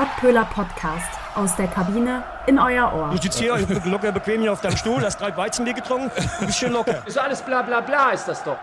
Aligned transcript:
Pottpöhler 0.00 0.46
Podcast 0.46 1.10
aus 1.34 1.56
der 1.56 1.66
Kabine 1.66 2.24
in 2.46 2.58
euer 2.58 2.90
Ohr. 2.94 3.10
Du 3.10 3.20
sitzt 3.20 3.38
hier 3.38 3.54
locker 3.84 4.12
bequem 4.12 4.40
hier 4.40 4.50
auf 4.50 4.62
deinem 4.62 4.78
Stuhl, 4.78 5.02
hast 5.02 5.20
drei 5.20 5.36
Weizenbier 5.36 5.74
getrunken, 5.74 6.10
du 6.40 6.46
bist 6.46 6.58
schön 6.58 6.72
locker. 6.72 7.06
Ist 7.06 7.18
alles 7.18 7.42
bla 7.42 7.60
bla 7.60 7.82
bla, 7.82 8.12
ist 8.12 8.24
das 8.24 8.42
doch. 8.42 8.56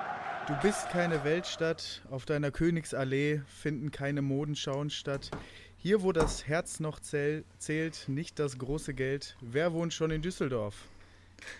Du 0.47 0.55
bist 0.63 0.89
keine 0.89 1.23
Weltstadt, 1.23 2.01
auf 2.09 2.25
deiner 2.25 2.49
Königsallee 2.49 3.43
finden 3.45 3.91
keine 3.91 4.23
Modenschauen 4.23 4.89
statt. 4.89 5.29
Hier, 5.77 6.01
wo 6.01 6.11
das 6.11 6.47
Herz 6.47 6.79
noch 6.79 6.99
zähl 7.01 7.43
zählt, 7.59 8.05
nicht 8.07 8.39
das 8.39 8.57
große 8.57 8.95
Geld. 8.95 9.37
Wer 9.39 9.73
wohnt 9.73 9.93
schon 9.93 10.09
in 10.09 10.23
Düsseldorf? 10.23 10.73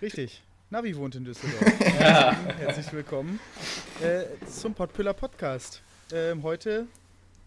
Richtig, 0.02 0.42
Navi 0.72 0.98
wohnt 0.98 1.14
in 1.14 1.24
Düsseldorf. 1.24 1.72
ja. 2.00 2.36
Herzlich 2.58 2.92
willkommen 2.94 3.40
äh, 4.02 4.24
zum 4.48 4.74
Pottpüller 4.74 5.14
Podcast. 5.14 5.84
Ähm, 6.12 6.42
heute 6.42 6.88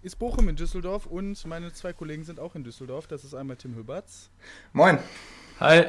ist 0.03 0.19
Bochum 0.19 0.49
in 0.49 0.57
Düsseldorf 0.57 1.07
und 1.07 1.45
meine 1.47 1.73
zwei 1.73 1.93
Kollegen 1.93 2.25
sind 2.25 2.41
auch 2.41 2.55
in 2.55 2.65
Düsseldorf. 2.65 3.07
Das 3.07 3.25
ist 3.25 3.35
einmal 3.35 3.57
Tim 3.57 3.75
Hüberts. 3.75 4.31
Moin. 4.73 4.99
Hi. 5.59 5.85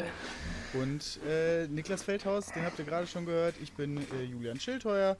Und 0.74 1.20
äh, 1.26 1.68
Niklas 1.68 2.04
Feldhaus, 2.04 2.48
den 2.48 2.66
habt 2.66 2.78
ihr 2.80 2.86
gerade 2.86 3.08
schon 3.08 3.26
gehört. 3.26 3.56
Ich 3.64 3.72
bin 3.72 3.98
äh, 3.98 4.24
Julian 4.24 4.60
Schildheuer. 4.60 5.16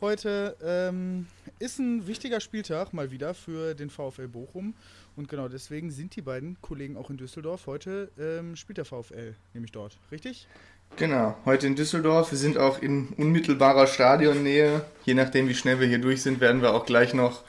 Heute 0.00 0.56
ähm, 0.60 1.28
ist 1.60 1.78
ein 1.78 2.08
wichtiger 2.08 2.40
Spieltag 2.40 2.92
mal 2.92 3.12
wieder 3.12 3.34
für 3.34 3.74
den 3.74 3.88
VfL 3.88 4.26
Bochum. 4.26 4.74
Und 5.14 5.28
genau 5.28 5.46
deswegen 5.46 5.92
sind 5.92 6.16
die 6.16 6.22
beiden 6.22 6.60
Kollegen 6.60 6.96
auch 6.96 7.10
in 7.10 7.18
Düsseldorf. 7.18 7.68
Heute 7.68 8.10
ähm, 8.18 8.56
spielt 8.56 8.78
der 8.78 8.84
VfL 8.84 9.36
nämlich 9.54 9.70
dort, 9.70 9.98
richtig? 10.10 10.48
Genau, 10.96 11.36
heute 11.44 11.68
in 11.68 11.76
Düsseldorf. 11.76 12.32
Wir 12.32 12.38
sind 12.38 12.58
auch 12.58 12.82
in 12.82 13.10
unmittelbarer 13.16 13.86
Stadionnähe. 13.86 14.84
Je 15.04 15.14
nachdem, 15.14 15.48
wie 15.48 15.54
schnell 15.54 15.78
wir 15.78 15.86
hier 15.86 16.00
durch 16.00 16.22
sind, 16.22 16.40
werden 16.40 16.60
wir 16.60 16.74
auch 16.74 16.84
gleich 16.84 17.14
noch 17.14 17.44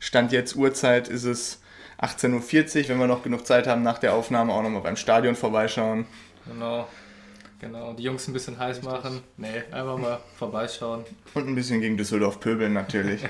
Stand 0.00 0.32
jetzt 0.32 0.56
Uhrzeit 0.56 1.08
ist 1.08 1.24
es 1.24 1.60
18.40 2.00 2.82
Uhr. 2.82 2.88
Wenn 2.88 2.98
wir 2.98 3.06
noch 3.06 3.22
genug 3.22 3.46
Zeit 3.46 3.66
haben, 3.66 3.82
nach 3.82 3.98
der 3.98 4.14
Aufnahme 4.14 4.52
auch 4.52 4.62
nochmal 4.62 4.80
beim 4.80 4.96
Stadion 4.96 5.36
vorbeischauen. 5.36 6.06
Genau. 6.46 6.88
Genau, 7.60 7.92
die 7.92 8.04
Jungs 8.04 8.26
ein 8.26 8.32
bisschen 8.32 8.58
heiß 8.58 8.82
machen. 8.82 9.20
Nee, 9.36 9.62
einfach 9.70 9.98
mal 9.98 10.18
vorbeischauen. 10.36 11.04
Und 11.34 11.46
ein 11.46 11.54
bisschen 11.54 11.82
gegen 11.82 11.98
Düsseldorf 11.98 12.40
pöbeln 12.40 12.72
natürlich. 12.72 13.20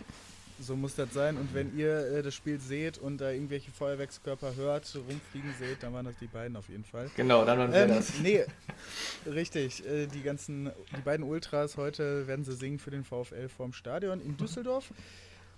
so 0.60 0.76
muss 0.76 0.94
das 0.94 1.14
sein. 1.14 1.38
Und 1.38 1.54
wenn 1.54 1.74
ihr 1.74 2.18
äh, 2.18 2.22
das 2.22 2.34
Spiel 2.34 2.60
seht 2.60 2.98
und 2.98 3.18
da 3.18 3.30
irgendwelche 3.30 3.70
Feuerwerkskörper 3.70 4.56
hört, 4.56 4.94
rumfliegen 4.94 5.54
seht, 5.58 5.82
dann 5.82 5.94
waren 5.94 6.04
das 6.04 6.16
die 6.20 6.26
beiden 6.26 6.54
auf 6.58 6.68
jeden 6.68 6.84
Fall. 6.84 7.10
Genau, 7.16 7.46
dann 7.46 7.58
waren 7.58 7.72
wir 7.72 7.84
ähm, 7.84 7.88
das. 7.88 8.12
Nee, 8.22 8.44
richtig. 9.24 9.86
Äh, 9.86 10.06
die 10.06 10.22
ganzen, 10.22 10.70
die 10.94 11.00
beiden 11.00 11.24
Ultras 11.24 11.78
heute 11.78 12.26
werden 12.26 12.44
sie 12.44 12.54
singen 12.54 12.78
für 12.78 12.90
den 12.90 13.04
VfL 13.04 13.48
vorm 13.48 13.72
Stadion 13.72 14.20
in 14.20 14.36
Düsseldorf. 14.36 14.90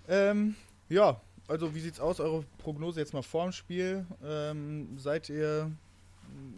Ähm, 0.09 0.55
ja, 0.89 1.19
also 1.47 1.75
wie 1.75 1.79
sieht's 1.79 1.99
aus, 1.99 2.19
eure 2.19 2.43
Prognose 2.57 2.99
jetzt 2.99 3.13
mal 3.13 3.23
vorm 3.23 3.51
Spiel? 3.51 4.05
Ähm, 4.23 4.97
seid 4.97 5.29
ihr 5.29 5.71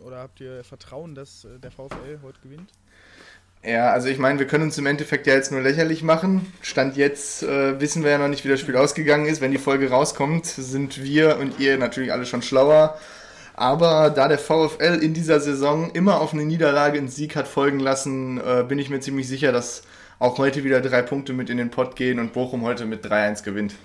oder 0.04 0.20
habt 0.20 0.40
ihr 0.40 0.64
Vertrauen, 0.64 1.16
dass 1.16 1.46
äh, 1.46 1.60
der 1.60 1.72
VfL 1.72 2.20
heute 2.24 2.40
gewinnt? 2.42 2.72
Ja, 3.64 3.92
also 3.92 4.08
ich 4.08 4.18
meine, 4.18 4.40
wir 4.40 4.48
können 4.48 4.66
uns 4.66 4.78
im 4.78 4.86
Endeffekt 4.86 5.28
ja 5.28 5.34
jetzt 5.34 5.52
nur 5.52 5.62
lächerlich 5.62 6.04
machen. 6.04 6.52
Stand 6.62 6.96
jetzt 6.96 7.44
äh, 7.44 7.80
wissen 7.82 8.04
wir 8.04 8.12
ja 8.12 8.18
noch 8.18 8.28
nicht, 8.28 8.46
wie 8.46 8.50
das 8.50 8.60
Spiel 8.62 8.78
ausgegangen 8.78 9.26
ist. 9.26 9.42
Wenn 9.42 9.52
die 9.52 9.58
Folge 9.58 9.90
rauskommt, 9.90 10.46
sind 10.46 11.04
wir 11.04 11.38
und 11.38 11.60
ihr 11.60 11.78
natürlich 11.78 12.14
alle 12.14 12.26
schon 12.26 12.42
schlauer. 12.42 12.98
Aber 13.56 14.12
da 14.12 14.28
der 14.28 14.38
VfL 14.38 15.00
in 15.02 15.14
dieser 15.14 15.40
Saison 15.40 15.92
immer 15.92 16.22
auf 16.22 16.34
eine 16.34 16.46
Niederlage 16.46 17.00
in 17.00 17.08
Sieg 17.08 17.36
hat 17.36 17.48
folgen 17.48 17.80
lassen, 17.80 18.38
äh, 18.38 18.64
bin 18.68 18.78
ich 18.78 18.90
mir 18.90 19.00
ziemlich 19.00 19.28
sicher, 19.28 19.52
dass 19.52 19.82
auch 20.20 20.38
heute 20.38 20.64
wieder 20.64 20.82
drei 20.82 21.02
Punkte 21.02 21.34
mit 21.34 21.50
in 21.50 21.58
den 21.58 21.72
Pott 21.72 21.96
gehen 21.96 22.20
und 22.20 22.34
Bochum 22.34 22.64
heute 22.64 22.86
mit 22.86 23.06
3-1 23.06 23.44
gewinnt. 23.44 23.76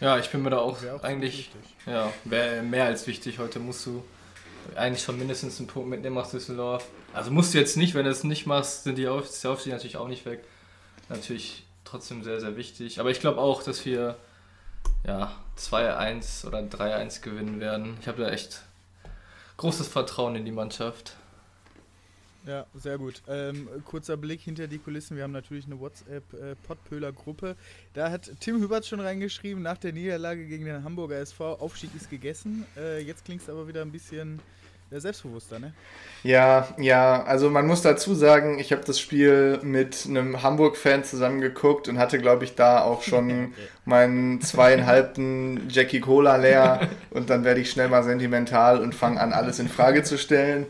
Ja, 0.00 0.18
ich 0.18 0.30
bin 0.30 0.42
mir 0.42 0.50
da 0.50 0.58
auch, 0.58 0.78
auch 0.84 1.04
eigentlich 1.04 1.50
ja, 1.86 2.12
mehr 2.24 2.86
als 2.86 3.06
wichtig. 3.06 3.38
Heute 3.38 3.60
musst 3.60 3.86
du 3.86 4.02
eigentlich 4.74 5.02
schon 5.02 5.18
mindestens 5.18 5.58
einen 5.58 5.68
Punkt 5.68 5.88
mitnehmen 5.88 6.18
aus 6.18 6.30
Düsseldorf. 6.30 6.88
Also 7.12 7.30
musst 7.30 7.54
du 7.54 7.58
jetzt 7.58 7.76
nicht, 7.76 7.94
wenn 7.94 8.04
du 8.04 8.10
es 8.10 8.24
nicht 8.24 8.46
machst, 8.46 8.84
sind 8.84 8.98
die 8.98 9.06
Auf 9.06 9.24
ist 9.24 9.44
der 9.44 9.52
Aufstieg 9.52 9.72
natürlich 9.72 9.96
auch 9.96 10.08
nicht 10.08 10.26
weg. 10.26 10.44
Natürlich 11.08 11.64
trotzdem 11.84 12.24
sehr, 12.24 12.40
sehr 12.40 12.56
wichtig. 12.56 12.98
Aber 13.00 13.10
ich 13.10 13.20
glaube 13.20 13.40
auch, 13.40 13.62
dass 13.62 13.84
wir 13.84 14.16
ja, 15.06 15.32
2-1 15.58 16.46
oder 16.46 16.58
3-1 16.60 17.22
gewinnen 17.22 17.60
werden. 17.60 17.96
Ich 18.00 18.08
habe 18.08 18.22
da 18.22 18.30
echt 18.30 18.62
großes 19.56 19.88
Vertrauen 19.88 20.36
in 20.36 20.44
die 20.44 20.52
Mannschaft. 20.52 21.16
Ja, 22.46 22.66
sehr 22.74 22.98
gut. 22.98 23.22
Ähm, 23.28 23.68
kurzer 23.84 24.16
Blick 24.16 24.40
hinter 24.40 24.66
die 24.66 24.78
Kulissen. 24.78 25.16
Wir 25.16 25.24
haben 25.24 25.32
natürlich 25.32 25.66
eine 25.66 25.78
WhatsApp-Pottpöhler-Gruppe. 25.78 27.50
Äh, 27.50 27.54
da 27.94 28.10
hat 28.10 28.30
Tim 28.40 28.60
Hübert 28.60 28.84
schon 28.84 29.00
reingeschrieben, 29.00 29.62
nach 29.62 29.78
der 29.78 29.92
Niederlage 29.92 30.46
gegen 30.46 30.64
den 30.64 30.82
Hamburger 30.82 31.18
SV, 31.18 31.60
Aufstieg 31.60 31.90
ist 31.94 32.10
gegessen. 32.10 32.66
Äh, 32.76 33.02
jetzt 33.02 33.24
klingt 33.24 33.42
es 33.42 33.48
aber 33.48 33.68
wieder 33.68 33.82
ein 33.82 33.92
bisschen 33.92 34.40
äh, 34.90 34.98
selbstbewusster, 34.98 35.60
ne? 35.60 35.72
Ja, 36.24 36.66
ja, 36.78 37.22
also 37.22 37.48
man 37.48 37.64
muss 37.66 37.82
dazu 37.82 38.12
sagen, 38.14 38.58
ich 38.58 38.72
habe 38.72 38.82
das 38.84 38.98
Spiel 38.98 39.60
mit 39.62 40.04
einem 40.08 40.42
Hamburg-Fan 40.42 41.04
zusammengeguckt 41.04 41.86
und 41.86 41.98
hatte, 41.98 42.18
glaube 42.18 42.42
ich, 42.42 42.56
da 42.56 42.82
auch 42.82 43.02
schon 43.02 43.30
okay. 43.52 43.68
meinen 43.84 44.40
zweieinhalbten 44.40 45.68
Jackie 45.68 46.00
Cola 46.00 46.36
leer 46.36 46.88
und 47.10 47.30
dann 47.30 47.44
werde 47.44 47.60
ich 47.60 47.70
schnell 47.70 47.88
mal 47.88 48.02
sentimental 48.02 48.80
und 48.80 48.96
fange 48.96 49.20
an, 49.20 49.32
alles 49.32 49.60
in 49.60 49.68
Frage 49.68 50.02
zu 50.02 50.18
stellen. 50.18 50.66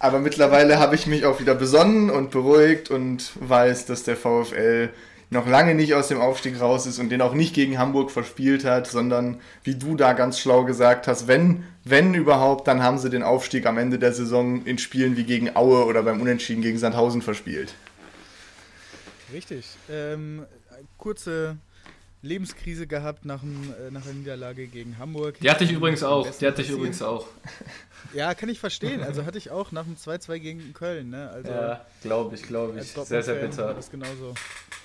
Aber 0.00 0.18
mittlerweile 0.18 0.78
habe 0.78 0.94
ich 0.94 1.06
mich 1.06 1.26
auch 1.26 1.40
wieder 1.40 1.54
besonnen 1.54 2.08
und 2.08 2.30
beruhigt 2.30 2.90
und 2.90 3.32
weiß, 3.38 3.84
dass 3.84 4.02
der 4.02 4.16
VfL 4.16 4.88
noch 5.28 5.46
lange 5.46 5.74
nicht 5.74 5.92
aus 5.92 6.08
dem 6.08 6.18
Aufstieg 6.18 6.58
raus 6.58 6.86
ist 6.86 6.98
und 6.98 7.10
den 7.10 7.20
auch 7.20 7.34
nicht 7.34 7.54
gegen 7.54 7.78
Hamburg 7.78 8.10
verspielt 8.10 8.64
hat, 8.64 8.86
sondern 8.86 9.40
wie 9.62 9.74
du 9.74 9.96
da 9.96 10.14
ganz 10.14 10.40
schlau 10.40 10.64
gesagt 10.64 11.06
hast, 11.06 11.28
wenn, 11.28 11.64
wenn 11.84 12.14
überhaupt, 12.14 12.66
dann 12.66 12.82
haben 12.82 12.96
sie 12.96 13.10
den 13.10 13.22
Aufstieg 13.22 13.66
am 13.66 13.76
Ende 13.76 13.98
der 13.98 14.14
Saison 14.14 14.64
in 14.64 14.78
Spielen 14.78 15.18
wie 15.18 15.24
gegen 15.24 15.54
Aue 15.54 15.84
oder 15.84 16.02
beim 16.02 16.22
Unentschieden 16.22 16.62
gegen 16.62 16.78
Sandhausen 16.78 17.20
verspielt. 17.20 17.74
Richtig. 19.34 19.66
Ähm, 19.90 20.46
kurze 20.96 21.58
Lebenskrise 22.22 22.86
gehabt 22.86 23.24
nach, 23.24 23.40
dem, 23.40 23.72
äh, 23.72 23.90
nach 23.90 24.02
der 24.02 24.12
Niederlage 24.12 24.66
gegen 24.66 24.98
Hamburg. 24.98 25.38
Die 25.40 25.50
hatte 25.50 25.64
ich 25.64 25.72
übrigens 25.72 26.02
auch. 26.02 26.28
Die 26.30 26.46
hatte 26.46 26.62
ich 26.62 26.70
übrigens 26.70 27.02
auch. 27.02 27.26
Ja, 28.14 28.34
kann 28.34 28.48
ich 28.48 28.58
verstehen. 28.58 29.02
Also 29.02 29.24
hatte 29.24 29.38
ich 29.38 29.50
auch 29.50 29.72
nach 29.72 29.84
dem 29.84 29.96
2-2 29.96 30.38
gegen 30.38 30.72
Köln. 30.72 31.10
Ne? 31.10 31.30
Also 31.30 31.50
ja, 31.50 31.84
glaube 32.02 32.34
ich, 32.34 32.42
glaube 32.42 32.78
ich. 32.80 32.92
Sehr, 32.92 33.22
sehr 33.22 33.34
bitter. 33.34 33.74
Das 33.74 33.90
genauso. 33.90 34.34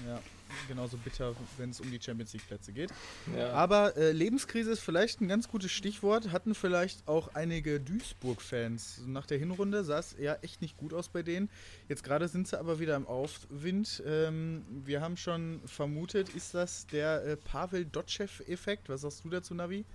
Ja 0.06 0.20
genauso 0.68 0.98
bitter, 0.98 1.36
wenn 1.58 1.70
es 1.70 1.80
um 1.80 1.90
die 1.92 2.00
Champions 2.02 2.34
League 2.34 2.48
Plätze 2.48 2.72
geht. 2.72 2.92
Ja. 3.36 3.52
Aber 3.54 3.96
äh, 3.98 4.12
Lebenskrise 4.12 4.72
ist 4.72 4.82
vielleicht 4.82 5.22
ein 5.22 5.28
ganz 5.28 5.48
gutes 5.48 5.72
Stichwort. 5.72 6.32
Hatten 6.32 6.56
vielleicht 6.56 7.08
auch 7.08 7.30
einige 7.34 7.80
Duisburg-Fans. 7.80 9.02
Nach 9.06 9.26
der 9.26 9.38
Hinrunde 9.38 9.84
sah 9.84 10.00
es 10.00 10.16
ja 10.20 10.36
echt 10.42 10.62
nicht 10.62 10.78
gut 10.78 10.94
aus 10.94 11.10
bei 11.10 11.24
denen. 11.24 11.50
Jetzt 11.90 12.04
gerade 12.04 12.28
sind 12.28 12.48
sie 12.48 12.60
aber 12.60 12.80
wieder 12.80 12.96
im 12.96 13.08
Aufwind. 13.08 14.04
Ähm, 14.06 14.66
wir 14.86 15.02
haben 15.02 15.18
schon 15.18 15.62
vermutet, 15.66 16.30
ist 16.30 16.54
das 16.54 16.88
der 16.88 17.24
äh, 17.26 17.38
Pavel 17.38 17.86
Dotschew-Effekt? 17.86 18.90
Was 18.90 19.02
sagst 19.02 19.24
du 19.24 19.30
dazu, 19.30 19.54
Navi? 19.54 19.86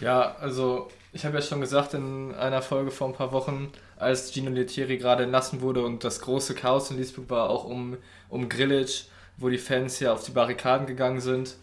Ja, 0.00 0.36
also 0.36 0.88
ich 1.12 1.24
habe 1.24 1.36
ja 1.36 1.42
schon 1.42 1.60
gesagt 1.60 1.94
in 1.94 2.34
einer 2.34 2.62
Folge 2.62 2.90
vor 2.90 3.08
ein 3.08 3.14
paar 3.14 3.32
Wochen, 3.32 3.72
als 3.96 4.32
Gino 4.32 4.50
Lettieri 4.50 4.96
gerade 4.96 5.24
entlassen 5.24 5.60
wurde 5.60 5.82
und 5.82 6.04
das 6.04 6.20
große 6.20 6.54
Chaos 6.54 6.90
in 6.90 6.98
Duisburg 6.98 7.28
war, 7.30 7.50
auch 7.50 7.64
um, 7.64 7.96
um 8.28 8.48
Grillitsch, 8.48 9.06
wo 9.38 9.48
die 9.48 9.58
Fans 9.58 10.00
ja 10.00 10.12
auf 10.12 10.24
die 10.24 10.32
Barrikaden 10.32 10.86
gegangen 10.86 11.20
sind, 11.20 11.56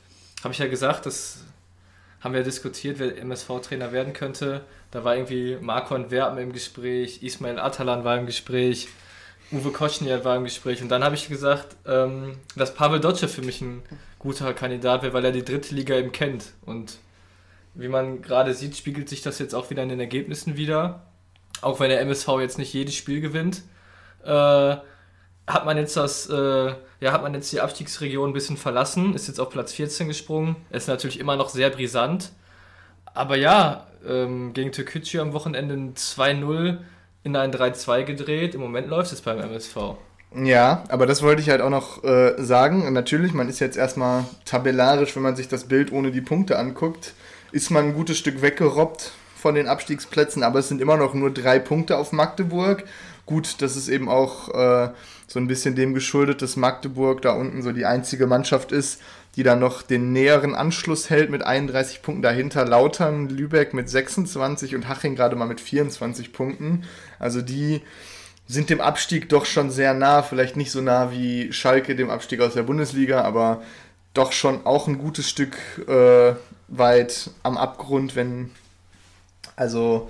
habe 0.44 0.54
ich 0.54 0.60
ja 0.60 0.68
gesagt, 0.68 1.06
das 1.06 1.44
haben 2.22 2.34
wir 2.34 2.44
diskutiert, 2.44 2.98
wer 3.00 3.18
MSV-Trainer 3.18 3.92
werden 3.92 4.14
könnte. 4.14 4.62
Da 4.92 5.04
war 5.04 5.16
irgendwie 5.16 5.58
Marco 5.62 5.96
Werben 6.10 6.40
im 6.40 6.54
Gespräch, 6.54 7.22
Ismail 7.22 7.60
Atalan 7.60 8.04
war 8.04 8.18
im 8.18 8.26
Gespräch, 8.26 8.88
Uwe 9.52 9.72
Koschniak 9.72 10.26
war 10.26 10.36
im 10.36 10.46
Gespräch. 10.46 10.82
Und 10.82 10.90
dann 10.90 11.04
habe 11.04 11.16
ich 11.16 11.28
gesagt, 11.28 11.76
ähm, 11.86 12.38
dass 12.56 12.74
Pavel 12.74 13.00
Dotschew 13.00 13.28
für 13.28 13.44
mich 13.44 13.62
ein 13.62 13.84
guter 14.18 14.54
Kandidat 14.54 15.04
wäre, 15.04 15.14
weil 15.14 15.26
er 15.26 15.32
die 15.32 15.46
dritte 15.46 15.76
Liga 15.76 15.96
eben 15.96 16.12
kennt. 16.12 16.54
Und 16.66 16.98
wie 17.76 17.90
man 17.90 18.22
gerade 18.22 18.54
sieht, 18.54 18.76
spiegelt 18.76 19.10
sich 19.10 19.22
das 19.22 19.38
jetzt 19.38 19.54
auch 19.54 19.70
wieder 19.70 19.84
in 19.84 19.90
den 19.90 20.00
Ergebnissen 20.00 20.58
wieder. 20.58 21.06
Auch 21.62 21.80
wenn 21.80 21.90
der 21.90 22.02
MSV 22.02 22.28
jetzt 22.40 22.58
nicht 22.58 22.74
jedes 22.74 22.96
Spiel 22.96 23.22
gewinnt. 23.22 23.62
Äh, 24.24 24.78
hat 25.48 25.66
man 25.66 25.78
jetzt 25.78 25.96
das, 25.96 26.30
äh, 26.30 26.74
ja, 27.00 27.12
hat 27.12 27.22
man 27.22 27.34
jetzt 27.34 27.52
die 27.52 27.62
Abstiegsregion 27.62 28.30
ein 28.30 28.34
bisschen 28.34 28.58
verlassen, 28.58 29.14
ist 29.14 29.28
jetzt 29.28 29.40
auf 29.40 29.50
Platz 29.50 29.74
14 29.74 30.08
gesprungen, 30.08 30.56
ist 30.72 30.88
natürlich 30.88 31.20
immer 31.20 31.36
noch 31.36 31.50
sehr 31.50 31.70
brisant. 31.70 32.32
Aber 33.14 33.38
ja, 33.38 33.88
ähm, 34.08 34.54
gegen 34.54 34.72
Türkgücü 34.72 35.20
am 35.20 35.34
Wochenende 35.34 35.76
ein 35.76 35.94
2-0 35.96 36.80
in 37.24 37.36
ein 37.36 37.52
3-2 37.52 38.04
gedreht. 38.04 38.56
Im 38.56 38.62
Moment 38.62 38.88
läuft 38.88 39.12
es 39.12 39.22
beim 39.22 39.40
MSV. 39.40 39.96
Ja, 40.36 40.84
aber 40.90 41.06
das 41.06 41.22
wollte 41.24 41.42
ich 41.42 41.50
halt 41.50 41.62
auch 41.62 41.70
noch 41.70 42.04
äh, 42.04 42.34
sagen. 42.38 42.92
natürlich, 42.92 43.34
man 43.34 43.48
ist 43.48 43.60
jetzt 43.60 43.78
erstmal 43.78 44.26
tabellarisch, 44.44 45.16
wenn 45.16 45.24
man 45.24 45.36
sich 45.36 45.48
das 45.48 45.66
Bild 45.66 45.92
ohne 45.92 46.12
die 46.12 46.22
Punkte 46.22 46.60
anguckt, 46.60 47.14
ist 47.52 47.72
man 47.72 47.86
ein 47.86 47.94
gutes 47.94 48.18
Stück 48.18 48.42
weggerobbt 48.42 49.14
von 49.36 49.56
den 49.56 49.68
Abstiegsplätzen, 49.68 50.44
aber 50.44 50.60
es 50.60 50.68
sind 50.68 50.82
immer 50.82 50.98
noch 50.98 51.14
nur 51.14 51.32
drei 51.32 51.60
Punkte 51.60 51.98
auf 51.98 52.12
Magdeburg. 52.12 52.84
Gut, 53.26 53.62
das 53.62 53.76
ist 53.76 53.88
eben 53.88 54.08
auch 54.08 54.50
äh, 54.50 54.90
so 55.28 55.40
ein 55.40 55.48
bisschen 55.48 55.76
dem 55.76 55.94
geschuldet, 55.94 56.42
dass 56.42 56.56
Magdeburg 56.56 57.22
da 57.22 57.32
unten 57.32 57.64
so 57.64 57.72
die 57.72 57.86
einzige 57.86 58.28
Mannschaft 58.28 58.72
ist, 58.72 59.02
die 59.36 59.44
dann 59.44 59.60
noch 59.60 59.82
den 59.82 60.14
näheren 60.14 60.56
Anschluss 60.56 61.10
hält 61.10 61.30
mit 61.30 61.44
31 61.44 62.02
Punkten 62.02 62.22
dahinter. 62.22 62.66
Lautern, 62.66 63.28
Lübeck 63.30 63.74
mit 63.74 63.90
26 63.90 64.76
und 64.76 64.88
Haching 64.88 65.16
gerade 65.16 65.36
mal 65.36 65.48
mit 65.48 65.60
24 65.60 66.32
Punkten. 66.32 66.84
Also 67.20 67.42
die 67.42 67.82
sind 68.48 68.70
dem 68.70 68.80
Abstieg 68.80 69.28
doch 69.30 69.46
schon 69.46 69.72
sehr 69.72 69.94
nah, 69.94 70.22
vielleicht 70.22 70.56
nicht 70.56 70.72
so 70.72 70.82
nah 70.82 71.12
wie 71.12 71.52
Schalke 71.52 71.96
dem 71.96 72.12
Abstieg 72.12 72.42
aus 72.42 72.54
der 72.54 72.64
Bundesliga, 72.64 73.22
aber 73.22 73.64
doch 74.14 74.32
schon 74.32 74.66
auch 74.66 74.88
ein 74.88 75.00
gutes 75.00 75.28
Stück 75.30 75.58
äh, 75.88 76.36
weit 76.68 77.32
am 77.44 77.58
Abgrund, 77.58 78.16
wenn 78.16 78.52
also 79.56 80.10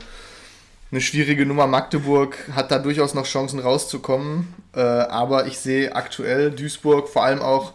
eine 0.92 1.02
schwierige 1.02 1.46
Nummer. 1.46 1.68
Magdeburg 1.68 2.38
hat 2.54 2.72
da 2.72 2.80
durchaus 2.80 3.14
noch 3.14 3.26
Chancen 3.26 3.60
rauszukommen, 3.60 4.54
äh, 4.74 4.80
aber 4.80 5.48
ich 5.48 5.58
sehe 5.58 5.96
aktuell 5.96 6.52
Duisburg 6.52 7.10
vor 7.10 7.24
allem 7.24 7.42
auch 7.42 7.74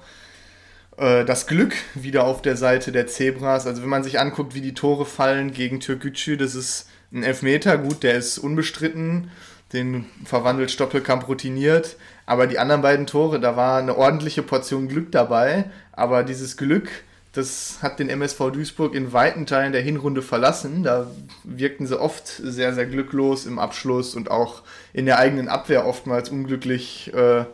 äh, 0.96 1.24
das 1.24 1.46
Glück 1.46 1.74
wieder 1.94 2.24
auf 2.24 2.42
der 2.42 2.56
Seite 2.56 2.92
der 2.92 3.06
Zebras. 3.06 3.66
Also 3.66 3.82
wenn 3.82 3.88
man 3.88 4.04
sich 4.04 4.20
anguckt, 4.20 4.54
wie 4.54 4.60
die 4.60 4.74
Tore 4.74 5.06
fallen 5.06 5.52
gegen 5.52 5.80
Türkgücü, 5.80 6.36
das 6.36 6.54
ist 6.54 6.88
ein 7.12 7.22
Elfmeter, 7.22 7.78
gut, 7.78 8.02
der 8.02 8.14
ist 8.14 8.38
unbestritten 8.38 9.30
den 9.72 10.06
verwandelt 10.24 10.70
Stoppelkamp 10.70 11.28
routiniert. 11.28 11.96
Aber 12.26 12.46
die 12.46 12.58
anderen 12.58 12.82
beiden 12.82 13.06
Tore, 13.06 13.40
da 13.40 13.56
war 13.56 13.78
eine 13.78 13.96
ordentliche 13.96 14.42
Portion 14.42 14.88
Glück 14.88 15.12
dabei. 15.12 15.64
Aber 15.92 16.22
dieses 16.22 16.56
Glück, 16.56 16.88
das 17.32 17.78
hat 17.80 18.00
den 18.00 18.08
MSV 18.08 18.50
Duisburg 18.52 18.94
in 18.94 19.12
weiten 19.12 19.46
Teilen 19.46 19.72
der 19.72 19.82
Hinrunde 19.82 20.22
verlassen. 20.22 20.82
Da 20.82 21.10
wirkten 21.44 21.86
sie 21.86 21.98
oft 21.98 22.26
sehr, 22.26 22.74
sehr 22.74 22.86
glücklos 22.86 23.46
im 23.46 23.58
Abschluss 23.58 24.16
und 24.16 24.30
auch 24.30 24.62
in 24.92 25.06
der 25.06 25.18
eigenen 25.18 25.48
Abwehr 25.48 25.86
oftmals 25.86 26.28
unglücklich 26.28 27.12
äh, 27.14 27.44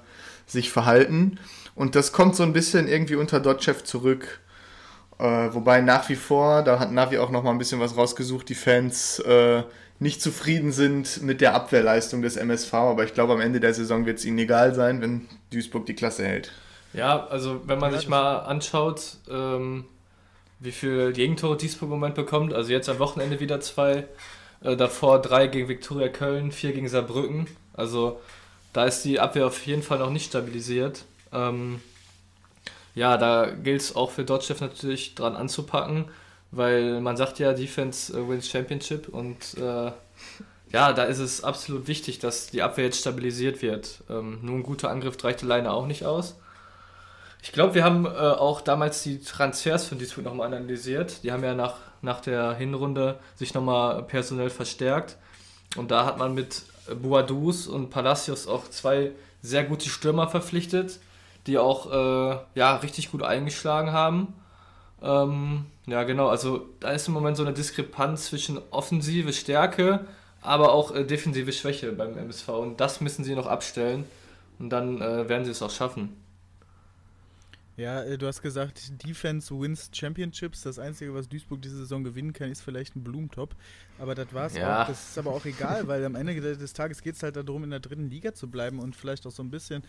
sich 0.46 0.70
verhalten. 0.70 1.38
Und 1.74 1.94
das 1.94 2.12
kommt 2.12 2.36
so 2.36 2.42
ein 2.42 2.54
bisschen 2.54 2.88
irgendwie 2.88 3.16
unter 3.16 3.38
Dotchev 3.38 3.84
zurück. 3.84 4.40
Äh, 5.18 5.52
wobei 5.52 5.82
nach 5.82 6.08
wie 6.08 6.16
vor, 6.16 6.62
da 6.62 6.78
hat 6.78 6.90
Navi 6.90 7.18
auch 7.18 7.30
noch 7.30 7.42
mal 7.42 7.50
ein 7.50 7.58
bisschen 7.58 7.80
was 7.80 7.96
rausgesucht, 7.96 8.48
die 8.48 8.54
Fans 8.54 9.18
äh, 9.20 9.62
nicht 9.98 10.22
zufrieden 10.22 10.72
sind 10.72 11.22
mit 11.22 11.40
der 11.40 11.54
Abwehrleistung 11.54 12.22
des 12.22 12.36
MSV, 12.36 12.72
aber 12.74 13.04
ich 13.04 13.14
glaube, 13.14 13.32
am 13.32 13.40
Ende 13.40 13.60
der 13.60 13.72
Saison 13.72 14.04
wird 14.04 14.18
es 14.18 14.24
ihnen 14.26 14.38
egal 14.38 14.74
sein, 14.74 15.00
wenn 15.00 15.26
Duisburg 15.50 15.86
die 15.86 15.94
Klasse 15.94 16.26
hält. 16.26 16.52
Ja, 16.96 17.26
also 17.26 17.60
wenn 17.66 17.78
man 17.78 17.92
ja, 17.92 17.98
sich 17.98 18.08
mal 18.08 18.38
anschaut, 18.38 19.18
ähm, 19.30 19.84
wie 20.58 20.72
viele 20.72 21.12
Gegentore 21.12 21.56
Duisburg 21.56 21.88
im 21.88 21.90
Moment 21.90 22.14
bekommt, 22.14 22.54
also 22.54 22.72
jetzt 22.72 22.88
am 22.88 22.98
Wochenende 22.98 23.38
wieder 23.40 23.60
zwei, 23.60 24.06
äh, 24.62 24.76
davor 24.76 25.20
drei 25.20 25.46
gegen 25.46 25.68
Viktoria 25.68 26.08
Köln, 26.08 26.50
vier 26.52 26.72
gegen 26.72 26.88
Saarbrücken, 26.88 27.46
also 27.74 28.20
da 28.72 28.86
ist 28.86 29.04
die 29.04 29.20
Abwehr 29.20 29.46
auf 29.46 29.66
jeden 29.66 29.82
Fall 29.82 29.98
noch 29.98 30.10
nicht 30.10 30.26
stabilisiert. 30.26 31.04
Ähm, 31.32 31.80
ja, 32.94 33.18
da 33.18 33.46
gilt 33.50 33.82
es 33.82 33.94
auch 33.94 34.10
für 34.10 34.24
Dodge 34.24 34.54
natürlich 34.58 35.14
dran 35.14 35.36
anzupacken 35.36 36.06
weil 36.50 37.00
man 37.00 37.16
sagt 37.16 37.38
ja, 37.38 37.52
Defense 37.52 38.16
äh, 38.16 38.28
wins 38.28 38.48
Championship 38.48 39.08
und 39.08 39.54
äh, 39.58 39.92
ja, 40.72 40.92
da 40.92 41.04
ist 41.04 41.18
es 41.18 41.44
absolut 41.44 41.86
wichtig, 41.86 42.18
dass 42.18 42.48
die 42.48 42.62
Abwehr 42.62 42.86
jetzt 42.86 43.00
stabilisiert 43.00 43.62
wird. 43.62 44.02
Ähm, 44.10 44.40
nur 44.42 44.56
ein 44.56 44.62
guter 44.62 44.90
Angriff 44.90 45.22
reicht 45.22 45.42
alleine 45.44 45.72
auch 45.72 45.86
nicht 45.86 46.04
aus. 46.04 46.36
Ich 47.46 47.52
glaube, 47.52 47.74
wir 47.74 47.84
haben 47.84 48.06
äh, 48.06 48.08
auch 48.08 48.60
damals 48.60 49.04
die 49.04 49.20
Transfers 49.20 49.86
von 49.86 50.00
Duisburg 50.00 50.24
nochmal 50.24 50.48
analysiert. 50.48 51.22
Die 51.22 51.30
haben 51.30 51.44
ja 51.44 51.54
nach, 51.54 51.76
nach 52.02 52.20
der 52.20 52.54
Hinrunde 52.54 53.20
sich 53.36 53.54
nochmal 53.54 54.02
personell 54.02 54.50
verstärkt. 54.50 55.16
Und 55.76 55.92
da 55.92 56.04
hat 56.06 56.18
man 56.18 56.34
mit 56.34 56.62
Boadus 57.00 57.68
und 57.68 57.90
Palacios 57.90 58.48
auch 58.48 58.68
zwei 58.68 59.12
sehr 59.42 59.62
gute 59.62 59.88
Stürmer 59.88 60.26
verpflichtet, 60.26 60.98
die 61.46 61.56
auch 61.56 61.86
äh, 61.86 62.36
ja, 62.56 62.76
richtig 62.78 63.12
gut 63.12 63.22
eingeschlagen 63.22 63.92
haben. 63.92 64.34
Ähm, 65.00 65.66
ja, 65.86 66.02
genau. 66.02 66.26
Also 66.26 66.68
da 66.80 66.90
ist 66.90 67.06
im 67.06 67.14
Moment 67.14 67.36
so 67.36 67.44
eine 67.44 67.52
Diskrepanz 67.52 68.26
zwischen 68.26 68.58
offensive 68.72 69.32
Stärke, 69.32 70.04
aber 70.42 70.72
auch 70.72 70.92
äh, 70.92 71.04
defensive 71.04 71.52
Schwäche 71.52 71.92
beim 71.92 72.18
MSV. 72.18 72.48
Und 72.48 72.80
das 72.80 73.00
müssen 73.00 73.22
sie 73.22 73.36
noch 73.36 73.46
abstellen. 73.46 74.04
Und 74.58 74.70
dann 74.70 75.00
äh, 75.00 75.28
werden 75.28 75.44
sie 75.44 75.52
es 75.52 75.62
auch 75.62 75.70
schaffen. 75.70 76.25
Ja, 77.76 78.02
äh, 78.02 78.16
du 78.16 78.26
hast 78.26 78.40
gesagt, 78.40 79.04
Defense 79.04 79.54
wins 79.54 79.90
Championships. 79.92 80.62
Das 80.62 80.78
Einzige, 80.78 81.14
was 81.14 81.28
Duisburg 81.28 81.60
diese 81.60 81.76
Saison 81.76 82.04
gewinnen 82.04 82.32
kann, 82.32 82.50
ist 82.50 82.62
vielleicht 82.62 82.96
ein 82.96 83.04
Blumentop. 83.04 83.54
Aber 83.98 84.14
das 84.14 84.32
war 84.32 84.46
es 84.46 84.56
ja. 84.56 84.82
auch. 84.82 84.88
Das 84.88 85.10
ist 85.10 85.18
aber 85.18 85.32
auch 85.32 85.44
egal, 85.44 85.86
weil 85.86 86.04
am 86.04 86.14
Ende 86.14 86.40
des 86.40 86.72
Tages 86.72 87.02
geht 87.02 87.16
es 87.16 87.22
halt 87.22 87.36
darum, 87.36 87.64
in 87.64 87.70
der 87.70 87.80
dritten 87.80 88.08
Liga 88.08 88.34
zu 88.34 88.50
bleiben 88.50 88.78
und 88.78 88.96
vielleicht 88.96 89.26
auch 89.26 89.30
so 89.30 89.42
ein 89.42 89.50
bisschen 89.50 89.82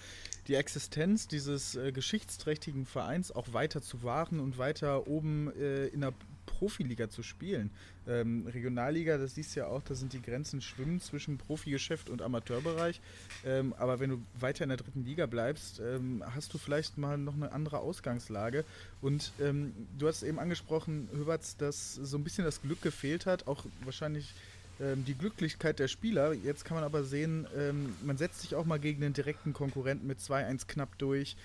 die 0.47 0.55
Existenz 0.55 1.27
dieses 1.27 1.75
äh, 1.75 1.91
geschichtsträchtigen 1.91 2.85
Vereins 2.85 3.31
auch 3.31 3.53
weiter 3.53 3.81
zu 3.81 4.03
wahren 4.03 4.39
und 4.39 4.57
weiter 4.57 5.07
oben 5.07 5.51
äh, 5.57 5.87
in 5.87 6.01
der 6.01 6.13
Profiliga 6.47 7.09
zu 7.09 7.21
spielen. 7.21 7.69
Ähm, 8.07 8.47
Regionalliga, 8.47 9.17
das 9.17 9.35
siehst 9.35 9.55
du 9.55 9.59
ja 9.59 9.67
auch, 9.67 9.83
da 9.83 9.94
sind 9.94 10.13
die 10.13 10.21
Grenzen 10.21 10.61
schwimmen 10.61 10.99
zwischen 10.99 11.38
Profigeschäft 11.38 12.09
und 12.09 12.23
Amateurbereich. 12.23 12.99
Ähm, 13.45 13.75
aber 13.77 13.99
wenn 13.99 14.09
du 14.09 14.21
weiter 14.39 14.63
in 14.63 14.69
der 14.69 14.77
dritten 14.77 15.05
Liga 15.05 15.27
bleibst, 15.27 15.79
ähm, 15.79 16.23
hast 16.33 16.53
du 16.53 16.57
vielleicht 16.57 16.97
mal 16.97 17.17
noch 17.17 17.35
eine 17.35 17.51
andere 17.51 17.79
Ausgangslage. 17.79 18.65
Und 19.01 19.33
ähm, 19.39 19.73
du 19.99 20.07
hast 20.07 20.23
eben 20.23 20.39
angesprochen, 20.39 21.09
Höberts, 21.13 21.57
dass 21.57 21.95
so 21.95 22.17
ein 22.17 22.23
bisschen 22.23 22.45
das 22.45 22.61
Glück 22.61 22.81
gefehlt 22.81 23.25
hat, 23.25 23.45
auch 23.45 23.65
wahrscheinlich 23.83 24.33
ähm, 24.79 25.03
die 25.05 25.15
Glücklichkeit 25.15 25.79
der 25.79 25.88
Spieler. 25.88 26.33
Jetzt 26.33 26.63
kann 26.63 26.75
man 26.75 26.83
aber 26.83 27.03
sehen, 27.03 27.45
ähm, 27.57 27.94
man 28.05 28.17
setzt 28.17 28.41
sich 28.41 28.55
auch 28.55 28.65
mal 28.65 28.79
gegen 28.79 29.01
den 29.01 29.13
direkten 29.13 29.53
Konkurrenten 29.53 30.07
mit 30.07 30.19
2-1 30.19 30.67
knapp 30.67 30.97
durch. 30.97 31.35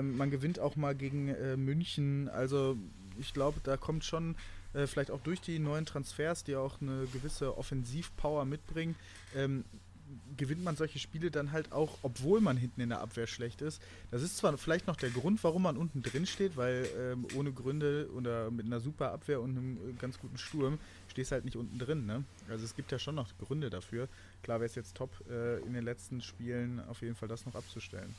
man 0.00 0.30
gewinnt 0.30 0.60
auch 0.60 0.76
mal 0.76 0.94
gegen 0.94 1.28
äh, 1.28 1.58
München. 1.58 2.30
Also 2.30 2.78
ich 3.18 3.32
glaube, 3.32 3.60
da 3.62 3.76
kommt 3.76 4.04
schon 4.04 4.36
äh, 4.74 4.86
vielleicht 4.86 5.10
auch 5.10 5.20
durch 5.20 5.40
die 5.40 5.58
neuen 5.58 5.86
Transfers, 5.86 6.44
die 6.44 6.56
auch 6.56 6.80
eine 6.80 7.06
gewisse 7.12 7.56
Offensivpower 7.56 8.44
mitbringen, 8.44 8.96
ähm, 9.34 9.64
gewinnt 10.36 10.62
man 10.62 10.76
solche 10.76 10.98
Spiele 10.98 11.30
dann 11.30 11.52
halt 11.52 11.72
auch, 11.72 11.98
obwohl 12.02 12.40
man 12.40 12.56
hinten 12.56 12.80
in 12.80 12.88
der 12.90 13.00
Abwehr 13.00 13.26
schlecht 13.26 13.62
ist. 13.62 13.80
Das 14.10 14.22
ist 14.22 14.36
zwar 14.36 14.56
vielleicht 14.58 14.86
noch 14.86 14.96
der 14.96 15.10
Grund, 15.10 15.42
warum 15.44 15.62
man 15.62 15.76
unten 15.76 16.02
drin 16.02 16.26
steht, 16.26 16.56
weil 16.56 16.88
ähm, 16.98 17.26
ohne 17.36 17.52
Gründe 17.52 18.08
oder 18.14 18.50
mit 18.50 18.66
einer 18.66 18.80
super 18.80 19.12
Abwehr 19.12 19.40
und 19.40 19.50
einem 19.50 19.76
äh, 19.76 19.92
ganz 19.98 20.18
guten 20.18 20.38
Sturm 20.38 20.78
stehst 21.08 21.32
halt 21.32 21.44
nicht 21.44 21.56
unten 21.56 21.78
drin. 21.78 22.06
Ne? 22.06 22.24
Also 22.48 22.64
es 22.64 22.74
gibt 22.74 22.92
ja 22.92 22.98
schon 22.98 23.14
noch 23.14 23.28
Gründe 23.38 23.70
dafür. 23.70 24.08
Klar 24.42 24.60
wäre 24.60 24.66
es 24.66 24.74
jetzt 24.74 24.96
top, 24.96 25.10
äh, 25.30 25.58
in 25.60 25.72
den 25.72 25.84
letzten 25.84 26.20
Spielen 26.20 26.80
auf 26.88 27.00
jeden 27.02 27.14
Fall 27.14 27.28
das 27.28 27.46
noch 27.46 27.54
abzustellen. 27.54 28.14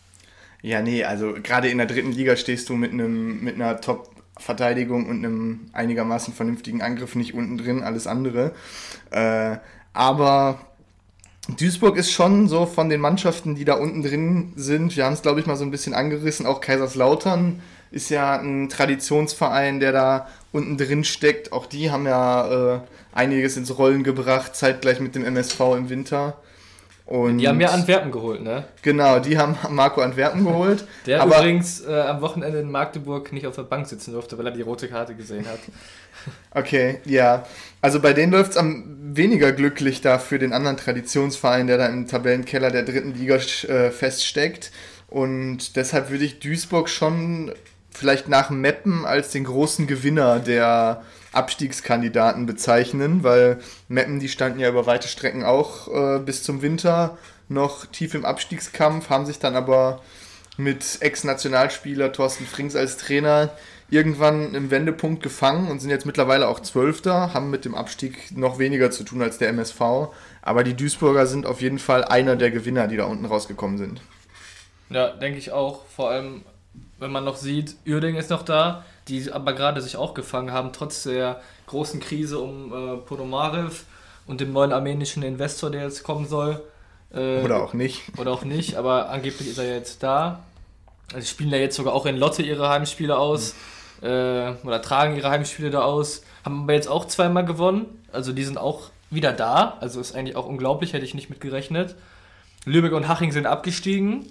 Ja, 0.65 0.81
nee, 0.81 1.03
also 1.03 1.35
gerade 1.43 1.69
in 1.69 1.77
der 1.77 1.85
dritten 1.85 2.11
Liga 2.11 2.35
stehst 2.35 2.69
du 2.69 2.73
mit 2.73 2.91
einem 2.91 3.43
mit 3.43 3.53
einer 3.53 3.79
Top 3.81 4.09
Verteidigung 4.35 5.07
und 5.07 5.23
einem 5.23 5.67
einigermaßen 5.73 6.33
vernünftigen 6.33 6.81
Angriff 6.81 7.13
nicht 7.13 7.35
unten 7.35 7.59
drin, 7.59 7.83
alles 7.83 8.07
andere. 8.07 8.51
Äh, 9.11 9.57
aber 9.93 10.57
Duisburg 11.49 11.97
ist 11.97 12.11
schon 12.11 12.47
so 12.47 12.65
von 12.65 12.89
den 12.89 12.99
Mannschaften, 12.99 13.53
die 13.53 13.63
da 13.63 13.75
unten 13.75 14.01
drin 14.01 14.53
sind. 14.55 14.95
Wir 14.97 15.05
haben 15.05 15.13
es, 15.13 15.21
glaube 15.21 15.39
ich, 15.39 15.45
mal 15.45 15.55
so 15.55 15.63
ein 15.63 15.69
bisschen 15.69 15.93
angerissen. 15.93 16.47
Auch 16.47 16.61
Kaiserslautern 16.61 17.61
ist 17.91 18.09
ja 18.09 18.35
ein 18.39 18.67
Traditionsverein, 18.67 19.79
der 19.79 19.91
da 19.91 20.27
unten 20.51 20.77
drin 20.77 21.03
steckt. 21.03 21.53
Auch 21.53 21.67
die 21.67 21.91
haben 21.91 22.07
ja 22.07 22.77
äh, 22.77 22.79
einiges 23.13 23.55
ins 23.55 23.77
Rollen 23.77 24.03
gebracht, 24.03 24.55
zeitgleich 24.55 24.99
mit 24.99 25.13
dem 25.13 25.25
MSV 25.25 25.59
im 25.77 25.89
Winter. 25.89 26.39
Und 27.05 27.37
die 27.37 27.47
haben 27.47 27.61
ja 27.61 27.69
Antwerpen 27.69 28.11
geholt, 28.11 28.41
ne? 28.41 28.65
Genau, 28.81 29.19
die 29.19 29.37
haben 29.37 29.55
Marco 29.69 30.01
Antwerpen 30.01 30.43
geholt. 30.43 30.85
Der 31.05 31.21
aber 31.21 31.37
übrigens 31.37 31.85
äh, 31.85 32.01
am 32.01 32.21
Wochenende 32.21 32.59
in 32.59 32.71
Magdeburg 32.71 33.31
nicht 33.31 33.45
auf 33.45 33.55
der 33.55 33.63
Bank 33.63 33.85
sitzen 33.85 34.13
durfte, 34.13 34.39
weil 34.39 34.47
er 34.47 34.51
die 34.51 34.63
rote 34.63 34.87
Karte 34.87 35.15
gesehen 35.15 35.47
hat. 35.47 35.59
Okay, 36.49 37.01
ja. 37.05 37.45
Also 37.81 37.99
bei 37.99 38.13
denen 38.13 38.31
läuft 38.31 38.51
es 38.51 38.57
am 38.57 38.97
weniger 39.15 39.51
glücklich 39.51 40.01
da 40.01 40.17
für 40.17 40.39
den 40.39 40.53
anderen 40.53 40.77
Traditionsverein, 40.77 41.67
der 41.67 41.77
da 41.77 41.85
im 41.85 42.07
Tabellenkeller 42.07 42.71
der 42.71 42.81
dritten 42.81 43.13
Liga 43.13 43.35
äh, 43.35 43.91
feststeckt. 43.91 44.71
Und 45.07 45.75
deshalb 45.75 46.09
würde 46.09 46.25
ich 46.25 46.39
Duisburg 46.39 46.89
schon 46.89 47.51
vielleicht 47.95 48.27
nach 48.27 48.49
Meppen 48.49 49.05
als 49.05 49.31
den 49.31 49.45
großen 49.45 49.87
Gewinner 49.87 50.39
der 50.39 51.03
Abstiegskandidaten 51.31 52.45
bezeichnen, 52.45 53.23
weil 53.23 53.59
Meppen, 53.87 54.19
die 54.19 54.29
standen 54.29 54.59
ja 54.59 54.69
über 54.69 54.85
weite 54.85 55.07
Strecken 55.07 55.43
auch 55.43 55.87
äh, 55.87 56.19
bis 56.19 56.43
zum 56.43 56.61
Winter 56.61 57.17
noch 57.49 57.85
tief 57.85 58.13
im 58.13 58.25
Abstiegskampf, 58.25 59.09
haben 59.09 59.25
sich 59.25 59.39
dann 59.39 59.55
aber 59.55 60.01
mit 60.57 60.97
Ex-Nationalspieler 61.01 62.13
Thorsten 62.13 62.45
Frings 62.45 62.75
als 62.75 62.97
Trainer 62.97 63.51
irgendwann 63.89 64.55
im 64.55 64.71
Wendepunkt 64.71 65.21
gefangen 65.21 65.69
und 65.69 65.79
sind 65.79 65.89
jetzt 65.89 66.05
mittlerweile 66.05 66.47
auch 66.47 66.59
Zwölfter, 66.59 67.33
haben 67.33 67.49
mit 67.49 67.65
dem 67.65 67.75
Abstieg 67.75 68.35
noch 68.35 68.57
weniger 68.57 68.89
zu 68.89 69.03
tun 69.03 69.21
als 69.21 69.37
der 69.37 69.49
MSV. 69.49 70.09
Aber 70.41 70.63
die 70.63 70.75
Duisburger 70.75 71.27
sind 71.27 71.45
auf 71.45 71.61
jeden 71.61 71.79
Fall 71.79 72.03
einer 72.03 72.35
der 72.35 72.51
Gewinner, 72.51 72.87
die 72.87 72.97
da 72.97 73.05
unten 73.05 73.25
rausgekommen 73.25 73.77
sind. 73.77 74.01
Ja, 74.89 75.09
denke 75.09 75.37
ich 75.37 75.51
auch. 75.51 75.85
Vor 75.87 76.09
allem 76.09 76.43
wenn 76.97 77.11
man 77.11 77.23
noch 77.23 77.35
sieht, 77.35 77.75
Uerding 77.87 78.15
ist 78.15 78.29
noch 78.29 78.43
da, 78.43 78.85
die 79.07 79.31
aber 79.31 79.53
gerade 79.53 79.81
sich 79.81 79.97
auch 79.97 80.13
gefangen 80.13 80.51
haben, 80.51 80.71
trotz 80.73 81.03
der 81.03 81.41
großen 81.67 81.99
Krise 81.99 82.39
um 82.39 82.73
äh, 82.73 82.97
Ponomarev 82.97 83.83
und 84.27 84.41
dem 84.41 84.53
neuen 84.53 84.71
armenischen 84.71 85.23
Investor, 85.23 85.69
der 85.69 85.83
jetzt 85.83 86.03
kommen 86.03 86.27
soll. 86.27 86.63
Äh, 87.13 87.41
oder 87.41 87.61
auch 87.63 87.73
nicht. 87.73 88.03
Oder 88.17 88.31
auch 88.31 88.43
nicht, 88.43 88.75
aber 88.75 89.09
angeblich 89.09 89.49
ist 89.49 89.57
er 89.57 89.75
jetzt 89.75 90.03
da. 90.03 90.43
Also 91.07 91.21
sie 91.21 91.27
spielen 91.27 91.51
ja 91.51 91.57
jetzt 91.57 91.75
sogar 91.75 91.93
auch 91.93 92.05
in 92.05 92.17
Lotte 92.17 92.41
ihre 92.41 92.69
Heimspiele 92.69 93.17
aus. 93.17 93.53
Mhm. 94.01 94.07
Äh, 94.07 94.53
oder 94.63 94.81
tragen 94.81 95.15
ihre 95.15 95.29
Heimspiele 95.29 95.69
da 95.69 95.81
aus. 95.81 96.23
Haben 96.43 96.63
aber 96.63 96.73
jetzt 96.73 96.87
auch 96.87 97.05
zweimal 97.05 97.45
gewonnen. 97.45 98.03
Also 98.11 98.33
die 98.33 98.43
sind 98.43 98.57
auch 98.57 98.89
wieder 99.09 99.31
da. 99.31 99.77
Also 99.81 99.99
ist 99.99 100.15
eigentlich 100.15 100.35
auch 100.35 100.47
unglaublich, 100.47 100.93
hätte 100.93 101.05
ich 101.05 101.13
nicht 101.13 101.29
mit 101.29 101.41
gerechnet. 101.41 101.95
Lübeck 102.65 102.93
und 102.93 103.07
Haching 103.07 103.31
sind 103.31 103.45
abgestiegen. 103.45 104.25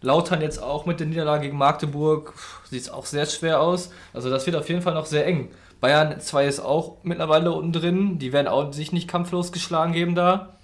Lautern 0.00 0.40
jetzt 0.40 0.62
auch 0.62 0.86
mit 0.86 1.00
der 1.00 1.06
Niederlage 1.06 1.46
gegen 1.46 1.58
Magdeburg. 1.58 2.34
Sieht 2.64 2.82
es 2.82 2.90
auch 2.90 3.06
sehr 3.06 3.26
schwer 3.26 3.60
aus. 3.60 3.90
Also 4.12 4.30
das 4.30 4.46
wird 4.46 4.56
auf 4.56 4.68
jeden 4.68 4.82
Fall 4.82 4.94
noch 4.94 5.06
sehr 5.06 5.26
eng. 5.26 5.50
Bayern 5.80 6.20
2 6.20 6.46
ist 6.46 6.60
auch 6.60 6.98
mittlerweile 7.02 7.52
unten 7.52 7.72
drin. 7.72 8.18
Die 8.18 8.32
werden 8.32 8.48
auch 8.48 8.72
sich 8.72 8.92
nicht 8.92 9.08
kampflos 9.08 9.52
geschlagen 9.52 9.92
geben 9.92 10.14
da. 10.14 10.56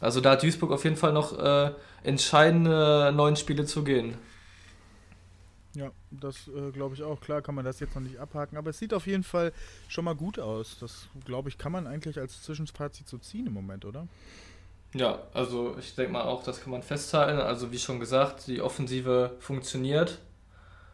Also 0.00 0.20
da 0.20 0.32
hat 0.32 0.42
Duisburg 0.42 0.72
auf 0.72 0.84
jeden 0.84 0.96
Fall 0.96 1.12
noch 1.12 1.38
äh, 1.38 1.70
entscheidende 2.02 3.12
neun 3.14 3.36
Spiele 3.36 3.64
zu 3.64 3.84
gehen. 3.84 4.16
Ja, 5.74 5.90
das 6.10 6.48
äh, 6.48 6.70
glaube 6.70 6.94
ich 6.94 7.02
auch. 7.02 7.20
Klar 7.20 7.42
kann 7.42 7.54
man 7.54 7.64
das 7.64 7.80
jetzt 7.80 7.94
noch 7.94 8.02
nicht 8.02 8.18
abhaken, 8.18 8.56
aber 8.56 8.70
es 8.70 8.78
sieht 8.78 8.94
auf 8.94 9.06
jeden 9.06 9.24
Fall 9.24 9.52
schon 9.88 10.04
mal 10.04 10.14
gut 10.14 10.38
aus. 10.38 10.78
Das, 10.78 11.08
glaube 11.24 11.48
ich, 11.48 11.58
kann 11.58 11.72
man 11.72 11.86
eigentlich 11.86 12.18
als 12.18 12.42
Zwischenfazit 12.42 13.08
so 13.08 13.18
ziehen 13.18 13.46
im 13.46 13.54
Moment, 13.54 13.84
oder? 13.84 14.06
Ja, 14.94 15.18
also 15.34 15.76
ich 15.78 15.96
denke 15.96 16.12
mal 16.12 16.22
auch, 16.22 16.44
das 16.44 16.60
kann 16.60 16.70
man 16.70 16.82
festhalten. 16.82 17.40
Also 17.40 17.72
wie 17.72 17.78
schon 17.78 17.98
gesagt, 17.98 18.46
die 18.46 18.62
Offensive 18.62 19.32
funktioniert. 19.40 20.20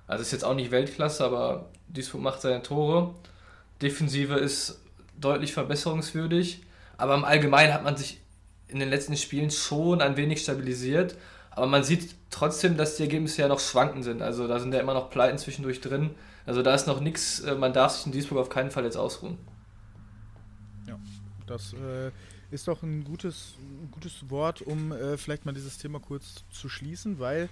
Also 0.07 0.23
ist 0.23 0.33
jetzt 0.33 0.45
auch 0.45 0.55
nicht 0.55 0.71
Weltklasse, 0.71 1.25
aber 1.25 1.69
Duisburg 1.89 2.23
macht 2.23 2.41
seine 2.41 2.63
Tore. 2.63 3.15
Defensive 3.83 4.35
ist 4.35 4.81
deutlich 5.19 5.53
verbesserungswürdig. 5.53 6.63
Aber 6.97 7.15
im 7.15 7.25
Allgemeinen 7.25 7.75
hat 7.75 7.85
man 7.85 7.97
sich 7.97 8.21
in 8.69 8.79
den 8.79 8.89
letzten 8.89 9.17
Spielen 9.17 9.51
schon 9.51 10.01
ein 10.01 10.17
wenig 10.17 10.43
stabilisiert. 10.43 11.17
Aber 11.51 11.67
man 11.67 11.85
sieht 11.85 12.15
trotzdem, 12.31 12.79
dass 12.79 12.97
die 12.97 13.03
Ergebnisse 13.03 13.43
ja 13.43 13.49
noch 13.49 13.61
schwanken 13.61 14.03
sind. 14.03 14.23
Also 14.23 14.49
da 14.49 14.59
sind 14.61 14.73
ja 14.73 14.81
immer 14.81 14.95
noch 14.95 15.11
Pleiten 15.11 15.37
zwischendurch 15.37 15.83
drin. 15.83 16.11
Also 16.47 16.63
da 16.63 16.75
ist 16.75 16.87
noch 16.87 17.01
nichts, 17.01 17.41
äh, 17.41 17.55
man 17.55 17.75
darf 17.75 17.93
sich 17.93 18.07
in 18.07 18.13
Duisburg 18.13 18.39
auf 18.39 18.49
keinen 18.49 18.71
Fall 18.71 18.85
jetzt 18.85 18.97
ausruhen. 18.97 19.37
Ja, 20.87 20.99
das 21.47 21.75
äh, 21.75 22.11
ist 22.51 22.69
doch 22.69 22.83
ein 22.83 23.05
gutes, 23.05 23.55
ein 23.59 23.91
gutes 23.91 24.29
Wort, 24.31 24.63
um 24.63 24.93
äh, 24.93 25.17
vielleicht 25.17 25.47
mal 25.47 25.53
dieses 25.53 25.79
Thema 25.79 26.01
kurz 26.01 26.45
zu 26.51 26.69
schließen, 26.69 27.19
weil 27.19 27.49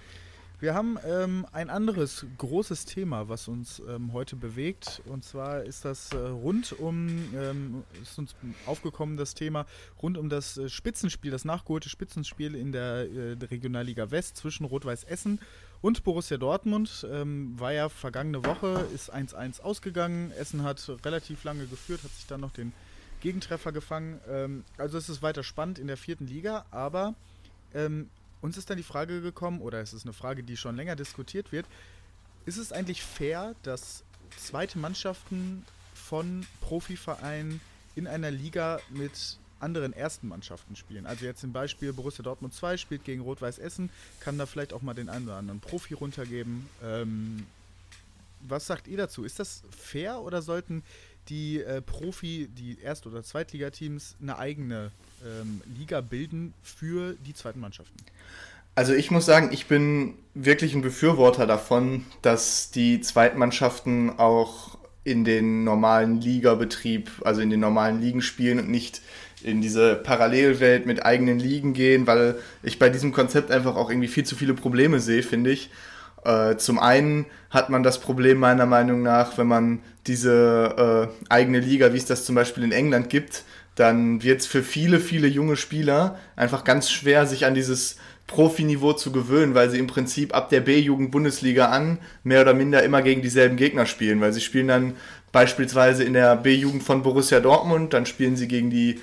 wir 0.61 0.73
haben 0.73 0.97
ähm, 1.05 1.45
ein 1.53 1.69
anderes 1.69 2.25
großes 2.37 2.83
Thema, 2.83 3.29
was 3.29 3.47
uns 3.47 3.81
ähm, 3.87 4.11
heute 4.11 4.35
bewegt. 4.35 5.01
Und 5.05 5.23
zwar 5.23 5.63
ist 5.63 5.85
das 5.85 6.11
äh, 6.11 6.17
rund 6.17 6.73
um, 6.73 7.33
ähm, 7.33 7.83
ist 8.01 8.19
uns 8.19 8.35
aufgekommen, 8.65 9.15
das 9.15 9.35
Thema 9.35 9.65
rund 10.01 10.17
um 10.17 10.27
das 10.27 10.57
äh, 10.57 10.67
Spitzenspiel, 10.67 11.31
das 11.31 11.45
nachgeholte 11.45 11.87
Spitzenspiel 11.87 12.55
in 12.55 12.73
der, 12.73 13.09
äh, 13.09 13.35
der 13.37 13.51
Regionalliga 13.51 14.11
West 14.11 14.35
zwischen 14.35 14.65
Rot-Weiß 14.65 15.05
Essen 15.05 15.39
und 15.81 16.03
Borussia 16.03 16.35
Dortmund. 16.35 17.07
Ähm, 17.09 17.57
war 17.57 17.71
ja 17.71 17.87
vergangene 17.87 18.43
Woche, 18.43 18.85
ist 18.93 19.13
1-1 19.13 19.61
ausgegangen. 19.61 20.31
Essen 20.31 20.63
hat 20.63 20.91
relativ 21.05 21.45
lange 21.45 21.67
geführt, 21.67 22.03
hat 22.03 22.11
sich 22.11 22.27
dann 22.27 22.41
noch 22.41 22.51
den 22.51 22.73
Gegentreffer 23.21 23.71
gefangen. 23.71 24.19
Ähm, 24.27 24.63
also 24.77 24.97
es 24.97 25.09
ist 25.09 25.21
weiter 25.21 25.43
spannend 25.43 25.79
in 25.79 25.87
der 25.87 25.97
vierten 25.97 26.27
Liga, 26.27 26.65
aber 26.71 27.15
ähm, 27.73 28.09
uns 28.41 28.57
ist 28.57 28.69
dann 28.69 28.77
die 28.77 28.83
Frage 28.83 29.21
gekommen, 29.21 29.61
oder 29.61 29.81
es 29.81 29.93
ist 29.93 30.05
eine 30.05 30.13
Frage, 30.13 30.43
die 30.43 30.57
schon 30.57 30.75
länger 30.75 30.95
diskutiert 30.95 31.51
wird, 31.51 31.65
ist 32.45 32.57
es 32.57 32.71
eigentlich 32.71 33.03
fair, 33.03 33.55
dass 33.63 34.03
zweite 34.37 34.79
Mannschaften 34.79 35.65
von 35.93 36.45
Profivereinen 36.61 37.59
in 37.95 38.07
einer 38.07 38.31
Liga 38.31 38.79
mit 38.89 39.37
anderen 39.59 39.91
ersten 39.91 40.29
Mannschaften 40.29 40.75
spielen. 40.75 41.05
Also 41.05 41.25
jetzt 41.25 41.41
zum 41.41 41.51
Beispiel 41.51 41.91
Borussia 41.91 42.23
Dortmund 42.23 42.53
2 42.53 42.77
spielt 42.77 43.03
gegen 43.03 43.21
Rot-Weiß 43.21 43.59
Essen, 43.59 43.89
kann 44.21 44.37
da 44.37 44.45
vielleicht 44.45 44.73
auch 44.73 44.81
mal 44.81 44.93
den 44.93 45.09
einen 45.09 45.25
oder 45.25 45.35
anderen 45.35 45.59
Profi 45.59 45.93
runtergeben. 45.93 46.69
Ähm, 46.81 47.45
was 48.41 48.67
sagt 48.67 48.87
ihr 48.87 48.97
dazu? 48.97 49.25
Ist 49.25 49.39
das 49.39 49.63
fair 49.77 50.21
oder 50.21 50.41
sollten 50.41 50.81
die 51.29 51.61
äh, 51.61 51.81
Profi, 51.81 52.49
die 52.51 52.79
Erst- 52.81 53.07
oder 53.07 53.23
Zweitligateams 53.23 54.15
eine 54.21 54.37
eigene 54.37 54.91
ähm, 55.23 55.61
Liga 55.77 56.01
bilden 56.01 56.53
für 56.61 57.15
die 57.25 57.33
zweiten 57.33 57.59
Mannschaften? 57.59 57.97
Also 58.75 58.93
ich 58.93 59.11
muss 59.11 59.25
sagen, 59.25 59.49
ich 59.51 59.67
bin 59.67 60.15
wirklich 60.33 60.73
ein 60.73 60.81
Befürworter 60.81 61.45
davon, 61.45 62.05
dass 62.21 62.71
die 62.71 63.01
Zweitmannschaften 63.01 64.17
auch 64.17 64.77
in 65.03 65.25
den 65.25 65.63
normalen 65.63 66.21
Ligabetrieb, 66.21 67.09
also 67.23 67.41
in 67.41 67.49
den 67.49 67.59
normalen 67.59 67.99
Ligen 68.01 68.21
spielen 68.21 68.59
und 68.59 68.69
nicht 68.69 69.01
in 69.41 69.61
diese 69.61 69.95
Parallelwelt 69.95 70.85
mit 70.85 71.05
eigenen 71.05 71.39
Ligen 71.39 71.73
gehen, 71.73 72.07
weil 72.07 72.35
ich 72.63 72.79
bei 72.79 72.89
diesem 72.89 73.11
Konzept 73.11 73.51
einfach 73.51 73.75
auch 73.75 73.89
irgendwie 73.89 74.07
viel 74.07 74.25
zu 74.25 74.35
viele 74.35 74.53
Probleme 74.53 74.99
sehe, 74.99 75.23
finde 75.23 75.51
ich. 75.51 75.69
Äh, 76.23 76.57
zum 76.57 76.79
einen 76.79 77.25
hat 77.49 77.69
man 77.69 77.83
das 77.83 77.99
Problem 77.99 78.37
meiner 78.37 78.65
Meinung 78.65 79.01
nach, 79.01 79.37
wenn 79.37 79.47
man 79.47 79.79
diese 80.07 81.09
äh, 81.09 81.31
eigene 81.31 81.59
Liga, 81.59 81.93
wie 81.93 81.97
es 81.97 82.05
das 82.05 82.25
zum 82.25 82.35
Beispiel 82.35 82.63
in 82.63 82.71
England 82.71 83.09
gibt, 83.09 83.43
dann 83.75 84.21
wird 84.23 84.41
es 84.41 84.47
für 84.47 84.61
viele, 84.61 84.99
viele 84.99 85.27
junge 85.27 85.55
Spieler 85.55 86.19
einfach 86.35 86.63
ganz 86.63 86.91
schwer, 86.91 87.25
sich 87.25 87.45
an 87.45 87.53
dieses 87.53 87.97
Profiniveau 88.27 88.93
zu 88.93 89.11
gewöhnen, 89.11 89.55
weil 89.55 89.69
sie 89.69 89.79
im 89.79 89.87
Prinzip 89.87 90.35
ab 90.35 90.49
der 90.49 90.59
B-Jugend-Bundesliga 90.61 91.67
an 91.67 91.97
mehr 92.23 92.41
oder 92.41 92.53
minder 92.53 92.83
immer 92.83 93.01
gegen 93.01 93.21
dieselben 93.21 93.55
Gegner 93.55 93.85
spielen, 93.85 94.21
weil 94.21 94.33
sie 94.33 94.41
spielen 94.41 94.67
dann 94.67 94.93
beispielsweise 95.31 96.03
in 96.03 96.13
der 96.13 96.35
B-Jugend 96.35 96.83
von 96.83 97.01
Borussia 97.01 97.39
Dortmund, 97.39 97.93
dann 97.93 98.05
spielen 98.05 98.35
sie 98.35 98.47
gegen 98.47 98.69
die 98.69 98.99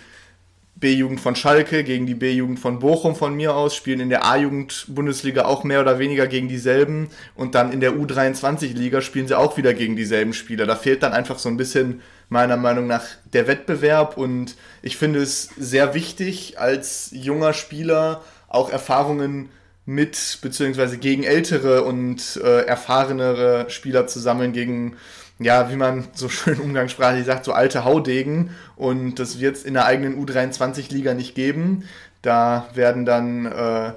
B-Jugend 0.77 1.21
von 1.21 1.35
Schalke, 1.35 1.85
gegen 1.85 2.07
die 2.07 2.15
B-Jugend 2.15 2.61
von 2.61 2.79
Bochum 2.79 3.17
von 3.17 3.35
mir 3.35 3.57
aus, 3.57 3.75
spielen 3.75 4.01
in 4.01 4.11
der 4.11 4.27
A-Jugend-Bundesliga 4.27 5.47
auch 5.47 5.65
mehr 5.65 5.81
oder 5.81 5.99
weniger 5.99 6.27
gegen 6.27 6.49
dieselben 6.49 7.09
und 7.35 7.55
dann 7.55 7.73
in 7.73 7.81
der 7.81 7.93
U23-Liga 7.93 9.01
spielen 9.01 9.27
sie 9.27 9.39
auch 9.39 9.57
wieder 9.57 9.73
gegen 9.73 9.97
dieselben 9.97 10.35
Spieler. 10.35 10.67
Da 10.67 10.77
fehlt 10.77 11.03
dann 11.03 11.15
einfach 11.15 11.39
so 11.39 11.49
ein 11.49 11.57
bisschen 11.57 12.03
meiner 12.29 12.59
Meinung 12.59 12.87
nach 12.87 13.05
der 13.33 13.47
Wettbewerb 13.47 14.19
und 14.19 14.57
ich 14.83 14.99
finde 14.99 15.21
es 15.21 15.49
sehr 15.57 15.95
wichtig, 15.95 16.59
als 16.59 17.11
junger 17.13 17.55
Spieler 17.55 18.23
auch 18.49 18.71
Erfahrungen 18.71 19.49
mit 19.87 20.41
beziehungsweise 20.43 20.99
gegen 20.99 21.23
ältere 21.23 21.85
und 21.85 22.39
äh, 22.43 22.67
erfahrenere 22.67 23.71
Spieler 23.71 24.07
zu 24.09 24.19
sammeln, 24.19 24.53
gegen 24.53 24.97
ja, 25.39 25.71
wie 25.71 25.77
man 25.77 26.09
so 26.15 26.29
schön 26.29 26.59
umgangssprachlich 26.61 27.27
sagt, 27.27 27.45
so 27.45 27.53
alte 27.53 27.85
Haudegen. 27.85 28.51
Und 28.77 29.17
das 29.17 29.41
wird 29.41 29.57
es 29.57 29.65
in 29.65 29.75
der 29.75 29.87
eigenen 29.87 30.25
U23-Liga 30.25 31.15
nicht 31.15 31.35
geben. 31.35 31.85
Da 32.23 32.69
werden 32.75 33.05
dann 33.05 33.47
äh, 33.47 33.93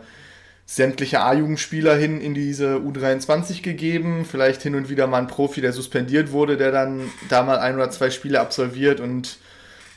sämtliche 0.65 1.21
A-Jugendspieler 1.21 1.95
hin 1.95 2.21
in 2.21 2.33
diese 2.33 2.75
U23 2.75 3.63
gegeben. 3.63 4.25
Vielleicht 4.29 4.61
hin 4.61 4.75
und 4.75 4.89
wieder 4.89 5.07
mal 5.07 5.17
ein 5.17 5.27
Profi, 5.27 5.61
der 5.61 5.73
suspendiert 5.73 6.31
wurde, 6.31 6.57
der 6.57 6.71
dann 6.71 7.09
da 7.29 7.43
mal 7.43 7.57
ein 7.57 7.75
oder 7.75 7.89
zwei 7.89 8.09
Spiele 8.11 8.39
absolviert 8.39 8.99
und 8.99 9.39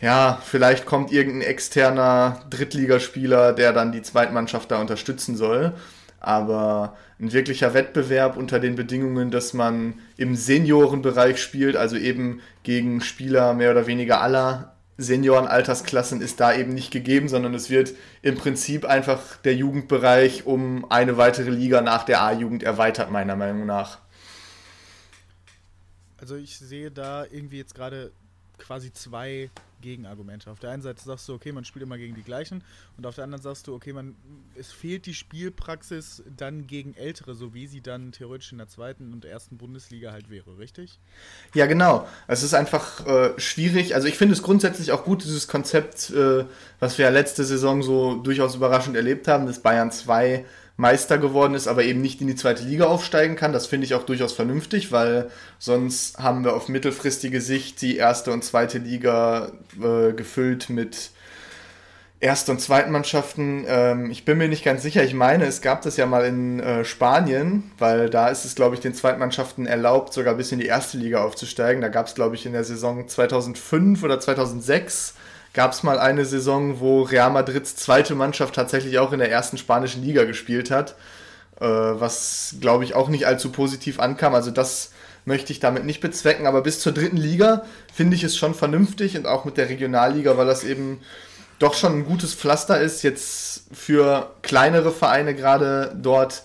ja, 0.01 0.43
vielleicht 0.45 0.85
kommt 0.85 1.13
irgendein 1.13 1.43
externer 1.43 2.41
Drittligaspieler, 2.51 3.53
der 3.53 3.73
dann 3.73 3.93
die 3.93 4.03
Zweitmannschaft 4.03 4.69
da 4.73 4.81
unterstützen 4.81 5.37
soll. 5.37 5.75
Aber 6.25 6.97
ein 7.21 7.33
wirklicher 7.33 7.75
Wettbewerb 7.75 8.37
unter 8.37 8.61
den 8.61 8.77
Bedingungen, 8.77 9.31
dass 9.31 9.55
man 9.55 9.95
im 10.17 10.37
Seniorenbereich 10.37 11.43
spielt, 11.43 11.77
also 11.77 11.97
eben 11.97 12.41
gegen 12.63 13.01
Spieler 13.01 13.55
mehr 13.55 13.73
oder 13.73 13.87
weniger 13.87 14.21
aller 14.21 14.73
Seniorenaltersklassen 14.99 16.21
ist 16.21 16.39
da 16.39 16.55
eben 16.55 16.75
nicht 16.75 16.91
gegeben, 16.91 17.29
sondern 17.29 17.55
es 17.55 17.71
wird 17.71 17.95
im 18.21 18.37
Prinzip 18.37 18.85
einfach 18.85 19.37
der 19.39 19.55
Jugendbereich 19.55 20.47
um 20.47 20.91
eine 20.91 21.17
weitere 21.17 21.51
Liga 21.51 21.81
nach 21.81 22.05
der 22.05 22.23
A-Jugend 22.23 22.63
erweitert, 22.63 23.11
meiner 23.11 23.35
Meinung 23.35 23.67
nach. 23.67 23.99
Also 26.19 26.37
ich 26.37 26.57
sehe 26.57 26.91
da 26.91 27.25
irgendwie 27.25 27.59
jetzt 27.59 27.75
gerade 27.75 28.13
quasi 28.63 28.93
zwei 28.93 29.51
Gegenargumente. 29.83 30.51
Auf 30.51 30.61
der 30.61 30.71
einen 30.71 30.83
Seite 30.83 31.03
sagst 31.03 31.29
du, 31.29 31.35
okay, 31.35 31.53
man 31.53 31.65
spielt 31.65 31.83
immer 31.83 31.99
gegen 31.99 32.15
die 32.15 32.23
gleichen 32.23 32.63
und 32.97 33.05
auf 33.05 33.17
der 33.17 33.25
anderen 33.25 33.43
sagst 33.43 33.67
du, 33.67 33.75
okay, 33.75 33.93
man, 33.93 34.15
es 34.55 34.73
fehlt 34.73 35.05
die 35.07 35.13
Spielpraxis 35.13 36.23
dann 36.37 36.67
gegen 36.67 36.95
Ältere, 36.95 37.35
so 37.35 37.53
wie 37.53 37.67
sie 37.67 37.81
dann 37.81 38.13
theoretisch 38.13 38.53
in 38.53 38.59
der 38.59 38.69
zweiten 38.69 39.13
und 39.13 39.25
ersten 39.25 39.59
Bundesliga 39.59 40.13
halt 40.13 40.31
wäre, 40.31 40.57
richtig? 40.59 40.99
Ja, 41.53 41.67
genau. 41.67 42.09
Es 42.29 42.43
ist 42.43 42.55
einfach 42.55 43.05
äh, 43.07 43.39
schwierig. 43.39 43.95
Also 43.95 44.09
ich 44.09 44.17
finde 44.17 44.35
es 44.35 44.43
grundsätzlich 44.43 44.93
auch 44.93 45.05
gut, 45.05 45.25
dieses 45.25 45.49
Konzept, 45.49 46.11
äh, 46.11 46.45
was 46.79 46.97
wir 46.97 47.07
ja 47.07 47.11
letzte 47.11 47.45
Saison 47.45 47.83
so 47.83 48.15
durchaus 48.15 48.55
überraschend 48.55 48.97
erlebt 48.97 49.29
haben, 49.29 49.47
das 49.47 49.61
Bayern 49.61 49.91
2 49.91 50.47
Meister 50.83 51.17
geworden 51.17 51.55
ist, 51.55 51.69
aber 51.69 51.85
eben 51.85 52.03
nicht 52.03 52.21
in 52.21 52.27
die 52.27 52.35
zweite 52.35 52.65
Liga 52.65 52.87
aufsteigen 52.87 53.37
kann. 53.37 53.53
Das 53.53 53.67
finde 53.67 53.87
ich 53.87 53.95
auch 53.95 54.03
durchaus 54.03 54.33
vernünftig, 54.33 54.91
weil 54.91 55.31
sonst 55.59 56.19
haben 56.19 56.45
wir 56.45 56.55
auf 56.55 56.69
mittelfristige 56.69 57.41
Sicht 57.41 57.81
die 57.81 57.97
erste 57.97 58.33
und 58.33 58.43
zweite 58.43 58.79
Liga 58.79 59.53
äh, 59.81 60.13
gefüllt 60.13 60.69
mit 60.69 61.13
Erst- 62.19 62.49
und 62.51 62.61
Zweitmannschaften, 62.61 63.65
ähm, 63.67 64.09
ich 64.13 64.25
bin 64.25 64.39
mir 64.39 64.47
nicht 64.47 64.65
ganz 64.65 64.83
sicher. 64.83 65.03
Ich 65.03 65.13
meine, 65.13 65.45
es 65.45 65.61
gab 65.61 65.83
das 65.83 65.97
ja 65.97 66.07
mal 66.07 66.25
in 66.25 66.61
äh, 66.61 66.85
Spanien, 66.85 67.73
weil 67.79 68.11
da 68.11 68.29
ist 68.29 68.45
es, 68.45 68.55
glaube 68.55 68.77
ich, 68.77 68.81
den 68.81 68.95
Zweitmannschaften 68.95 69.67
erlaubt, 69.67 70.13
sogar 70.13 70.35
bis 70.35 70.53
in 70.53 70.61
die 70.61 70.67
erste 70.67 70.99
Liga 70.99 71.25
aufzusteigen. 71.25 71.83
Da 71.83 71.89
gab 71.89 72.07
es, 72.07 72.15
glaube 72.15 72.37
ich, 72.37 72.47
in 72.47 72.53
der 72.53 72.63
Saison 72.63 73.09
2005 73.09 74.05
oder 74.05 74.21
2006 74.21 75.15
gab 75.53 75.73
es 75.73 75.83
mal 75.83 75.99
eine 75.99 76.25
Saison, 76.25 76.81
wo 76.81 77.03
Real 77.03 77.31
Madrids 77.31 77.77
zweite 77.77 78.15
Mannschaft 78.15 78.55
tatsächlich 78.55 78.99
auch 78.99 79.13
in 79.13 79.19
der 79.19 79.31
ersten 79.31 79.59
spanischen 79.59 80.03
Liga 80.03 80.25
gespielt 80.25 80.71
hat, 80.71 80.97
äh, 81.61 81.67
was, 81.67 82.57
glaube 82.61 82.85
ich, 82.85 82.95
auch 82.95 83.09
nicht 83.09 83.27
allzu 83.27 83.53
positiv 83.53 84.01
ankam. 84.01 84.35
Also 84.35 84.51
das 84.51 84.93
möchte 85.25 85.53
ich 85.53 85.61
damit 85.61 85.85
nicht 85.85 86.01
bezwecken, 86.01 86.47
aber 86.47 86.63
bis 86.63 86.81
zur 86.81 86.93
dritten 86.93 87.17
Liga 87.17 87.65
finde 87.93 88.17
ich 88.17 88.25
es 88.25 88.37
schon 88.37 88.55
vernünftig 88.55 89.17
und 89.17 89.27
auch 89.27 89.45
mit 89.45 89.57
der 89.57 89.69
Regionalliga, 89.69 90.37
weil 90.37 90.47
das 90.47 90.65
eben 90.65 91.01
doch 91.59 91.75
schon 91.75 91.99
ein 91.99 92.05
gutes 92.05 92.35
Pflaster 92.35 92.81
ist, 92.81 93.03
jetzt 93.03 93.67
für 93.73 94.33
kleinere 94.43 94.91
Vereine 94.91 95.35
gerade 95.35 95.95
dort 95.97 96.43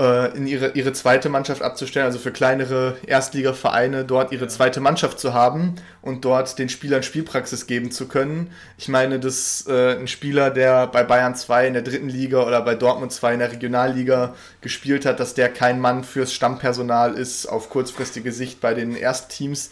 äh, 0.00 0.34
in 0.34 0.46
ihre, 0.46 0.70
ihre 0.70 0.94
zweite 0.94 1.28
Mannschaft 1.28 1.60
abzustellen, 1.60 2.06
also 2.06 2.18
für 2.18 2.32
kleinere 2.32 2.96
Erstligavereine 3.06 4.04
dort 4.04 4.32
ihre 4.32 4.48
zweite 4.48 4.80
Mannschaft 4.80 5.20
zu 5.20 5.34
haben 5.34 5.74
und 6.00 6.24
dort 6.24 6.58
den 6.58 6.70
Spielern 6.70 7.02
Spielpraxis 7.02 7.66
geben 7.66 7.90
zu 7.90 8.08
können. 8.08 8.50
Ich 8.78 8.88
meine, 8.88 9.20
dass 9.20 9.66
äh, 9.68 9.98
ein 9.98 10.08
Spieler, 10.08 10.50
der 10.50 10.86
bei 10.86 11.04
Bayern 11.04 11.34
2 11.34 11.66
in 11.66 11.74
der 11.74 11.82
dritten 11.82 12.08
Liga 12.08 12.42
oder 12.42 12.62
bei 12.62 12.74
Dortmund 12.74 13.12
2 13.12 13.34
in 13.34 13.38
der 13.40 13.52
Regionalliga 13.52 14.34
gespielt 14.62 15.04
hat, 15.04 15.20
dass 15.20 15.34
der 15.34 15.50
kein 15.50 15.80
Mann 15.80 16.02
fürs 16.02 16.32
Stammpersonal 16.32 17.14
ist 17.14 17.46
auf 17.46 17.68
kurzfristige 17.68 18.32
Sicht 18.32 18.60
bei 18.60 18.72
den 18.72 18.96
Erstteams. 18.96 19.70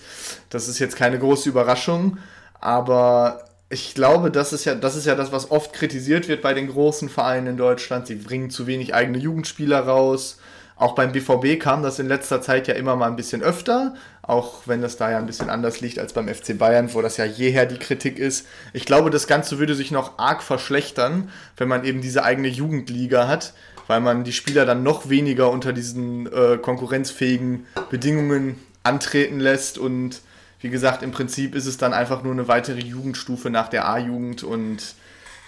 Das 0.51 0.69
ist 0.69 0.79
jetzt 0.79 0.97
keine 0.97 1.19
große 1.19 1.49
Überraschung, 1.49 2.19
aber 2.61 3.48
ich 3.71 3.95
glaube, 3.95 4.31
das 4.31 4.53
ist 4.53 4.65
ja, 4.65 4.75
das 4.75 4.97
ist 4.97 5.07
ja 5.07 5.15
das, 5.15 5.31
was 5.31 5.51
oft 5.51 5.73
kritisiert 5.73 6.29
wird 6.29 6.41
bei 6.41 6.55
den 6.55 6.69
großen 6.69 7.09
Vereinen 7.09 7.49
in 7.49 7.57
Deutschland. 7.57 8.07
Sie 8.07 8.15
bringen 8.15 8.51
zu 8.51 8.67
wenig 8.67 8.95
eigene 8.95 9.19
Jugendspieler 9.19 9.81
raus. 9.81 10.39
Auch 10.77 10.95
beim 10.95 11.13
BVB 11.13 11.61
kam 11.61 11.83
das 11.83 11.99
in 11.99 12.07
letzter 12.07 12.41
Zeit 12.41 12.69
ja 12.69 12.75
immer 12.75 12.95
mal 12.95 13.09
ein 13.09 13.17
bisschen 13.17 13.43
öfter, 13.43 13.95
auch 14.23 14.63
wenn 14.67 14.81
das 14.81 14.97
da 14.97 15.11
ja 15.11 15.19
ein 15.19 15.27
bisschen 15.27 15.51
anders 15.51 15.81
liegt 15.81 15.99
als 15.99 16.13
beim 16.13 16.29
FC 16.29 16.57
Bayern, 16.57 16.95
wo 16.95 17.03
das 17.03 17.17
ja 17.17 17.25
jeher 17.25 17.67
die 17.67 17.79
Kritik 17.79 18.19
ist. 18.19 18.47
Ich 18.73 18.85
glaube, 18.85 19.11
das 19.11 19.27
Ganze 19.27 19.59
würde 19.59 19.75
sich 19.75 19.91
noch 19.91 20.19
arg 20.19 20.41
verschlechtern, 20.41 21.31
wenn 21.57 21.67
man 21.67 21.85
eben 21.85 22.01
diese 22.01 22.23
eigene 22.23 22.47
Jugendliga 22.47 23.27
hat, 23.27 23.55
weil 23.89 24.01
man 24.01 24.23
die 24.23 24.33
Spieler 24.33 24.65
dann 24.67 24.85
noch 24.85 25.09
weniger 25.09 25.51
unter 25.51 25.73
diesen 25.73 26.33
äh, 26.33 26.59
konkurrenzfähigen 26.59 27.67
Bedingungen 27.91 28.63
antreten 28.85 29.41
lässt 29.41 29.79
und 29.79 30.21
wie 30.61 30.71
gesagt, 30.71 31.03
im 31.03 31.13
Prinzip 31.13 31.55
ist 31.55 31.67
es 31.67 31.77
dann 31.77 31.93
einfach 31.93 32.23
nur 32.23 32.33
eine 32.33 32.49
weitere 32.49 32.81
Jugendstufe 32.81 33.51
nach 33.51 33.69
der 33.69 33.89
A-Jugend 33.89 34.43
und 34.43 34.95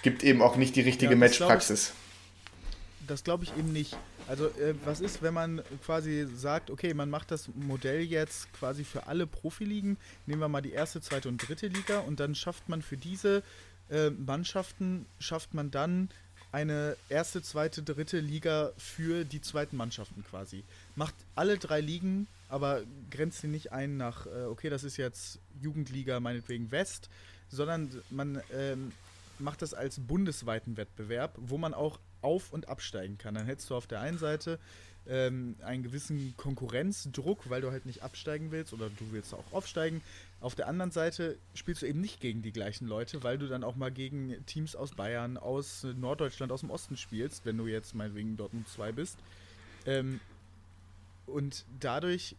gibt 0.02 0.22
eben 0.22 0.40
auch 0.42 0.56
nicht 0.56 0.76
die 0.76 0.80
richtige 0.80 1.12
ja, 1.12 1.18
Matchpraxis. 1.18 1.92
Das 3.06 3.24
glaube 3.24 3.44
ich 3.44 3.56
eben 3.56 3.72
nicht. 3.72 3.96
Also 4.28 4.46
äh, 4.46 4.74
was 4.84 5.00
ist, 5.00 5.22
wenn 5.22 5.34
man 5.34 5.62
quasi 5.84 6.28
sagt, 6.36 6.70
okay, 6.70 6.94
man 6.94 7.10
macht 7.10 7.32
das 7.32 7.48
Modell 7.54 8.02
jetzt 8.02 8.52
quasi 8.52 8.84
für 8.84 9.08
alle 9.08 9.26
Profiligen, 9.26 9.96
nehmen 10.26 10.40
wir 10.40 10.48
mal 10.48 10.60
die 10.60 10.70
erste, 10.70 11.00
zweite 11.00 11.28
und 11.28 11.38
dritte 11.38 11.66
Liga 11.66 11.98
und 12.00 12.20
dann 12.20 12.36
schafft 12.36 12.68
man 12.68 12.80
für 12.80 12.96
diese 12.96 13.42
äh, 13.90 14.10
Mannschaften, 14.10 15.06
schafft 15.18 15.54
man 15.54 15.72
dann 15.72 16.10
eine 16.52 16.96
erste, 17.08 17.42
zweite, 17.42 17.82
dritte 17.82 18.20
Liga 18.20 18.70
für 18.76 19.24
die 19.24 19.40
zweiten 19.40 19.76
Mannschaften 19.76 20.24
quasi. 20.28 20.62
Macht 20.94 21.14
alle 21.34 21.58
drei 21.58 21.80
Ligen 21.80 22.28
aber 22.50 22.82
grenzt 23.10 23.40
sie 23.40 23.48
nicht 23.48 23.72
ein 23.72 23.96
nach, 23.96 24.26
äh, 24.26 24.44
okay, 24.44 24.68
das 24.68 24.84
ist 24.84 24.96
jetzt 24.96 25.40
Jugendliga 25.60 26.20
meinetwegen 26.20 26.70
West, 26.70 27.08
sondern 27.48 27.90
man 28.10 28.42
ähm, 28.52 28.92
macht 29.38 29.62
das 29.62 29.74
als 29.74 29.98
bundesweiten 30.00 30.76
Wettbewerb, 30.76 31.34
wo 31.36 31.58
man 31.58 31.74
auch 31.74 31.98
auf- 32.22 32.52
und 32.52 32.68
absteigen 32.68 33.18
kann. 33.18 33.34
Dann 33.34 33.46
hättest 33.46 33.70
du 33.70 33.74
auf 33.74 33.86
der 33.86 34.00
einen 34.00 34.18
Seite 34.18 34.58
ähm, 35.06 35.56
einen 35.62 35.82
gewissen 35.82 36.34
Konkurrenzdruck, 36.36 37.48
weil 37.48 37.62
du 37.62 37.70
halt 37.70 37.86
nicht 37.86 38.02
absteigen 38.02 38.50
willst 38.50 38.72
oder 38.72 38.90
du 38.90 39.12
willst 39.12 39.32
auch 39.34 39.52
aufsteigen. 39.52 40.02
Auf 40.40 40.54
der 40.54 40.68
anderen 40.68 40.90
Seite 40.90 41.38
spielst 41.54 41.82
du 41.82 41.86
eben 41.86 42.00
nicht 42.00 42.20
gegen 42.20 42.42
die 42.42 42.52
gleichen 42.52 42.86
Leute, 42.86 43.22
weil 43.22 43.38
du 43.38 43.46
dann 43.46 43.64
auch 43.64 43.76
mal 43.76 43.90
gegen 43.90 44.44
Teams 44.46 44.76
aus 44.76 44.92
Bayern, 44.92 45.36
aus 45.36 45.84
Norddeutschland, 45.96 46.52
aus 46.52 46.60
dem 46.60 46.70
Osten 46.70 46.96
spielst, 46.96 47.44
wenn 47.46 47.56
du 47.56 47.66
jetzt 47.66 47.94
meinetwegen 47.94 48.36
Dortmund 48.36 48.68
2 48.68 48.92
bist. 48.92 49.18
Ähm, 49.86 50.20
und 51.30 51.64
dadurch 51.78 52.36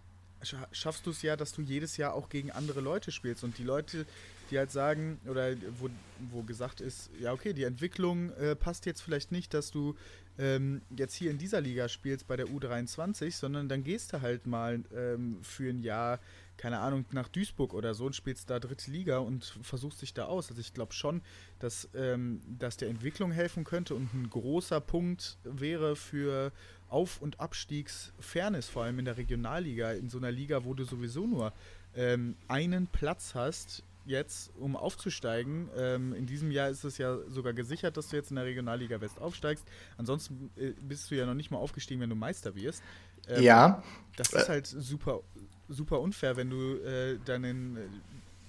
schaffst 0.71 1.05
du 1.05 1.11
es 1.11 1.21
ja, 1.21 1.35
dass 1.35 1.53
du 1.53 1.61
jedes 1.61 1.97
Jahr 1.97 2.13
auch 2.13 2.29
gegen 2.29 2.51
andere 2.51 2.81
Leute 2.81 3.11
spielst. 3.11 3.43
Und 3.43 3.57
die 3.57 3.63
Leute, 3.63 4.05
die 4.49 4.57
halt 4.57 4.71
sagen, 4.71 5.19
oder 5.27 5.55
wo, 5.79 5.89
wo 6.31 6.43
gesagt 6.43 6.81
ist, 6.81 7.09
ja, 7.19 7.31
okay, 7.31 7.53
die 7.53 7.63
Entwicklung 7.63 8.31
äh, 8.31 8.55
passt 8.55 8.85
jetzt 8.85 9.01
vielleicht 9.01 9.31
nicht, 9.31 9.53
dass 9.53 9.71
du 9.71 9.95
ähm, 10.37 10.81
jetzt 10.95 11.13
hier 11.13 11.31
in 11.31 11.37
dieser 11.37 11.61
Liga 11.61 11.87
spielst 11.87 12.27
bei 12.27 12.35
der 12.35 12.47
U23, 12.47 13.31
sondern 13.31 13.69
dann 13.69 13.83
gehst 13.83 14.13
du 14.13 14.21
halt 14.21 14.47
mal 14.47 14.83
ähm, 14.95 15.37
für 15.43 15.69
ein 15.69 15.81
Jahr, 15.81 16.19
keine 16.57 16.79
Ahnung, 16.79 17.05
nach 17.11 17.27
Duisburg 17.27 17.73
oder 17.73 17.93
so 17.93 18.05
und 18.05 18.15
spielst 18.15 18.49
da 18.49 18.59
dritte 18.59 18.91
Liga 18.91 19.19
und 19.19 19.57
versuchst 19.61 20.01
dich 20.01 20.13
da 20.13 20.25
aus. 20.25 20.49
Also 20.49 20.61
ich 20.61 20.73
glaube 20.73 20.93
schon, 20.93 21.21
dass 21.59 21.89
ähm, 21.95 22.41
das 22.47 22.77
der 22.77 22.89
Entwicklung 22.89 23.31
helfen 23.31 23.63
könnte 23.63 23.95
und 23.95 24.13
ein 24.13 24.29
großer 24.29 24.79
Punkt 24.81 25.37
wäre 25.43 25.95
für 25.95 26.51
auf- 26.91 27.21
und 27.21 27.39
Abstiegsfairness, 27.39 28.69
vor 28.69 28.83
allem 28.83 28.99
in 28.99 29.05
der 29.05 29.17
Regionalliga, 29.17 29.91
in 29.93 30.09
so 30.09 30.17
einer 30.17 30.31
Liga, 30.31 30.63
wo 30.63 30.73
du 30.73 30.83
sowieso 30.83 31.25
nur 31.25 31.53
ähm, 31.95 32.35
einen 32.47 32.87
Platz 32.87 33.33
hast, 33.33 33.83
jetzt, 34.05 34.51
um 34.57 34.75
aufzusteigen. 34.75 35.69
Ähm, 35.77 36.13
in 36.13 36.25
diesem 36.25 36.51
Jahr 36.51 36.69
ist 36.69 36.83
es 36.83 36.97
ja 36.97 37.17
sogar 37.29 37.53
gesichert, 37.53 37.97
dass 37.97 38.09
du 38.09 38.15
jetzt 38.15 38.29
in 38.29 38.35
der 38.35 38.45
Regionalliga 38.45 38.99
West 38.99 39.19
aufsteigst. 39.19 39.65
Ansonsten 39.97 40.49
äh, 40.57 40.71
bist 40.81 41.11
du 41.11 41.15
ja 41.15 41.25
noch 41.25 41.33
nicht 41.33 41.51
mal 41.51 41.57
aufgestiegen, 41.57 42.01
wenn 42.01 42.09
du 42.09 42.15
Meister 42.15 42.55
wirst. 42.55 42.83
Ähm, 43.27 43.43
ja. 43.43 43.83
Das 44.17 44.33
ist 44.33 44.49
halt 44.49 44.67
super, 44.67 45.21
super 45.69 45.99
unfair, 46.01 46.35
wenn 46.35 46.49
du 46.49 46.75
äh, 46.77 47.17
deinen 47.25 47.77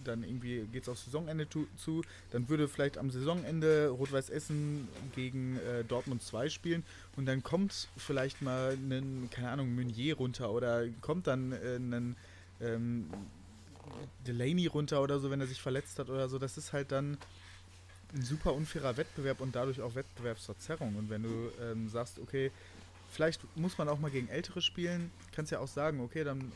dann 0.05 0.23
irgendwie 0.25 0.67
geht 0.73 0.83
es 0.83 0.89
auf 0.89 0.99
Saisonende 0.99 1.47
zu, 1.49 2.03
dann 2.31 2.49
würde 2.49 2.69
vielleicht 2.69 2.99
am 2.99 3.11
Saisonende 3.11 3.89
Rot-Weiß 3.89 4.31
Essen 4.31 4.89
gegen 5.15 5.57
äh, 5.59 5.85
Dortmund 5.85 6.23
2 6.23 6.49
spielen 6.49 6.85
und 7.17 7.27
dann 7.27 7.43
kommt 7.43 7.89
vielleicht 7.97 8.43
mal 8.43 8.73
ein, 8.73 9.29
keine 9.31 9.51
Ahnung, 9.51 9.75
Meunier 9.75 10.17
runter 10.17 10.51
oder 10.53 10.85
kommt 11.01 11.27
dann 11.27 11.53
äh, 11.53 11.77
ein 11.77 12.17
ähm, 12.61 13.11
Delaney 14.27 14.67
runter 14.67 15.03
oder 15.03 15.19
so, 15.19 15.31
wenn 15.31 15.41
er 15.41 15.47
sich 15.47 15.61
verletzt 15.61 15.99
hat 15.99 16.09
oder 16.09 16.29
so. 16.29 16.39
Das 16.39 16.57
ist 16.57 16.73
halt 16.73 16.93
dann 16.93 17.19
ein 18.15 18.23
super 18.23 18.53
unfairer 18.53 18.97
Wettbewerb 18.97 19.41
und 19.41 19.55
dadurch 19.55 19.81
auch 19.81 19.95
Wettbewerbsverzerrung. 19.95 20.97
Und 20.97 21.11
wenn 21.11 21.23
du 21.23 21.51
ähm, 21.61 21.89
sagst, 21.89 22.19
okay, 22.19 22.51
vielleicht 23.11 23.41
muss 23.57 23.79
man 23.79 23.89
auch 23.89 23.99
mal 23.99 24.11
gegen 24.11 24.29
Ältere 24.29 24.63
spielen, 24.63 25.11
kannst 25.35 25.53
ja 25.53 25.61
auch 25.61 25.69
sagen, 25.69 26.01
okay, 26.01 26.25
dann 26.25 26.53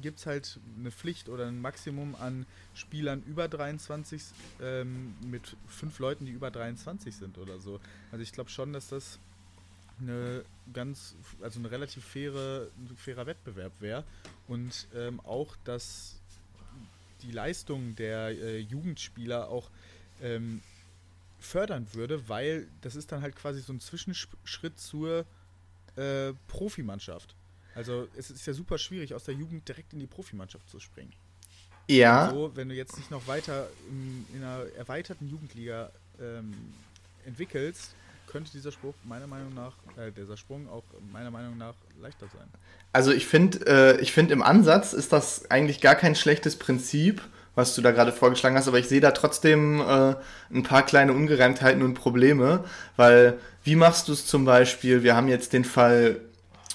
gibt 0.00 0.18
es 0.18 0.26
halt 0.26 0.60
eine 0.78 0.90
Pflicht 0.90 1.28
oder 1.28 1.46
ein 1.46 1.60
Maximum 1.60 2.14
an 2.16 2.46
Spielern 2.74 3.22
über 3.26 3.48
23 3.48 4.22
ähm, 4.60 5.14
mit 5.22 5.56
fünf 5.66 5.98
Leuten, 5.98 6.26
die 6.26 6.32
über 6.32 6.50
23 6.50 7.14
sind 7.14 7.38
oder 7.38 7.58
so. 7.58 7.80
Also 8.12 8.22
ich 8.22 8.32
glaube 8.32 8.50
schon, 8.50 8.72
dass 8.72 8.88
das 8.88 9.18
eine 10.00 10.44
ganz, 10.72 11.14
also 11.40 11.60
ein 11.60 11.66
relativ 11.66 12.04
faire, 12.04 12.68
fairer 12.96 13.26
Wettbewerb 13.26 13.72
wäre 13.80 14.04
und 14.46 14.86
ähm, 14.94 15.20
auch, 15.20 15.56
dass 15.64 16.20
die 17.22 17.32
Leistung 17.32 17.96
der 17.96 18.28
äh, 18.28 18.58
Jugendspieler 18.58 19.48
auch 19.48 19.70
ähm, 20.22 20.62
fördern 21.40 21.86
würde, 21.92 22.28
weil 22.28 22.68
das 22.80 22.96
ist 22.96 23.12
dann 23.12 23.22
halt 23.22 23.36
quasi 23.36 23.60
so 23.60 23.72
ein 23.72 23.80
Zwischenschritt 23.80 24.78
zur 24.78 25.24
äh, 25.96 26.32
Profimannschaft. 26.46 27.34
Also 27.78 28.08
es 28.16 28.28
ist 28.28 28.44
ja 28.44 28.52
super 28.52 28.76
schwierig, 28.76 29.14
aus 29.14 29.22
der 29.22 29.34
Jugend 29.34 29.68
direkt 29.68 29.92
in 29.92 30.00
die 30.00 30.08
Profimannschaft 30.08 30.68
zu 30.68 30.80
springen. 30.80 31.12
Ja. 31.86 32.28
So, 32.30 32.50
wenn 32.56 32.68
du 32.68 32.74
jetzt 32.74 32.96
nicht 32.96 33.12
noch 33.12 33.28
weiter 33.28 33.68
in, 33.88 34.26
in 34.34 34.42
einer 34.42 34.64
erweiterten 34.76 35.28
Jugendliga 35.28 35.92
ähm, 36.20 36.52
entwickelst, 37.24 37.92
könnte 38.26 38.50
dieser 38.50 38.72
Spruch 38.72 38.94
meiner 39.04 39.28
Meinung 39.28 39.54
nach, 39.54 39.74
äh, 39.96 40.10
dieser 40.10 40.36
Sprung 40.36 40.68
auch 40.68 40.82
meiner 41.12 41.30
Meinung 41.30 41.56
nach 41.56 41.74
leichter 42.02 42.26
sein. 42.26 42.48
Also 42.92 43.12
ich 43.12 43.26
finde, 43.28 43.64
äh, 43.68 44.00
ich 44.00 44.10
finde 44.10 44.32
im 44.32 44.42
Ansatz 44.42 44.92
ist 44.92 45.12
das 45.12 45.48
eigentlich 45.48 45.80
gar 45.80 45.94
kein 45.94 46.16
schlechtes 46.16 46.56
Prinzip, 46.56 47.22
was 47.54 47.76
du 47.76 47.80
da 47.80 47.92
gerade 47.92 48.10
vorgeschlagen 48.10 48.56
hast, 48.56 48.66
aber 48.66 48.80
ich 48.80 48.88
sehe 48.88 49.00
da 49.00 49.12
trotzdem 49.12 49.80
äh, 49.80 50.16
ein 50.50 50.64
paar 50.64 50.84
kleine 50.84 51.12
Ungereimtheiten 51.12 51.82
und 51.82 51.94
Probleme, 51.94 52.64
weil 52.96 53.38
wie 53.62 53.76
machst 53.76 54.08
du 54.08 54.12
es 54.12 54.26
zum 54.26 54.44
Beispiel, 54.44 55.04
wir 55.04 55.14
haben 55.14 55.28
jetzt 55.28 55.52
den 55.52 55.64
Fall 55.64 56.20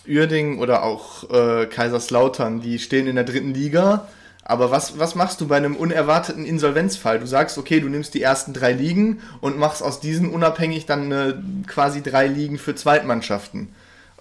Uerding 0.08 0.60
oder 0.60 0.84
auch 0.84 1.30
äh, 1.30 1.66
Kaiserslautern, 1.66 2.62
die 2.62 2.80
stehen 2.80 3.08
in 3.08 3.16
der 3.16 3.24
dritten 3.24 3.54
Liga. 3.54 4.08
Aber 4.46 4.72
was, 4.72 5.00
was 5.00 5.16
machst 5.16 5.40
du 5.40 5.48
bei 5.48 5.56
einem 5.56 5.76
unerwarteten 5.76 6.46
Insolvenzfall? 6.46 7.20
Du 7.20 7.26
sagst, 7.26 7.58
okay, 7.58 7.80
du 7.80 7.88
nimmst 7.88 8.14
die 8.14 8.22
ersten 8.22 8.54
drei 8.54 8.74
Ligen 8.74 9.22
und 9.40 9.58
machst 9.58 9.82
aus 9.82 10.02
diesen 10.02 10.30
unabhängig 10.30 10.86
dann 10.86 11.12
äh, 11.12 11.34
quasi 11.66 12.04
drei 12.04 12.28
Ligen 12.28 12.58
für 12.58 12.76
Zweitmannschaften. 12.76 13.70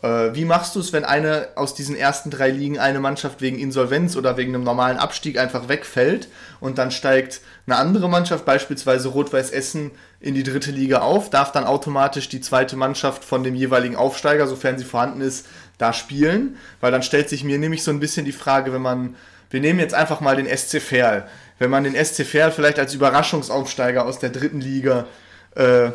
Äh, 0.02 0.34
wie 0.34 0.44
machst 0.44 0.74
du 0.74 0.80
es, 0.80 0.92
wenn 0.92 1.04
eine 1.04 1.48
aus 1.56 1.74
diesen 1.74 1.96
ersten 1.96 2.30
drei 2.30 2.50
Ligen 2.50 2.78
eine 2.78 3.00
Mannschaft 3.00 3.40
wegen 3.40 3.58
Insolvenz 3.58 4.16
oder 4.16 4.36
wegen 4.36 4.54
einem 4.54 4.64
normalen 4.64 4.98
Abstieg 4.98 5.38
einfach 5.38 5.68
wegfällt 5.68 6.28
und 6.60 6.78
dann 6.78 6.90
steigt 6.90 7.40
eine 7.66 7.76
andere 7.76 8.08
Mannschaft, 8.08 8.44
beispielsweise 8.44 9.08
Rot-Weiß 9.08 9.50
Essen, 9.50 9.92
in 10.20 10.34
die 10.34 10.42
dritte 10.44 10.70
Liga 10.70 11.00
auf, 11.00 11.30
darf 11.30 11.50
dann 11.50 11.64
automatisch 11.64 12.28
die 12.28 12.40
zweite 12.40 12.76
Mannschaft 12.76 13.24
von 13.24 13.42
dem 13.42 13.54
jeweiligen 13.54 13.96
Aufsteiger, 13.96 14.46
sofern 14.46 14.78
sie 14.78 14.84
vorhanden 14.84 15.20
ist, 15.20 15.46
da 15.82 15.92
spielen? 15.92 16.56
Weil 16.80 16.92
dann 16.92 17.02
stellt 17.02 17.28
sich 17.28 17.44
mir 17.44 17.58
nämlich 17.58 17.82
so 17.82 17.90
ein 17.90 18.00
bisschen 18.00 18.24
die 18.24 18.32
Frage, 18.32 18.72
wenn 18.72 18.82
man, 18.82 19.16
wir 19.50 19.60
nehmen 19.60 19.78
jetzt 19.78 19.94
einfach 19.94 20.20
mal 20.20 20.36
den 20.36 20.46
SC 20.46 20.80
Verl, 20.80 21.28
wenn 21.58 21.70
man 21.70 21.84
den 21.84 21.94
SC 21.94 22.24
Verl 22.24 22.52
vielleicht 22.52 22.78
als 22.78 22.94
Überraschungsaufsteiger 22.94 24.06
aus 24.06 24.18
der 24.18 24.30
dritten 24.30 24.60
Liga, 24.60 25.06
äh, 25.54 25.90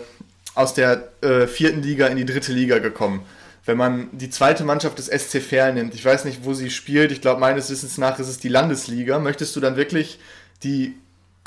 aus 0.53 0.73
der 0.73 1.09
äh, 1.21 1.47
vierten 1.47 1.81
Liga 1.81 2.07
in 2.07 2.17
die 2.17 2.25
dritte 2.25 2.51
Liga 2.51 2.79
gekommen 2.79 3.25
wenn 3.67 3.77
man 3.77 4.07
die 4.13 4.29
zweite 4.29 4.63
Mannschaft 4.63 4.97
des 4.97 5.07
SC 5.07 5.41
Verl 5.41 5.73
nimmt, 5.73 5.93
ich 5.93 6.03
weiß 6.03 6.23
nicht, 6.23 6.45
wo 6.45 6.53
sie 6.53 6.69
spielt, 6.69 7.11
ich 7.11 7.19
glaube, 7.19 7.41
meines 7.41 7.69
Wissens 7.69 7.97
nach 7.97 8.17
ist 8.17 8.29
es 8.29 8.39
die 8.39 8.47
Landesliga, 8.47 9.19
möchtest 9.19 9.55
du 9.57 9.59
dann 9.59 9.75
wirklich 9.75 10.19
die 10.63 10.95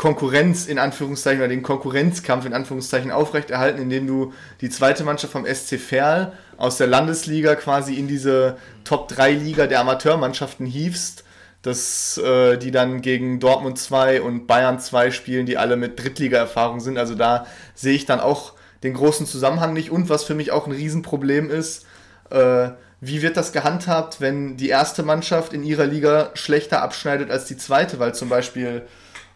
Konkurrenz 0.00 0.66
in 0.66 0.78
Anführungszeichen 0.78 1.40
oder 1.40 1.48
den 1.48 1.62
Konkurrenzkampf 1.62 2.46
in 2.46 2.54
Anführungszeichen 2.54 3.10
aufrechterhalten, 3.10 3.82
indem 3.82 4.06
du 4.06 4.32
die 4.62 4.70
zweite 4.70 5.04
Mannschaft 5.04 5.30
vom 5.30 5.44
SC 5.44 5.78
Verl 5.78 6.32
aus 6.56 6.78
der 6.78 6.86
Landesliga 6.86 7.54
quasi 7.54 7.96
in 7.96 8.08
diese 8.08 8.56
Top 8.84 9.08
3 9.08 9.32
Liga 9.32 9.66
der 9.66 9.78
Amateurmannschaften 9.80 10.64
hiefst, 10.64 11.24
dass 11.60 12.16
äh, 12.16 12.56
die 12.56 12.70
dann 12.70 13.02
gegen 13.02 13.40
Dortmund 13.40 13.78
2 13.78 14.22
und 14.22 14.46
Bayern 14.46 14.80
2 14.80 15.10
spielen, 15.10 15.44
die 15.44 15.58
alle 15.58 15.76
mit 15.76 16.02
Drittliga-Erfahrung 16.02 16.80
sind. 16.80 16.96
Also 16.96 17.14
da 17.14 17.44
sehe 17.74 17.92
ich 17.92 18.06
dann 18.06 18.20
auch 18.20 18.54
den 18.82 18.94
großen 18.94 19.26
Zusammenhang 19.26 19.74
nicht. 19.74 19.90
Und 19.90 20.08
was 20.08 20.24
für 20.24 20.34
mich 20.34 20.50
auch 20.50 20.66
ein 20.66 20.72
Riesenproblem 20.72 21.50
ist, 21.50 21.84
äh, 22.30 22.70
wie 23.02 23.20
wird 23.20 23.36
das 23.36 23.52
gehandhabt, 23.52 24.22
wenn 24.22 24.56
die 24.56 24.70
erste 24.70 25.02
Mannschaft 25.02 25.52
in 25.52 25.62
ihrer 25.62 25.84
Liga 25.84 26.30
schlechter 26.32 26.80
abschneidet 26.80 27.30
als 27.30 27.44
die 27.44 27.58
zweite? 27.58 27.98
Weil 27.98 28.14
zum 28.14 28.30
Beispiel, 28.30 28.86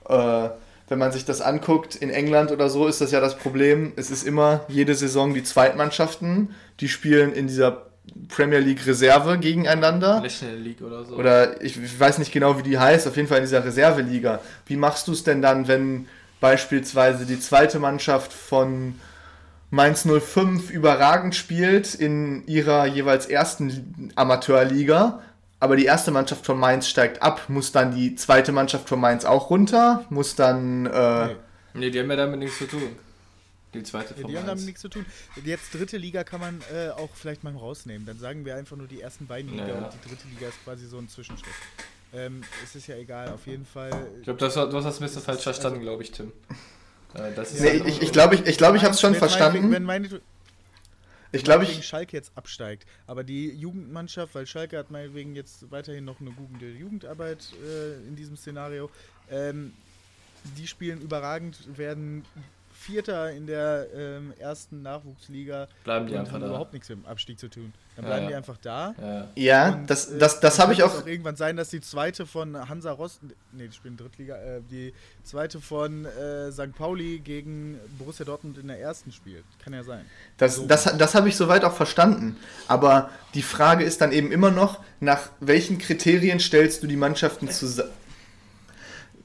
äh, 0.08 0.48
wenn 0.88 0.98
man 0.98 1.12
sich 1.12 1.24
das 1.24 1.40
anguckt, 1.40 1.96
in 1.96 2.10
England 2.10 2.52
oder 2.52 2.68
so 2.68 2.86
ist 2.86 3.00
das 3.00 3.10
ja 3.10 3.20
das 3.20 3.36
Problem. 3.36 3.92
Es 3.96 4.10
ist 4.10 4.26
immer 4.26 4.64
jede 4.68 4.94
Saison 4.94 5.32
die 5.32 5.42
Zweitmannschaften, 5.42 6.54
die 6.80 6.88
spielen 6.88 7.32
in 7.32 7.46
dieser 7.46 7.86
Premier 8.28 8.58
League 8.58 8.86
Reserve 8.86 9.38
gegeneinander. 9.38 10.20
National 10.20 10.56
League 10.56 10.82
oder 10.82 11.04
so. 11.04 11.16
Oder 11.16 11.62
ich 11.62 11.78
weiß 11.98 12.18
nicht 12.18 12.32
genau, 12.32 12.58
wie 12.58 12.62
die 12.62 12.78
heißt, 12.78 13.08
auf 13.08 13.16
jeden 13.16 13.28
Fall 13.28 13.38
in 13.38 13.44
dieser 13.44 13.64
Reserveliga. 13.64 14.40
Wie 14.66 14.76
machst 14.76 15.08
du 15.08 15.12
es 15.12 15.24
denn 15.24 15.40
dann, 15.40 15.68
wenn 15.68 16.06
beispielsweise 16.40 17.24
die 17.24 17.40
zweite 17.40 17.78
Mannschaft 17.78 18.32
von 18.32 18.96
Mainz 19.70 20.06
05 20.06 20.70
überragend 20.70 21.34
spielt 21.34 21.94
in 21.94 22.46
ihrer 22.46 22.86
jeweils 22.86 23.26
ersten 23.26 24.12
Amateurliga, 24.14 25.20
aber 25.64 25.76
die 25.76 25.86
erste 25.86 26.10
Mannschaft 26.10 26.44
von 26.44 26.58
Mainz 26.58 26.86
steigt 26.88 27.22
ab, 27.22 27.48
muss 27.48 27.72
dann 27.72 27.94
die 27.94 28.14
zweite 28.16 28.52
Mannschaft 28.52 28.86
von 28.86 29.00
Mainz 29.00 29.24
auch 29.24 29.48
runter, 29.48 30.04
muss 30.10 30.36
dann... 30.36 30.84
Äh, 30.84 31.26
nee. 31.26 31.34
nee, 31.72 31.90
die 31.90 32.00
haben 32.00 32.10
ja 32.10 32.16
damit 32.16 32.38
nichts 32.38 32.58
zu 32.58 32.66
tun. 32.66 32.82
Die 33.72 33.82
zweite 33.82 34.12
von 34.12 34.30
Die 34.30 34.36
haben 34.36 34.46
damit 34.46 34.66
nichts 34.66 34.82
zu 34.82 34.90
tun. 34.90 35.06
Jetzt 35.42 35.72
dritte 35.72 35.96
Liga 35.96 36.22
kann 36.22 36.40
man 36.40 36.60
äh, 36.70 36.90
auch 36.90 37.08
vielleicht 37.14 37.44
mal 37.44 37.56
rausnehmen. 37.56 38.06
Dann 38.06 38.18
sagen 38.18 38.44
wir 38.44 38.56
einfach 38.56 38.76
nur 38.76 38.86
die 38.86 39.00
ersten 39.00 39.26
beiden 39.26 39.52
Liga 39.52 39.68
ja. 39.68 39.74
und 39.74 39.92
die 39.94 40.06
dritte 40.06 40.28
Liga 40.28 40.48
ist 40.48 40.62
quasi 40.64 40.86
so 40.86 40.98
ein 40.98 41.08
Zwischenschritt. 41.08 41.54
Ähm, 42.12 42.42
es 42.62 42.76
ist 42.76 42.86
ja 42.86 42.96
egal, 42.96 43.30
auf 43.30 43.46
jeden 43.46 43.64
Fall. 43.64 43.90
Ich 44.18 44.24
glaube, 44.24 44.38
du 44.38 44.44
hast 44.44 44.56
das 44.56 45.00
ein 45.00 45.04
bisschen 45.04 45.22
falsch 45.22 45.42
verstanden, 45.42 45.78
also, 45.78 45.88
glaube 45.88 46.02
ich, 46.02 46.12
Tim. 46.12 46.30
Äh, 47.14 47.30
nee, 47.60 47.82
ich, 47.86 48.02
ich 48.02 48.12
glaube, 48.12 48.34
ich, 48.34 48.46
ich, 48.46 48.58
glaub, 48.58 48.74
ich 48.74 48.82
habe 48.82 48.92
es 48.92 49.00
schon 49.00 49.14
verstanden. 49.14 49.70
Wenn 49.70 49.84
meine, 49.84 50.20
ich 51.34 51.44
glaube, 51.44 51.64
ich. 51.64 51.86
Schalke 51.86 52.16
jetzt 52.16 52.32
absteigt. 52.36 52.86
Aber 53.06 53.24
die 53.24 53.50
Jugendmannschaft, 53.50 54.34
weil 54.34 54.46
Schalke 54.46 54.78
hat 54.78 54.90
meinetwegen 54.90 55.34
jetzt 55.34 55.70
weiterhin 55.70 56.04
noch 56.04 56.20
eine 56.20 56.30
gute 56.30 56.66
Jugendarbeit 56.66 57.52
äh, 57.62 58.06
in 58.06 58.16
diesem 58.16 58.36
Szenario. 58.36 58.90
Ähm, 59.30 59.72
die 60.56 60.66
spielen 60.66 61.00
überragend, 61.00 61.56
werden 61.76 62.24
Vierter 62.84 63.32
in 63.32 63.46
der 63.46 63.86
ähm, 63.94 64.32
ersten 64.38 64.82
Nachwuchsliga 64.82 65.68
bleiben 65.84 66.06
die 66.06 66.14
und 66.14 66.30
haben 66.30 66.40
da. 66.40 66.48
überhaupt 66.48 66.72
nichts 66.72 66.88
mit 66.88 66.98
dem 66.98 67.06
Abstieg 67.06 67.38
zu 67.38 67.48
tun. 67.48 67.72
Dann 67.96 68.04
bleiben 68.04 68.24
ja, 68.24 68.28
die 68.28 68.34
einfach 68.34 68.56
da. 68.58 68.94
Ja, 69.00 69.28
ja 69.34 69.72
und, 69.72 69.88
das, 69.88 70.10
äh, 70.10 70.18
das, 70.18 70.40
das 70.40 70.58
habe 70.58 70.72
ich 70.72 70.82
auch. 70.82 70.94
auch. 70.94 71.06
irgendwann 71.06 71.36
sein, 71.36 71.56
dass 71.56 71.70
die 71.70 71.80
zweite 71.80 72.26
von 72.26 72.68
Hansa 72.68 72.92
Rost, 72.92 73.20
nee, 73.52 73.68
die 73.68 73.72
spielen 73.72 73.96
Drittliga, 73.96 74.36
äh, 74.36 74.60
die 74.70 74.92
zweite 75.22 75.60
von 75.60 76.04
äh, 76.04 76.52
St. 76.52 76.74
Pauli 76.76 77.20
gegen 77.20 77.78
Borussia 77.98 78.24
Dortmund 78.26 78.58
in 78.58 78.68
der 78.68 78.80
ersten 78.80 79.12
spielt. 79.12 79.44
Kann 79.62 79.72
ja 79.72 79.82
sein. 79.82 80.04
Das, 80.36 80.56
so. 80.56 80.66
das, 80.66 80.84
das 80.96 81.14
habe 81.14 81.28
ich 81.28 81.36
soweit 81.36 81.64
auch 81.64 81.74
verstanden. 81.74 82.36
Aber 82.68 83.10
die 83.34 83.42
Frage 83.42 83.84
ist 83.84 84.00
dann 84.00 84.12
eben 84.12 84.30
immer 84.32 84.50
noch, 84.50 84.82
nach 85.00 85.30
welchen 85.40 85.78
Kriterien 85.78 86.40
stellst 86.40 86.82
du 86.82 86.86
die 86.86 86.96
Mannschaften 86.96 87.48
zusammen? 87.48 87.90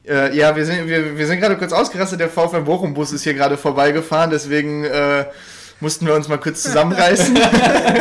Äh, 0.08 0.36
ja, 0.36 0.56
wir 0.56 0.66
sind, 0.66 0.88
wir, 0.88 1.18
wir 1.18 1.28
sind 1.28 1.40
gerade 1.40 1.58
kurz 1.58 1.74
ausgerastet. 1.74 2.20
Der 2.20 2.30
VfL 2.30 2.62
Bochum-Bus 2.62 3.12
ist 3.12 3.24
hier 3.24 3.34
gerade 3.34 3.58
vorbeigefahren, 3.58 4.32
deswegen 4.32 4.86
äh, 4.86 5.26
mussten 5.80 6.06
wir 6.06 6.16
uns 6.16 6.28
mal 6.28 6.38
kurz 6.38 6.64
zusammenreißen. 6.64 7.38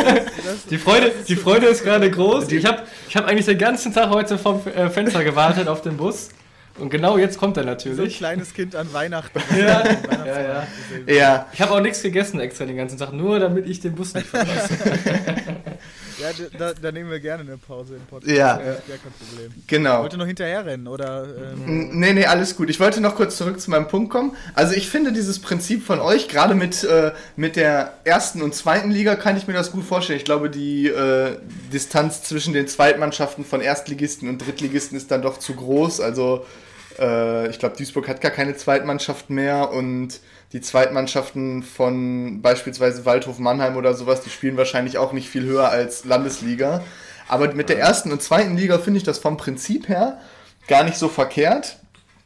die, 0.69 0.77
Freude, 0.77 1.11
die 1.27 1.35
Freude 1.35 1.67
ist 1.67 1.83
gerade 1.83 2.09
groß. 2.09 2.51
Ich 2.51 2.65
habe 2.65 2.83
ich 3.07 3.15
hab 3.15 3.25
eigentlich 3.25 3.45
den 3.45 3.57
ganzen 3.57 3.93
Tag 3.93 4.09
heute 4.09 4.37
vom 4.37 4.61
äh, 4.67 4.89
Fenster 4.89 5.23
gewartet 5.23 5.67
auf 5.67 5.81
den 5.81 5.97
Bus. 5.97 6.29
Und 6.79 6.89
genau 6.89 7.17
jetzt 7.17 7.37
kommt 7.37 7.57
er 7.57 7.65
natürlich. 7.65 7.97
So 7.97 8.03
ein 8.03 8.09
kleines 8.09 8.53
Kind 8.53 8.75
an 8.75 8.91
Weihnachten. 8.93 9.39
ja, 9.59 9.83
ja, 10.25 10.41
ja. 10.41 11.13
ja. 11.13 11.45
Ich 11.51 11.61
habe 11.61 11.73
auch 11.73 11.81
nichts 11.81 12.01
gegessen 12.01 12.39
extra 12.39 12.65
den 12.65 12.77
ganzen 12.77 12.97
Tag, 12.97 13.11
nur 13.11 13.39
damit 13.39 13.67
ich 13.67 13.81
den 13.81 13.95
Bus 13.95 14.13
nicht 14.13 14.27
verlasse. 14.27 14.77
Ja, 16.19 16.29
da, 16.57 16.73
da, 16.73 16.91
nehmen 16.91 17.09
wir 17.09 17.19
gerne 17.19 17.43
eine 17.43 17.57
Pause 17.57 17.95
im 17.95 18.01
Podcast. 18.01 18.35
Ja. 18.35 18.59
ja 18.59 18.75
kein 18.87 19.11
Problem. 19.17 19.51
Genau. 19.67 19.95
Ich 19.95 20.01
wollte 20.03 20.17
noch 20.17 20.25
hinterher 20.25 20.65
rennen, 20.65 20.87
oder? 20.87 21.23
Ähm 21.23 21.99
nee, 21.99 22.13
nee, 22.13 22.25
alles 22.25 22.55
gut. 22.55 22.69
Ich 22.69 22.79
wollte 22.79 22.99
noch 23.01 23.15
kurz 23.15 23.37
zurück 23.37 23.59
zu 23.61 23.69
meinem 23.71 23.87
Punkt 23.87 24.11
kommen. 24.11 24.35
Also 24.53 24.73
ich 24.73 24.89
finde 24.89 25.13
dieses 25.13 25.39
Prinzip 25.39 25.85
von 25.85 25.99
euch, 25.99 26.27
gerade 26.27 26.55
mit, 26.55 26.83
äh, 26.83 27.13
mit 27.35 27.55
der 27.55 27.93
ersten 28.03 28.41
und 28.41 28.53
zweiten 28.53 28.91
Liga, 28.91 29.15
kann 29.15 29.37
ich 29.37 29.47
mir 29.47 29.53
das 29.53 29.71
gut 29.71 29.85
vorstellen. 29.85 30.17
Ich 30.17 30.25
glaube, 30.25 30.49
die 30.49 30.87
äh, 30.87 31.37
Distanz 31.71 32.23
zwischen 32.23 32.53
den 32.53 32.67
Zweitmannschaften 32.67 33.45
von 33.45 33.61
Erstligisten 33.61 34.27
und 34.27 34.45
Drittligisten 34.45 34.97
ist 34.97 35.11
dann 35.11 35.21
doch 35.21 35.37
zu 35.37 35.55
groß. 35.55 36.01
Also 36.01 36.45
äh, 36.99 37.49
ich 37.49 37.59
glaube, 37.59 37.77
Duisburg 37.77 38.07
hat 38.07 38.21
gar 38.21 38.31
keine 38.31 38.55
Zweitmannschaft 38.55 39.29
mehr 39.29 39.71
und 39.71 40.19
die 40.51 40.61
Zweitmannschaften 40.61 41.63
von 41.63 42.41
beispielsweise 42.41 43.05
Waldhof 43.05 43.37
Mannheim 43.37 43.77
oder 43.77 43.93
sowas, 43.93 44.21
die 44.21 44.29
spielen 44.29 44.57
wahrscheinlich 44.57 44.97
auch 44.97 45.13
nicht 45.13 45.29
viel 45.29 45.43
höher 45.43 45.69
als 45.69 46.05
Landesliga. 46.05 46.83
Aber 47.27 47.53
mit 47.53 47.69
der 47.69 47.79
ersten 47.79 48.11
und 48.11 48.23
zweiten 48.23 48.57
Liga 48.57 48.79
finde 48.79 48.97
ich 48.97 49.03
das 49.03 49.19
vom 49.19 49.37
Prinzip 49.37 49.87
her 49.87 50.19
gar 50.67 50.83
nicht 50.83 50.97
so 50.97 51.07
verkehrt. 51.07 51.77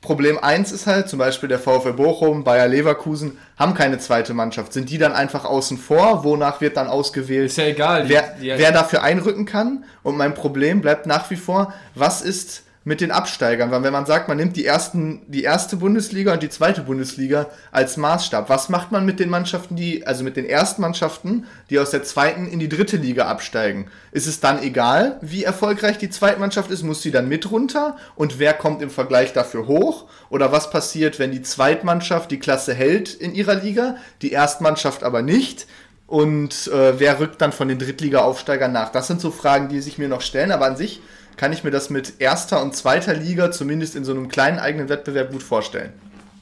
Problem 0.04 0.38
1 0.38 0.72
ist 0.74 0.86
halt, 0.86 1.08
zum 1.08 1.20
Beispiel 1.20 1.48
der 1.48 1.60
VfL 1.60 1.94
Bochum, 1.94 2.44
Bayer 2.44 2.68
Leverkusen 2.68 3.38
haben 3.58 3.74
keine 3.74 4.00
zweite 4.00 4.34
Mannschaft. 4.34 4.74
Sind 4.74 4.90
die 4.90 4.98
dann 4.98 5.14
einfach 5.14 5.46
außen 5.46 5.78
vor? 5.78 6.26
Wonach 6.26 6.60
wird 6.60 6.76
dann 6.76 6.88
ausgewählt? 6.88 7.48
Ist 7.48 7.58
ja 7.58 7.66
egal. 7.66 8.10
Wer, 8.10 8.36
wer 8.40 8.72
dafür 8.74 9.02
einrücken 9.02 9.46
kann? 9.46 9.86
Und 10.04 10.18
mein 10.18 10.34
Problem 10.34 10.82
bleibt 10.82 11.06
nach 11.06 11.30
wie 11.32 11.38
vor, 11.38 11.74
was 11.96 12.22
ist 12.22 12.64
mit 12.86 13.00
den 13.00 13.12
Absteigern, 13.12 13.72
weil 13.72 13.84
wenn 13.84 13.94
man 13.94 14.06
sagt, 14.06 14.28
man 14.28 14.36
nimmt 14.36 14.58
die 14.58 14.66
ersten, 14.66 15.22
die 15.28 15.44
erste 15.44 15.78
Bundesliga 15.78 16.34
und 16.34 16.44
die 16.44 16.50
zweite 16.50 16.82
Bundesliga 16.82 17.48
als 17.72 17.96
Maßstab, 17.96 18.50
was 18.50 18.68
macht 18.68 18.92
man 18.92 19.06
mit 19.06 19.22
den 19.22 19.30
Mannschaften, 19.30 19.78
die, 19.78 20.06
also 20.06 20.24
mit 20.24 20.36
den 20.36 20.46
ersten 20.46 20.82
Mannschaften, 20.82 21.46
die 21.70 21.80
aus 21.80 21.92
der 21.92 22.04
zweiten 22.04 22.46
in 22.46 22.60
die 22.60 22.68
dritte 22.68 22.98
Liga 22.98 23.28
absteigen? 23.28 23.88
Ist 24.12 24.28
es 24.28 24.42
dann 24.42 24.62
egal, 24.62 25.18
wie 25.22 25.46
erfolgreich 25.46 25.98
die 25.98 26.10
Zweitmannschaft 26.10 26.72
ist? 26.72 26.84
Muss 26.84 27.02
sie 27.02 27.12
dann 27.12 27.30
mit 27.30 27.50
runter? 27.52 27.96
Und 28.16 28.38
wer 28.38 28.54
kommt 28.54 28.82
im 28.82 28.90
Vergleich 28.90 29.32
dafür 29.32 29.68
hoch? 29.68 30.10
Oder 30.30 30.52
was 30.52 30.70
passiert, 30.70 31.20
wenn 31.20 31.32
die 31.32 31.42
Zweitmannschaft 31.42 32.32
die 32.32 32.40
Klasse 32.40 32.74
hält 32.74 33.14
in 33.14 33.34
ihrer 33.34 33.56
Liga, 33.56 33.96
die 34.22 34.34
Erstmannschaft 34.34 35.04
aber 35.04 35.22
nicht? 35.22 35.68
Und 36.06 36.68
äh, 36.68 37.00
wer 37.00 37.22
rückt 37.22 37.42
dann 37.42 37.54
von 37.54 37.70
den 37.70 37.80
Drittliga-Aufsteigern 37.80 38.74
nach? 38.74 38.92
Das 38.92 39.08
sind 39.08 39.22
so 39.22 39.32
Fragen, 39.32 39.70
die 39.70 39.80
sich 39.80 39.98
mir 39.98 40.10
noch 40.10 40.22
stellen, 40.22 40.52
aber 40.52 40.66
an 40.66 40.76
sich 40.76 41.02
kann 41.38 41.54
ich 41.54 41.64
mir 41.64 41.72
das 41.72 41.90
mit 41.90 42.20
erster 42.20 42.62
und 42.62 42.76
zweiter 42.76 43.14
Liga 43.14 43.52
zumindest 43.52 43.96
in 43.96 44.04
so 44.04 44.12
einem 44.12 44.28
kleinen 44.28 44.60
eigenen 44.60 44.90
Wettbewerb 44.90 45.32
gut 45.32 45.44
vorstellen. 45.44 45.94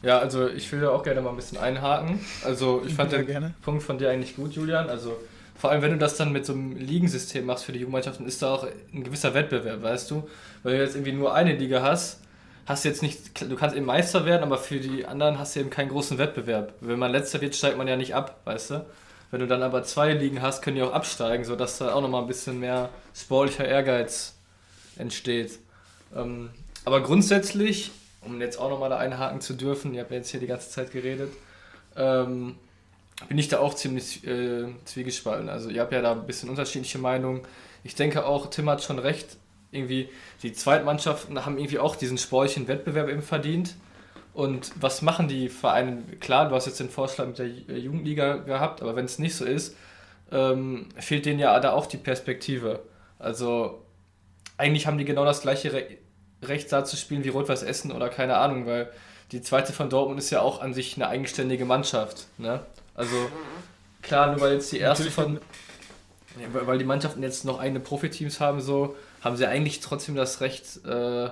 Ja, 0.04 0.18
also 0.18 0.48
ich 0.48 0.72
will 0.72 0.82
da 0.82 0.90
auch 0.90 1.04
gerne 1.04 1.22
mal 1.22 1.30
ein 1.30 1.36
bisschen 1.36 1.60
einhaken. 1.60 2.20
Also 2.44 2.84
ich 2.86 2.94
fand 2.94 3.12
ja, 3.12 3.20
den 3.20 3.28
gerne. 3.28 3.54
Punkt 3.62 3.84
von 3.84 3.98
dir 3.98 4.10
eigentlich 4.10 4.36
gut, 4.36 4.54
Julian. 4.54 4.90
Also 4.90 5.16
vor 5.56 5.70
allem, 5.70 5.84
wenn 5.84 5.92
du 5.92 5.98
das 5.98 6.18
dann 6.18 6.32
mit 6.32 6.46
so 6.46 6.54
einem 6.54 6.76
Ligensystem 6.76 7.46
machst 7.46 7.66
für 7.66 7.72
die 7.72 7.80
Jugendmannschaften, 7.80 8.26
ist 8.26 8.42
da 8.42 8.56
auch 8.56 8.68
ein 8.94 9.04
gewisser 9.04 9.36
Wettbewerb, 9.36 9.84
weißt 9.84 10.10
du? 10.10 10.28
Weil 10.64 10.78
du 10.78 10.84
jetzt 10.84 10.96
irgendwie 10.96 11.12
nur 11.12 11.36
eine 11.36 11.54
Liga 11.54 11.84
hast, 11.84 12.20
hast 12.66 12.84
du 12.84 12.90
jetzt 12.90 13.04
nicht, 13.04 13.42
du 13.42 13.56
kannst 13.56 13.76
eben 13.76 13.86
Meister 13.86 14.26
werden, 14.26 14.42
aber 14.42 14.58
für 14.58 14.80
die 14.80 15.06
anderen 15.06 15.38
hast 15.38 15.56
du 15.56 15.60
eben 15.60 15.70
keinen 15.70 15.90
großen 15.90 16.18
Wettbewerb. 16.18 16.74
Wenn 16.82 16.98
man 16.98 17.12
letzter 17.12 17.42
wird, 17.42 17.56
steigt 17.56 17.78
man 17.78 17.88
ja 17.88 17.96
nicht 17.96 18.16
ab, 18.16 18.40
weißt 18.46 18.72
du? 18.72 18.86
Wenn 19.30 19.40
du 19.40 19.48
dann 19.48 19.62
aber 19.62 19.84
zwei 19.84 20.14
Ligen 20.14 20.42
hast, 20.42 20.64
können 20.64 20.78
die 20.78 20.82
auch 20.82 20.94
absteigen, 20.94 21.44
sodass 21.44 21.78
da 21.78 21.94
auch 21.94 22.02
nochmal 22.02 22.22
ein 22.22 22.28
bisschen 22.28 22.60
mehr 22.60 22.90
sportlicher 23.14 23.66
Ehrgeiz 23.66 24.34
entsteht. 24.98 25.60
Ähm, 26.16 26.50
aber 26.86 27.02
grundsätzlich, 27.02 27.92
um 28.22 28.42
jetzt 28.42 28.58
auch 28.58 28.70
nochmal 28.70 28.90
da 28.90 28.98
einhaken 28.98 29.42
zu 29.42 29.54
dürfen, 29.54 29.94
ihr 29.94 30.02
habt 30.02 30.12
jetzt 30.12 30.30
hier 30.30 30.40
die 30.40 30.48
ganze 30.48 30.70
Zeit 30.70 30.92
geredet, 30.92 31.32
ähm, 31.96 32.56
bin 33.28 33.38
ich 33.38 33.50
da 33.50 33.60
auch 33.60 33.76
ziemlich 33.76 34.26
äh, 34.26 34.66
zwiegespalten. 34.86 35.50
Also 35.50 35.70
ihr 35.70 35.82
habt 35.82 35.92
ja 35.92 36.02
da 36.02 36.14
ein 36.14 36.26
bisschen 36.26 36.50
unterschiedliche 36.50 36.98
Meinungen. 36.98 37.42
Ich 37.84 37.96
denke 37.96 38.26
auch, 38.26 38.50
Tim 38.50 38.70
hat 38.70 38.84
schon 38.84 39.00
recht. 39.00 39.38
Irgendwie, 39.72 40.10
die 40.44 40.54
Zweitmannschaften 40.54 41.46
haben 41.46 41.58
irgendwie 41.58 41.80
auch 41.80 41.96
diesen 41.96 42.18
sportlichen 42.18 42.68
Wettbewerb 42.68 43.10
eben 43.10 43.22
verdient. 43.22 43.76
Und 44.34 44.72
was 44.80 45.02
machen 45.02 45.28
die 45.28 45.50
Vereine? 45.50 46.04
Klar, 46.20 46.50
du 46.50 46.56
hast 46.56 46.66
jetzt 46.66 46.80
den 46.80 46.90
Vorschlag 46.90 47.28
mit 47.28 47.38
der 47.38 47.48
Jugendliga 47.48 48.38
gehabt, 48.38 48.82
aber 48.82 48.96
wenn 48.96 49.06
es 49.06 49.20
nicht 49.20 49.36
so 49.36 49.46
ist, 49.46 49.76
ähm, 50.32 50.88
fehlt 50.98 51.26
denen 51.26 51.40
ja 51.40 51.60
da 51.60 51.74
auch 51.74 51.86
die 51.86 51.98
Perspektive. 51.98 52.82
Also 53.20 53.82
eigentlich 54.62 54.88
haben 54.88 54.98
die 54.98 55.06
genau 55.06 55.26
das 55.26 55.42
gleiche 55.42 55.74
Re 55.74 55.84
Recht 56.44 56.72
da 56.72 56.84
zu 56.84 56.98
spielen 56.98 57.24
wie 57.24 57.30
Rot-Weiß 57.30 57.62
Essen 57.62 57.92
oder 57.92 58.10
keine 58.10 58.38
Ahnung, 58.38 58.66
weil 58.66 58.92
die 59.32 59.44
zweite 59.44 59.74
von 59.74 59.92
Dortmund 59.92 60.18
ist 60.18 60.32
ja 60.32 60.42
auch 60.42 60.60
an 60.60 60.74
sich 60.74 60.96
eine 60.96 61.08
eigenständige 61.08 61.66
Mannschaft. 61.66 62.26
Ne? 62.40 62.62
Also 62.96 63.16
klar, 64.02 64.32
nur 64.32 64.42
weil 64.42 64.54
jetzt 64.54 64.72
die 64.72 64.80
erste 64.80 65.04
Natürlich. 65.04 65.40
von, 66.42 66.66
weil 66.66 66.80
die 66.80 66.84
Mannschaften 66.84 67.22
jetzt 67.22 67.46
noch 67.46 67.60
eigene 67.60 67.80
Profiteams 67.80 68.40
haben, 68.40 68.60
so 68.60 68.96
haben 69.22 69.38
sie 69.38 69.48
eigentlich 69.48 69.82
trotzdem 69.82 70.16
das 70.16 70.42
Recht, 70.42 70.84
äh, 70.84 71.30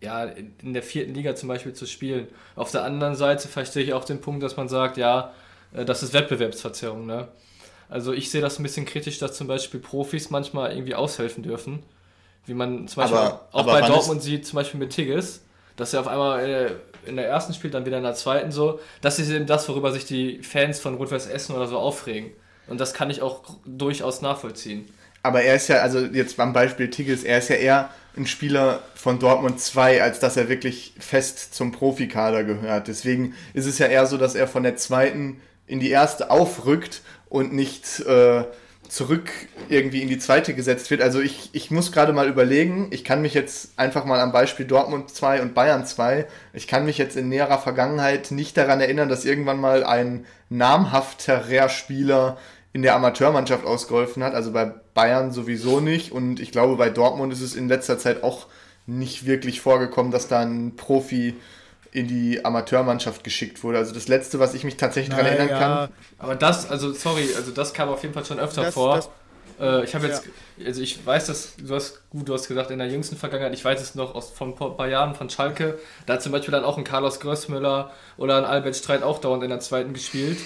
ja, 0.00 0.24
in 0.24 0.74
der 0.74 0.84
vierten 0.84 1.12
Liga 1.12 1.34
zum 1.34 1.48
Beispiel 1.48 1.72
zu 1.72 1.86
spielen. 1.86 2.28
Auf 2.54 2.70
der 2.70 2.84
anderen 2.84 3.16
Seite 3.16 3.48
verstehe 3.48 3.82
ich 3.82 3.94
auch 3.94 4.04
den 4.04 4.20
Punkt, 4.20 4.44
dass 4.44 4.56
man 4.56 4.68
sagt, 4.68 4.96
ja, 4.96 5.32
äh, 5.74 5.84
das 5.84 6.04
ist 6.04 6.12
Wettbewerbsverzerrung. 6.12 7.04
Ne? 7.04 7.26
Also 7.88 8.12
ich 8.12 8.30
sehe 8.30 8.40
das 8.40 8.60
ein 8.60 8.62
bisschen 8.62 8.86
kritisch, 8.86 9.18
dass 9.18 9.36
zum 9.36 9.48
Beispiel 9.48 9.80
Profis 9.80 10.30
manchmal 10.30 10.72
irgendwie 10.72 10.94
aushelfen 10.94 11.42
dürfen. 11.42 11.82
Wie 12.46 12.54
man 12.54 12.88
zum 12.88 13.02
Beispiel 13.02 13.18
aber, 13.18 13.48
auch 13.52 13.60
aber 13.60 13.80
bei 13.80 13.86
Dortmund 13.86 14.22
sieht, 14.22 14.46
zum 14.46 14.56
Beispiel 14.56 14.80
mit 14.80 14.90
Tigges, 14.90 15.42
dass 15.76 15.94
er 15.94 16.00
auf 16.00 16.08
einmal 16.08 16.48
äh, 16.48 16.70
in 17.08 17.16
der 17.16 17.28
ersten 17.28 17.54
spielt, 17.54 17.74
dann 17.74 17.86
wieder 17.86 17.98
in 17.98 18.02
der 18.02 18.14
zweiten 18.14 18.52
so. 18.52 18.80
Das 19.00 19.18
ist 19.18 19.30
eben 19.30 19.46
das, 19.46 19.68
worüber 19.68 19.92
sich 19.92 20.04
die 20.04 20.42
Fans 20.42 20.80
von 20.80 20.94
Rot-Weiß 20.94 21.26
Essen 21.26 21.54
oder 21.54 21.66
so 21.66 21.78
aufregen. 21.78 22.32
Und 22.66 22.80
das 22.80 22.94
kann 22.94 23.10
ich 23.10 23.22
auch 23.22 23.42
durchaus 23.64 24.22
nachvollziehen. 24.22 24.88
Aber 25.22 25.42
er 25.42 25.54
ist 25.54 25.68
ja, 25.68 25.76
also 25.76 26.00
jetzt 26.00 26.36
beim 26.36 26.52
Beispiel 26.52 26.90
Tigges, 26.90 27.22
er 27.22 27.38
ist 27.38 27.48
ja 27.48 27.56
eher 27.56 27.90
ein 28.16 28.26
Spieler 28.26 28.80
von 28.94 29.18
Dortmund 29.18 29.60
2, 29.60 30.02
als 30.02 30.18
dass 30.18 30.36
er 30.36 30.48
wirklich 30.48 30.94
fest 30.98 31.54
zum 31.54 31.72
Profikader 31.72 32.44
gehört. 32.44 32.88
Deswegen 32.88 33.34
ist 33.54 33.66
es 33.66 33.78
ja 33.78 33.86
eher 33.86 34.06
so, 34.06 34.16
dass 34.16 34.34
er 34.34 34.48
von 34.48 34.64
der 34.64 34.76
zweiten 34.76 35.40
in 35.66 35.80
die 35.80 35.90
erste 35.90 36.30
aufrückt 36.30 37.02
und 37.28 37.52
nicht 37.52 38.00
äh, 38.00 38.44
zurück 38.92 39.30
irgendwie 39.70 40.02
in 40.02 40.08
die 40.08 40.18
zweite 40.18 40.52
gesetzt 40.52 40.90
wird. 40.90 41.00
Also 41.00 41.18
ich, 41.18 41.48
ich 41.52 41.70
muss 41.70 41.92
gerade 41.92 42.12
mal 42.12 42.28
überlegen, 42.28 42.88
ich 42.90 43.04
kann 43.04 43.22
mich 43.22 43.32
jetzt 43.32 43.78
einfach 43.78 44.04
mal 44.04 44.20
am 44.20 44.32
Beispiel 44.32 44.66
Dortmund 44.66 45.08
2 45.08 45.40
und 45.40 45.54
Bayern 45.54 45.86
2, 45.86 46.26
ich 46.52 46.68
kann 46.68 46.84
mich 46.84 46.98
jetzt 46.98 47.16
in 47.16 47.30
näherer 47.30 47.58
Vergangenheit 47.58 48.30
nicht 48.30 48.54
daran 48.54 48.82
erinnern, 48.82 49.08
dass 49.08 49.24
irgendwann 49.24 49.58
mal 49.58 49.82
ein 49.82 50.26
namhafterer 50.50 51.70
Spieler 51.70 52.36
in 52.74 52.82
der 52.82 52.94
Amateurmannschaft 52.94 53.64
ausgeholfen 53.64 54.22
hat. 54.22 54.34
Also 54.34 54.52
bei 54.52 54.66
Bayern 54.92 55.32
sowieso 55.32 55.80
nicht 55.80 56.12
und 56.12 56.38
ich 56.38 56.52
glaube 56.52 56.76
bei 56.76 56.90
Dortmund 56.90 57.32
ist 57.32 57.40
es 57.40 57.54
in 57.54 57.68
letzter 57.68 57.98
Zeit 57.98 58.22
auch 58.22 58.46
nicht 58.86 59.24
wirklich 59.24 59.62
vorgekommen, 59.62 60.12
dass 60.12 60.28
da 60.28 60.40
ein 60.40 60.76
Profi 60.76 61.36
in 61.92 62.08
die 62.08 62.42
Amateurmannschaft 62.44 63.22
geschickt 63.22 63.62
wurde. 63.62 63.78
Also 63.78 63.92
das 63.92 64.08
letzte, 64.08 64.38
was 64.38 64.54
ich 64.54 64.64
mich 64.64 64.78
tatsächlich 64.78 65.10
daran 65.14 65.26
erinnern 65.26 65.48
ja. 65.48 65.58
kann. 65.58 65.88
Aber 66.18 66.34
das, 66.34 66.68
also 66.70 66.92
sorry, 66.92 67.28
also 67.36 67.52
das 67.52 67.74
kam 67.74 67.90
auf 67.90 68.02
jeden 68.02 68.14
Fall 68.14 68.24
schon 68.24 68.38
öfter 68.38 68.62
das, 68.62 68.74
vor. 68.74 68.96
Das, 68.96 69.10
äh, 69.60 69.84
ich 69.84 69.94
habe 69.94 70.06
jetzt, 70.06 70.24
ja. 70.58 70.66
also 70.66 70.82
ich 70.82 71.04
weiß 71.04 71.26
das, 71.26 71.54
du 71.56 71.74
hast 71.74 72.08
gut, 72.10 72.28
du 72.28 72.34
hast 72.34 72.48
gesagt, 72.48 72.70
in 72.70 72.78
der 72.78 72.88
jüngsten 72.88 73.16
Vergangenheit, 73.16 73.54
ich 73.54 73.64
weiß 73.64 73.80
es 73.80 73.94
noch 73.94 74.14
aus 74.14 74.30
von 74.30 74.50
ein 74.50 74.76
paar 74.76 74.88
Jahren 74.88 75.14
von 75.14 75.30
Schalke, 75.30 75.78
da 76.06 76.14
hat 76.14 76.22
zum 76.22 76.32
Beispiel 76.32 76.52
dann 76.52 76.64
auch 76.64 76.76
ein 76.76 76.84
Carlos 76.84 77.20
Grössmüller 77.20 77.90
oder 78.18 78.36
ein 78.36 78.44
Albert 78.44 78.76
Streit 78.76 79.02
auch 79.02 79.18
dauernd 79.18 79.42
in 79.42 79.50
der 79.50 79.60
zweiten 79.60 79.92
gespielt. 79.92 80.38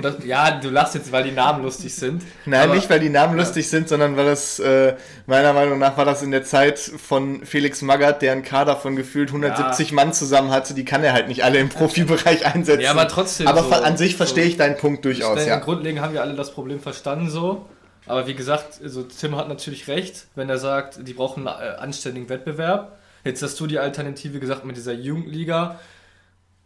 Das, 0.00 0.24
ja, 0.24 0.52
du 0.52 0.70
lachst 0.70 0.94
jetzt, 0.94 1.12
weil 1.12 1.24
die 1.24 1.32
Namen 1.32 1.62
lustig 1.62 1.94
sind. 1.94 2.22
Nein, 2.46 2.62
aber, 2.62 2.74
nicht 2.74 2.88
weil 2.88 3.00
die 3.00 3.10
Namen 3.10 3.36
ja. 3.36 3.44
lustig 3.44 3.68
sind, 3.68 3.88
sondern 3.88 4.16
weil 4.16 4.24
das, 4.24 4.58
äh, 4.58 4.94
meiner 5.26 5.52
Meinung 5.52 5.78
nach, 5.78 5.96
war 5.96 6.04
das 6.04 6.22
in 6.22 6.30
der 6.30 6.44
Zeit 6.44 6.78
von 6.78 7.44
Felix 7.44 7.82
Magath, 7.82 8.22
der 8.22 8.32
einen 8.32 8.42
Kader 8.42 8.76
von 8.76 8.96
gefühlt 8.96 9.28
170 9.28 9.90
ja. 9.90 9.94
Mann 9.94 10.12
zusammen 10.12 10.50
hatte, 10.50 10.74
die 10.74 10.84
kann 10.84 11.04
er 11.04 11.12
halt 11.12 11.28
nicht 11.28 11.44
alle 11.44 11.58
im 11.58 11.68
Profibereich 11.68 12.46
einsetzen. 12.46 12.82
Ja, 12.82 12.92
aber 12.92 13.08
trotzdem. 13.08 13.46
Aber 13.46 13.62
so, 13.62 13.74
an 13.74 13.96
sich 13.96 14.16
verstehe 14.16 14.44
so, 14.44 14.50
ich 14.50 14.56
deinen 14.56 14.76
Punkt 14.76 15.04
durchaus, 15.04 15.44
ja. 15.46 15.58
Grundlegend 15.58 16.00
haben 16.00 16.14
wir 16.14 16.22
alle 16.22 16.34
das 16.34 16.52
Problem 16.52 16.80
verstanden 16.80 17.28
so. 17.28 17.66
Aber 18.10 18.26
wie 18.26 18.34
gesagt, 18.34 18.80
also 18.82 19.04
Tim 19.04 19.36
hat 19.36 19.46
natürlich 19.46 19.86
recht, 19.86 20.26
wenn 20.34 20.50
er 20.50 20.58
sagt, 20.58 21.06
die 21.06 21.12
brauchen 21.12 21.46
einen 21.46 21.62
äh, 21.62 21.76
anständigen 21.76 22.28
Wettbewerb. 22.28 22.98
Jetzt 23.22 23.40
hast 23.40 23.60
du 23.60 23.68
die 23.68 23.78
Alternative 23.78 24.40
gesagt 24.40 24.64
mit 24.64 24.76
dieser 24.76 24.92
Jugendliga. 24.92 25.78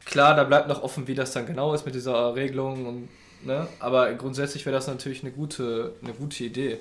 Klar, 0.07 0.37
da 0.37 0.45
bleibt 0.45 0.69
noch 0.69 0.83
offen, 0.83 1.07
wie 1.07 1.15
das 1.15 1.33
dann 1.33 1.45
genau 1.45 1.75
ist 1.75 1.85
mit 1.85 1.95
dieser 1.95 2.35
Regelung. 2.35 2.87
Und, 2.87 3.09
ne? 3.45 3.69
Aber 3.79 4.11
grundsätzlich 4.15 4.65
wäre 4.65 4.75
das 4.75 4.87
natürlich 4.87 5.23
eine 5.23 5.33
gute, 5.33 5.93
eine 6.03 6.15
gute 6.15 6.45
Idee. 6.45 6.79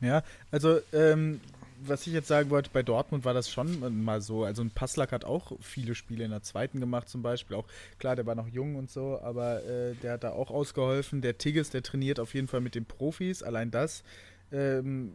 Ja, 0.00 0.22
also 0.50 0.80
ähm, 0.94 1.42
was 1.80 2.06
ich 2.06 2.12
jetzt 2.12 2.28
sagen 2.28 2.50
wollte, 2.50 2.70
bei 2.72 2.82
Dortmund 2.82 3.24
war 3.24 3.34
das 3.34 3.50
schon 3.50 4.04
mal 4.04 4.20
so. 4.20 4.44
Also 4.44 4.62
ein 4.62 4.70
Passlack 4.70 5.12
hat 5.12 5.24
auch 5.24 5.52
viele 5.60 5.94
Spiele 5.94 6.24
in 6.24 6.30
der 6.30 6.42
zweiten 6.42 6.80
gemacht 6.80 7.08
zum 7.08 7.22
Beispiel. 7.22 7.56
Auch 7.56 7.66
klar, 7.98 8.16
der 8.16 8.26
war 8.26 8.34
noch 8.34 8.48
jung 8.48 8.76
und 8.76 8.90
so, 8.90 9.20
aber 9.20 9.64
äh, 9.64 9.94
der 10.02 10.12
hat 10.12 10.24
da 10.24 10.30
auch 10.32 10.50
ausgeholfen. 10.50 11.20
Der 11.20 11.38
Tigges, 11.38 11.70
der 11.70 11.82
trainiert 11.82 12.20
auf 12.20 12.34
jeden 12.34 12.48
Fall 12.48 12.60
mit 12.60 12.74
den 12.74 12.84
Profis. 12.84 13.42
Allein 13.42 13.70
das 13.70 14.02
ähm, 14.52 15.12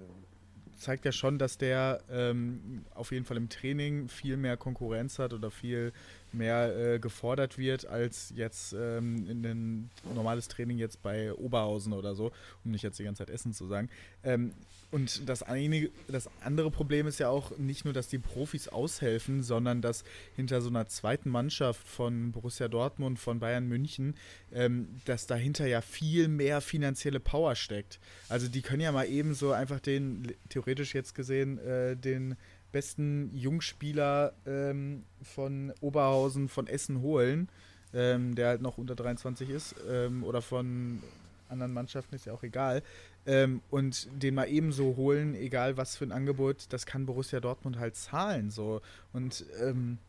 zeigt 0.77 1.05
ja 1.05 1.11
schon, 1.11 1.37
dass 1.37 1.57
der 1.57 2.01
ähm, 2.11 2.85
auf 2.93 3.11
jeden 3.11 3.25
Fall 3.25 3.37
im 3.37 3.49
Training 3.49 4.09
viel 4.09 4.37
mehr 4.37 4.57
Konkurrenz 4.57 5.19
hat 5.19 5.33
oder 5.33 5.51
viel 5.51 5.93
mehr 6.33 6.75
äh, 6.77 6.99
gefordert 6.99 7.57
wird 7.57 7.85
als 7.85 8.33
jetzt 8.35 8.73
ähm, 8.73 9.27
in 9.29 9.45
ein 9.45 9.89
normales 10.15 10.47
Training 10.47 10.77
jetzt 10.77 11.01
bei 11.01 11.33
Oberhausen 11.33 11.93
oder 11.93 12.15
so, 12.15 12.31
um 12.63 12.71
nicht 12.71 12.83
jetzt 12.83 12.99
die 12.99 13.03
ganze 13.03 13.25
Zeit 13.25 13.33
Essen 13.33 13.53
zu 13.53 13.67
sagen. 13.67 13.89
Ähm, 14.23 14.53
und 14.91 15.29
das, 15.29 15.41
eine, 15.41 15.89
das 16.07 16.29
andere 16.43 16.69
Problem 16.69 17.07
ist 17.07 17.19
ja 17.19 17.29
auch 17.29 17.57
nicht 17.57 17.85
nur, 17.85 17.93
dass 17.93 18.09
die 18.09 18.17
Profis 18.17 18.67
aushelfen, 18.67 19.41
sondern 19.41 19.81
dass 19.81 20.03
hinter 20.35 20.61
so 20.61 20.69
einer 20.69 20.85
zweiten 20.87 21.29
Mannschaft 21.29 21.87
von 21.87 22.33
Borussia 22.33 22.67
Dortmund, 22.67 23.17
von 23.17 23.39
Bayern 23.39 23.67
München, 23.67 24.15
ähm, 24.51 24.89
dass 25.05 25.27
dahinter 25.27 25.65
ja 25.65 25.79
viel 25.79 26.27
mehr 26.27 26.59
finanzielle 26.59 27.21
Power 27.21 27.55
steckt. 27.55 27.99
Also 28.27 28.49
die 28.49 28.61
können 28.61 28.81
ja 28.81 28.91
mal 28.91 29.07
eben 29.07 29.33
so 29.33 29.53
einfach 29.53 29.79
den, 29.79 30.33
theoretisch 30.49 30.93
jetzt 30.93 31.15
gesehen, 31.15 31.57
äh, 31.59 31.95
den 31.95 32.35
besten 32.71 33.35
Jungspieler 33.35 34.33
ähm, 34.45 35.03
von 35.21 35.73
Oberhausen, 35.81 36.49
von 36.49 36.67
Essen 36.67 37.01
holen, 37.01 37.49
ähm, 37.93 38.35
der 38.35 38.47
halt 38.47 38.61
noch 38.61 38.77
unter 38.77 38.95
23 38.95 39.49
ist, 39.49 39.75
ähm, 39.89 40.23
oder 40.23 40.41
von 40.41 41.01
anderen 41.49 41.73
Mannschaften, 41.73 42.15
ist 42.15 42.25
ja 42.25 42.33
auch 42.33 42.43
egal. 42.43 42.81
Ähm, 43.25 43.61
und 43.69 44.07
den 44.21 44.35
mal 44.35 44.45
ebenso 44.45 44.95
holen, 44.95 45.35
egal 45.35 45.77
was 45.77 45.97
für 45.97 46.05
ein 46.05 46.11
Angebot, 46.11 46.67
das 46.69 46.85
kann 46.85 47.05
Borussia 47.05 47.39
Dortmund 47.39 47.77
halt 47.77 47.95
zahlen. 47.95 48.49
So. 48.49 48.81
Und 49.13 49.45
ähm, 49.61 49.99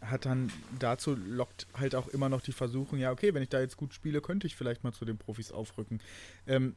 hat 0.00 0.26
dann 0.26 0.50
dazu 0.78 1.14
lockt 1.14 1.66
halt 1.74 1.94
auch 1.94 2.08
immer 2.08 2.28
noch 2.28 2.40
die 2.40 2.52
Versuchung, 2.52 2.98
ja, 2.98 3.10
okay, 3.10 3.34
wenn 3.34 3.42
ich 3.42 3.48
da 3.48 3.60
jetzt 3.60 3.76
gut 3.76 3.94
spiele, 3.94 4.20
könnte 4.20 4.46
ich 4.46 4.56
vielleicht 4.56 4.84
mal 4.84 4.92
zu 4.92 5.04
den 5.04 5.18
Profis 5.18 5.52
aufrücken. 5.52 6.00
Ähm, 6.46 6.74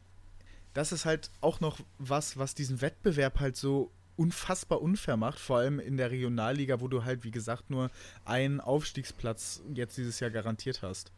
das 0.73 0.91
ist 0.91 1.05
halt 1.05 1.31
auch 1.41 1.59
noch 1.59 1.79
was, 1.99 2.37
was 2.37 2.55
diesen 2.55 2.81
Wettbewerb 2.81 3.39
halt 3.39 3.57
so 3.57 3.91
unfassbar 4.17 4.81
unfair 4.81 5.17
macht, 5.17 5.39
vor 5.39 5.57
allem 5.57 5.79
in 5.79 5.97
der 5.97 6.11
Regionalliga, 6.11 6.81
wo 6.81 6.87
du 6.87 7.03
halt, 7.03 7.23
wie 7.23 7.31
gesagt, 7.31 7.69
nur 7.69 7.89
einen 8.25 8.59
Aufstiegsplatz 8.59 9.61
jetzt 9.73 9.97
dieses 9.97 10.19
Jahr 10.19 10.31
garantiert 10.31 10.81
hast. 10.81 11.11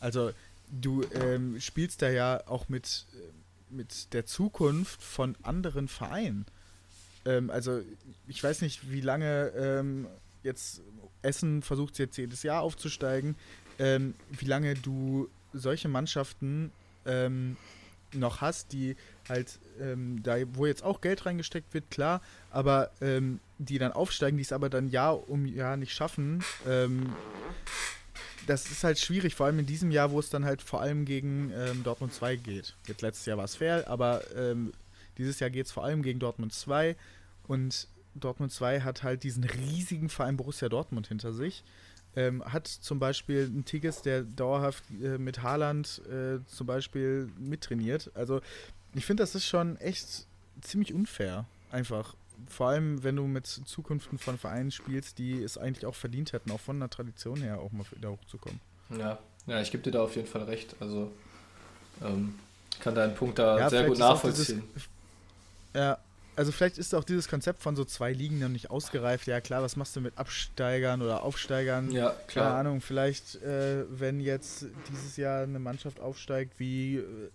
Also 0.00 0.32
du 0.70 1.04
ähm, 1.14 1.60
spielst 1.60 2.02
da 2.02 2.10
ja 2.10 2.46
auch 2.46 2.68
mit, 2.68 3.06
äh, 3.14 3.74
mit 3.74 4.12
der 4.12 4.26
Zukunft 4.26 5.02
von 5.02 5.36
anderen 5.42 5.88
Vereinen. 5.88 6.46
Ähm, 7.24 7.50
also 7.50 7.80
ich 8.26 8.42
weiß 8.42 8.62
nicht, 8.62 8.90
wie 8.90 9.00
lange 9.00 9.52
ähm, 9.56 10.06
jetzt 10.42 10.82
Essen 11.22 11.62
versucht 11.62 11.98
jetzt 11.98 12.16
jedes 12.16 12.42
Jahr 12.42 12.62
aufzusteigen, 12.62 13.36
ähm, 13.78 14.14
wie 14.30 14.46
lange 14.46 14.74
du 14.74 15.28
solche 15.52 15.88
Mannschaften 15.88 16.72
ähm, 17.06 17.56
noch 18.14 18.40
hast, 18.40 18.72
die 18.72 18.96
halt 19.28 19.58
ähm, 19.80 20.22
da, 20.22 20.36
wo 20.54 20.66
jetzt 20.66 20.82
auch 20.82 21.00
Geld 21.00 21.26
reingesteckt 21.26 21.74
wird, 21.74 21.90
klar, 21.90 22.20
aber 22.50 22.90
ähm, 23.00 23.40
die 23.58 23.78
dann 23.78 23.92
aufsteigen, 23.92 24.36
die 24.36 24.42
es 24.42 24.52
aber 24.52 24.68
dann 24.70 24.88
Jahr 24.88 25.28
um 25.28 25.46
Jahr 25.46 25.76
nicht 25.76 25.92
schaffen. 25.92 26.42
Ähm, 26.66 27.14
das 28.46 28.70
ist 28.70 28.84
halt 28.84 28.98
schwierig, 28.98 29.34
vor 29.34 29.46
allem 29.46 29.58
in 29.58 29.66
diesem 29.66 29.90
Jahr, 29.90 30.10
wo 30.10 30.18
es 30.18 30.30
dann 30.30 30.44
halt 30.44 30.62
vor 30.62 30.80
allem 30.80 31.04
gegen 31.04 31.52
ähm, 31.54 31.82
Dortmund 31.84 32.14
2 32.14 32.36
geht. 32.36 32.74
Jetzt 32.86 33.02
letztes 33.02 33.26
Jahr 33.26 33.36
war 33.36 33.44
es 33.44 33.56
fair, 33.56 33.88
aber 33.88 34.22
ähm, 34.34 34.72
dieses 35.18 35.38
Jahr 35.40 35.50
geht 35.50 35.66
es 35.66 35.72
vor 35.72 35.84
allem 35.84 36.02
gegen 36.02 36.18
Dortmund 36.18 36.52
2 36.52 36.96
und 37.46 37.88
Dortmund 38.14 38.52
2 38.52 38.80
hat 38.80 39.02
halt 39.02 39.22
diesen 39.22 39.44
riesigen 39.44 40.08
Verein 40.08 40.36
Borussia 40.36 40.68
Dortmund 40.68 41.08
hinter 41.08 41.32
sich. 41.32 41.62
Ähm, 42.16 42.44
hat 42.44 42.66
zum 42.66 42.98
Beispiel 42.98 43.44
einen 43.44 43.64
Tigges, 43.64 44.02
der 44.02 44.22
dauerhaft 44.22 44.82
äh, 45.02 45.18
mit 45.18 45.42
Haaland 45.42 46.02
äh, 46.10 46.38
zum 46.46 46.66
Beispiel 46.66 47.30
mittrainiert. 47.38 48.10
Also 48.14 48.40
ich 48.94 49.04
finde, 49.04 49.22
das 49.22 49.34
ist 49.34 49.46
schon 49.46 49.76
echt 49.76 50.26
ziemlich 50.60 50.94
unfair. 50.94 51.44
Einfach. 51.70 52.14
Vor 52.48 52.68
allem, 52.68 53.02
wenn 53.02 53.16
du 53.16 53.26
mit 53.26 53.46
Zukünften 53.46 54.18
von 54.18 54.38
Vereinen 54.38 54.70
spielst, 54.70 55.18
die 55.18 55.42
es 55.42 55.58
eigentlich 55.58 55.86
auch 55.86 55.94
verdient 55.94 56.32
hätten, 56.32 56.50
auch 56.50 56.60
von 56.60 56.78
der 56.78 56.88
Tradition 56.88 57.40
her 57.42 57.58
auch 57.58 57.72
mal 57.72 57.84
wieder 57.90 58.10
hochzukommen. 58.10 58.60
Ja, 58.96 59.18
ja 59.46 59.60
ich 59.60 59.70
gebe 59.70 59.82
dir 59.82 59.90
da 59.90 60.02
auf 60.02 60.14
jeden 60.16 60.28
Fall 60.28 60.44
recht. 60.44 60.76
Also 60.80 61.10
ähm, 62.02 62.34
kann 62.80 62.94
deinen 62.94 63.14
Punkt 63.14 63.38
da 63.38 63.58
Ja, 63.58 63.70
sehr 63.70 63.84
gut 63.84 63.98
nachvollziehen. 63.98 64.62
Ja, 65.74 65.98
also 66.38 66.52
vielleicht 66.52 66.78
ist 66.78 66.94
auch 66.94 67.02
dieses 67.02 67.26
Konzept 67.26 67.62
von 67.62 67.74
so 67.74 67.84
zwei 67.84 68.12
Ligen 68.12 68.38
noch 68.38 68.48
nicht 68.48 68.70
ausgereift. 68.70 69.26
Ja 69.26 69.40
klar, 69.40 69.60
was 69.60 69.74
machst 69.74 69.96
du 69.96 70.00
mit 70.00 70.16
Absteigern 70.16 71.02
oder 71.02 71.24
Aufsteigern? 71.24 71.90
Ja, 71.90 72.10
Keine 72.10 72.26
klar. 72.28 72.54
Ahnung, 72.54 72.80
vielleicht, 72.80 73.42
äh, 73.42 73.84
wenn 73.90 74.20
jetzt 74.20 74.66
dieses 74.88 75.16
Jahr 75.16 75.42
eine 75.42 75.58
Mannschaft 75.58 75.98
aufsteigt, 75.98 76.60
wie, 76.60 76.98
äh, 76.98 77.30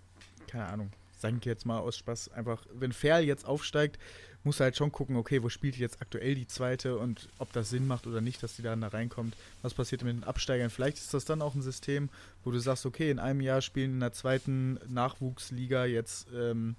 keine 0.48 0.68
Ahnung, 0.68 0.92
sag 1.20 1.34
ich 1.38 1.44
jetzt 1.44 1.66
mal 1.66 1.80
aus 1.80 1.98
Spaß, 1.98 2.32
einfach, 2.32 2.66
wenn 2.74 2.94
Ferl 2.94 3.26
jetzt 3.26 3.46
aufsteigt, 3.46 4.00
muss 4.46 4.62
halt 4.62 4.78
schon 4.78 4.94
gucken, 4.94 5.18
okay, 5.18 5.44
wo 5.44 5.50
spielt 5.50 5.76
jetzt 5.76 6.02
aktuell 6.02 6.36
die 6.36 6.48
zweite 6.48 6.98
und 6.98 7.28
ob 7.40 7.52
das 7.52 7.70
Sinn 7.70 7.86
macht 7.88 8.08
oder 8.08 8.22
nicht, 8.22 8.42
dass 8.42 8.56
die 8.56 8.62
dann 8.62 8.80
da 8.80 8.88
reinkommt. 8.88 9.36
Was 9.64 9.74
passiert 9.74 10.04
mit 10.04 10.16
den 10.16 10.24
Absteigern? 10.24 10.70
Vielleicht 10.70 10.98
ist 10.98 11.14
das 11.14 11.26
dann 11.26 11.42
auch 11.42 11.56
ein 11.56 11.62
System, 11.62 12.10
wo 12.46 12.52
du 12.52 12.60
sagst, 12.60 12.86
okay, 12.86 13.12
in 13.12 13.20
einem 13.20 13.42
Jahr 13.42 13.62
spielen 13.62 13.96
in 13.96 14.00
der 14.00 14.14
zweiten 14.14 14.80
Nachwuchsliga 14.88 15.84
jetzt 15.86 16.28
ähm, 16.34 16.78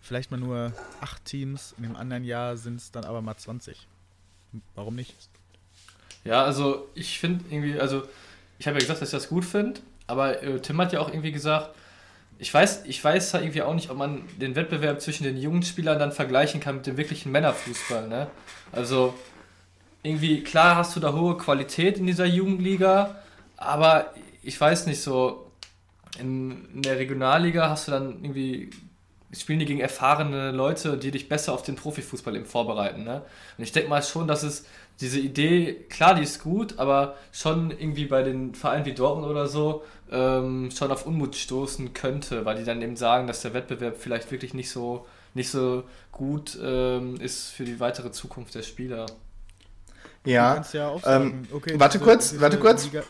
vielleicht 0.00 0.30
mal 0.30 0.38
nur 0.38 0.72
acht 1.00 1.24
Teams, 1.24 1.74
in 1.76 1.84
dem 1.84 1.96
anderen 1.96 2.24
Jahr 2.24 2.56
sind 2.56 2.76
es 2.76 2.90
dann 2.90 3.04
aber 3.04 3.22
mal 3.22 3.36
20. 3.36 3.86
Warum 4.74 4.94
nicht? 4.94 5.14
Ja, 6.24 6.44
also 6.44 6.88
ich 6.94 7.18
finde 7.18 7.44
irgendwie, 7.50 7.78
also 7.78 8.02
ich 8.58 8.66
habe 8.66 8.76
ja 8.76 8.80
gesagt, 8.80 9.00
dass 9.00 9.08
ich 9.08 9.18
das 9.18 9.28
gut 9.28 9.44
finde, 9.44 9.80
aber 10.06 10.42
äh, 10.42 10.60
Tim 10.60 10.80
hat 10.80 10.92
ja 10.92 11.00
auch 11.00 11.08
irgendwie 11.08 11.32
gesagt, 11.32 11.74
ich 12.38 12.52
weiß, 12.52 12.84
ich 12.86 13.02
weiß 13.02 13.34
halt 13.34 13.44
irgendwie 13.44 13.62
auch 13.62 13.74
nicht, 13.74 13.90
ob 13.90 13.96
man 13.96 14.22
den 14.38 14.54
Wettbewerb 14.54 15.00
zwischen 15.00 15.24
den 15.24 15.36
jungen 15.36 15.62
Spielern 15.62 15.98
dann 15.98 16.12
vergleichen 16.12 16.60
kann 16.60 16.76
mit 16.76 16.86
dem 16.86 16.96
wirklichen 16.96 17.32
Männerfußball, 17.32 18.08
ne? 18.08 18.28
Also 18.70 19.14
irgendwie, 20.02 20.42
klar 20.42 20.76
hast 20.76 20.94
du 20.94 21.00
da 21.00 21.12
hohe 21.12 21.36
Qualität 21.36 21.98
in 21.98 22.06
dieser 22.06 22.26
Jugendliga, 22.26 23.16
aber 23.56 24.14
ich 24.42 24.60
weiß 24.60 24.86
nicht 24.86 25.02
so, 25.02 25.50
in, 26.18 26.68
in 26.74 26.82
der 26.82 26.98
Regionalliga 26.98 27.68
hast 27.68 27.88
du 27.88 27.92
dann 27.92 28.24
irgendwie, 28.24 28.70
spielen 29.32 29.58
die 29.58 29.66
gegen 29.66 29.80
erfahrene 29.80 30.50
Leute, 30.52 30.96
die 30.96 31.10
dich 31.10 31.28
besser 31.28 31.52
auf 31.52 31.62
den 31.62 31.74
Profifußball 31.76 32.34
eben 32.34 32.46
vorbereiten, 32.46 33.04
ne? 33.04 33.22
Und 33.56 33.64
ich 33.64 33.72
denke 33.72 33.90
mal 33.90 34.02
schon, 34.02 34.26
dass 34.26 34.42
es 34.42 34.64
diese 35.00 35.20
Idee, 35.20 35.74
klar, 35.88 36.14
die 36.14 36.22
ist 36.22 36.42
gut, 36.42 36.78
aber 36.78 37.14
schon 37.30 37.70
irgendwie 37.70 38.06
bei 38.06 38.22
den 38.22 38.54
Vereinen 38.54 38.84
wie 38.84 38.94
Dortmund 38.94 39.28
oder 39.28 39.46
so 39.46 39.84
ähm, 40.10 40.70
schon 40.76 40.90
auf 40.90 41.06
Unmut 41.06 41.36
stoßen 41.36 41.92
könnte, 41.92 42.44
weil 42.44 42.56
die 42.56 42.64
dann 42.64 42.82
eben 42.82 42.96
sagen, 42.96 43.26
dass 43.26 43.42
der 43.42 43.54
Wettbewerb 43.54 43.96
vielleicht 43.98 44.32
wirklich 44.32 44.54
nicht 44.54 44.70
so, 44.70 45.06
nicht 45.34 45.50
so 45.50 45.84
gut 46.10 46.58
ähm, 46.60 47.20
ist 47.20 47.50
für 47.50 47.64
die 47.64 47.78
weitere 47.78 48.10
Zukunft 48.10 48.54
der 48.56 48.62
Spieler. 48.62 49.06
Ja, 50.24 50.64
ja 50.72 50.88
auch 50.88 51.02
ähm, 51.06 51.46
okay, 51.52 51.74
warte 51.78 52.00
kurz, 52.00 52.34
warte 52.40 52.58
kurz. 52.58 52.84
Liga- 52.86 53.04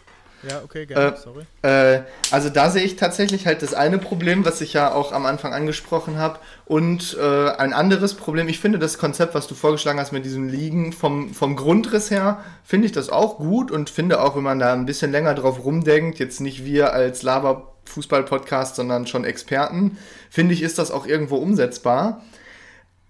ja, 0.48 0.61
okay, 0.64 0.87
gerne, 0.87 1.14
Äh, 1.14 1.16
sorry. 1.16 1.44
Äh, 1.62 2.03
also 2.31 2.48
da 2.48 2.70
sehe 2.70 2.83
ich 2.83 2.96
tatsächlich 2.96 3.46
halt 3.46 3.62
das 3.62 3.74
eine 3.74 3.98
Problem, 3.98 4.44
was 4.44 4.61
ich 4.61 4.72
ja 4.72 4.92
auch 4.92 5.12
am 5.12 5.27
Anfang 5.27 5.53
angesprochen 5.55 6.18
habe, 6.18 6.38
und 6.66 7.16
äh, 7.18 7.51
ein 7.51 7.72
anderes 7.72 8.14
Problem. 8.14 8.48
Ich 8.48 8.61
finde 8.61 8.79
das 8.79 8.98
Konzept, 8.98 9.35
was 9.35 9.46
du 9.46 9.55
vorgeschlagen 9.55 9.98
hast 9.98 10.12
mit 10.12 10.24
diesen 10.24 10.48
Ligen, 10.48 10.92
vom, 10.92 11.33
vom 11.33 11.57
Grundriss 11.57 12.11
her, 12.11 12.44
finde 12.62 12.87
ich 12.87 12.92
das 12.92 13.09
auch 13.09 13.38
gut 13.38 13.70
und 13.70 13.90
finde 13.90 14.20
auch, 14.20 14.37
wenn 14.37 14.42
man 14.42 14.59
da 14.59 14.72
ein 14.72 14.87
bisschen 14.87 15.11
länger 15.11 15.35
drauf 15.35 15.64
rumdenkt, 15.64 16.18
jetzt 16.18 16.40
nicht 16.40 16.64
wir 16.64 16.92
als 16.92 17.22
Laber-Fußball-Podcast, 17.22 18.77
sondern 18.77 19.07
schon 19.07 19.24
Experten, 19.24 19.98
finde 20.31 20.55
ich, 20.55 20.62
ist 20.62 20.79
das 20.79 20.90
auch 20.90 21.07
irgendwo 21.07 21.37
umsetzbar. 21.37 22.22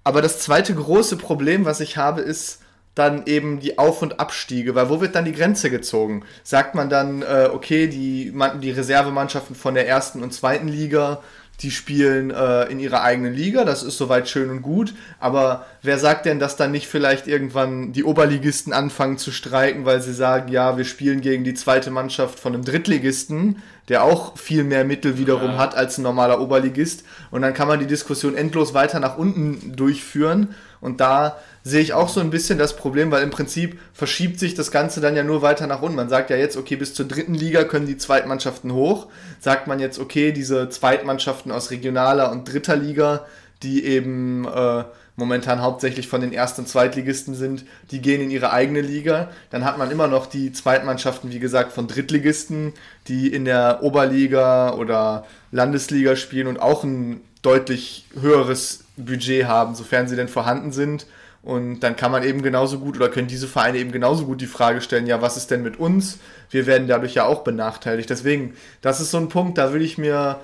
Aber 0.04 0.22
das 0.22 0.38
zweite 0.38 0.74
große 0.74 1.16
Problem, 1.16 1.64
was 1.64 1.80
ich 1.80 1.96
habe, 1.96 2.22
ist 2.22 2.60
dann 2.98 3.26
eben 3.26 3.60
die 3.60 3.78
Auf- 3.78 4.02
und 4.02 4.20
Abstiege, 4.20 4.74
weil 4.74 4.88
wo 4.88 5.00
wird 5.00 5.14
dann 5.14 5.24
die 5.24 5.32
Grenze 5.32 5.70
gezogen? 5.70 6.24
Sagt 6.42 6.74
man 6.74 6.88
dann, 6.88 7.22
äh, 7.22 7.48
okay, 7.52 7.86
die, 7.86 8.32
die 8.62 8.70
Reservemannschaften 8.70 9.54
von 9.54 9.74
der 9.74 9.88
ersten 9.88 10.22
und 10.22 10.32
zweiten 10.34 10.68
Liga, 10.68 11.22
die 11.60 11.70
spielen 11.72 12.30
äh, 12.30 12.64
in 12.66 12.78
ihrer 12.78 13.02
eigenen 13.02 13.34
Liga, 13.34 13.64
das 13.64 13.82
ist 13.82 13.98
soweit 13.98 14.28
schön 14.28 14.48
und 14.48 14.62
gut, 14.62 14.94
aber 15.18 15.66
wer 15.82 15.98
sagt 15.98 16.24
denn, 16.26 16.38
dass 16.38 16.56
dann 16.56 16.70
nicht 16.70 16.86
vielleicht 16.86 17.26
irgendwann 17.26 17.92
die 17.92 18.04
Oberligisten 18.04 18.72
anfangen 18.72 19.18
zu 19.18 19.32
streiken, 19.32 19.84
weil 19.84 20.00
sie 20.00 20.12
sagen, 20.12 20.52
ja, 20.52 20.76
wir 20.76 20.84
spielen 20.84 21.20
gegen 21.20 21.42
die 21.42 21.54
zweite 21.54 21.90
Mannschaft 21.90 22.38
von 22.38 22.54
einem 22.54 22.64
Drittligisten, 22.64 23.60
der 23.88 24.04
auch 24.04 24.38
viel 24.38 24.62
mehr 24.62 24.84
Mittel 24.84 25.18
wiederum 25.18 25.52
Ja. 25.52 25.58
hat 25.58 25.74
als 25.74 25.98
ein 25.98 26.02
normaler 26.02 26.40
Oberligist 26.40 27.02
und 27.32 27.42
dann 27.42 27.54
kann 27.54 27.66
man 27.66 27.80
die 27.80 27.86
Diskussion 27.86 28.36
endlos 28.36 28.72
weiter 28.72 29.00
nach 29.00 29.18
unten 29.18 29.74
durchführen 29.74 30.54
und 30.80 31.00
da 31.00 31.38
sehe 31.64 31.80
ich 31.80 31.92
auch 31.92 32.08
so 32.08 32.20
ein 32.20 32.30
bisschen 32.30 32.58
das 32.58 32.76
Problem, 32.76 33.10
weil 33.10 33.22
im 33.22 33.30
Prinzip 33.30 33.78
verschiebt 33.92 34.38
sich 34.38 34.54
das 34.54 34.70
Ganze 34.70 35.00
dann 35.00 35.16
ja 35.16 35.24
nur 35.24 35.42
weiter 35.42 35.66
nach 35.66 35.82
unten. 35.82 35.96
Man 35.96 36.08
sagt 36.08 36.30
ja 36.30 36.36
jetzt, 36.36 36.56
okay, 36.56 36.76
bis 36.76 36.94
zur 36.94 37.06
dritten 37.06 37.34
Liga 37.34 37.64
können 37.64 37.86
die 37.86 37.98
Zweitmannschaften 37.98 38.72
hoch. 38.72 39.08
Sagt 39.40 39.66
man 39.66 39.80
jetzt, 39.80 39.98
okay, 39.98 40.32
diese 40.32 40.68
Zweitmannschaften 40.68 41.52
aus 41.52 41.70
regionaler 41.70 42.30
und 42.30 42.50
dritter 42.50 42.76
Liga, 42.76 43.26
die 43.62 43.84
eben 43.84 44.46
äh, 44.46 44.84
momentan 45.18 45.60
hauptsächlich 45.60 46.06
von 46.06 46.20
den 46.20 46.32
Erst- 46.32 46.60
und 46.60 46.68
Zweitligisten 46.68 47.34
sind, 47.34 47.64
die 47.90 48.00
gehen 48.00 48.22
in 48.22 48.30
ihre 48.30 48.52
eigene 48.52 48.80
Liga. 48.80 49.30
Dann 49.50 49.64
hat 49.64 49.76
man 49.76 49.90
immer 49.90 50.06
noch 50.06 50.26
die 50.26 50.52
Zweitmannschaften, 50.52 51.32
wie 51.32 51.40
gesagt, 51.40 51.72
von 51.72 51.88
Drittligisten, 51.88 52.72
die 53.08 53.26
in 53.26 53.44
der 53.44 53.82
Oberliga 53.82 54.74
oder 54.74 55.26
Landesliga 55.50 56.14
spielen 56.14 56.46
und 56.46 56.60
auch 56.60 56.84
ein 56.84 57.20
deutlich 57.42 58.06
höheres 58.20 58.84
Budget 58.96 59.46
haben, 59.46 59.74
sofern 59.74 60.08
sie 60.08 60.16
denn 60.16 60.28
vorhanden 60.28 60.72
sind. 60.72 61.06
Und 61.42 61.80
dann 61.80 61.96
kann 61.96 62.10
man 62.10 62.24
eben 62.24 62.42
genauso 62.42 62.78
gut 62.78 62.96
oder 62.96 63.08
können 63.08 63.28
diese 63.28 63.46
Vereine 63.46 63.78
eben 63.78 63.92
genauso 63.92 64.26
gut 64.26 64.40
die 64.40 64.46
Frage 64.46 64.80
stellen, 64.80 65.06
ja, 65.06 65.22
was 65.22 65.36
ist 65.36 65.50
denn 65.50 65.62
mit 65.62 65.78
uns? 65.78 66.18
Wir 66.50 66.66
werden 66.66 66.88
dadurch 66.88 67.14
ja 67.14 67.24
auch 67.26 67.44
benachteiligt. 67.44 68.10
Deswegen, 68.10 68.54
das 68.82 69.00
ist 69.00 69.10
so 69.10 69.18
ein 69.18 69.28
Punkt, 69.28 69.56
da 69.56 69.72
würde 69.72 69.84
ich 69.84 69.98
mir, 69.98 70.40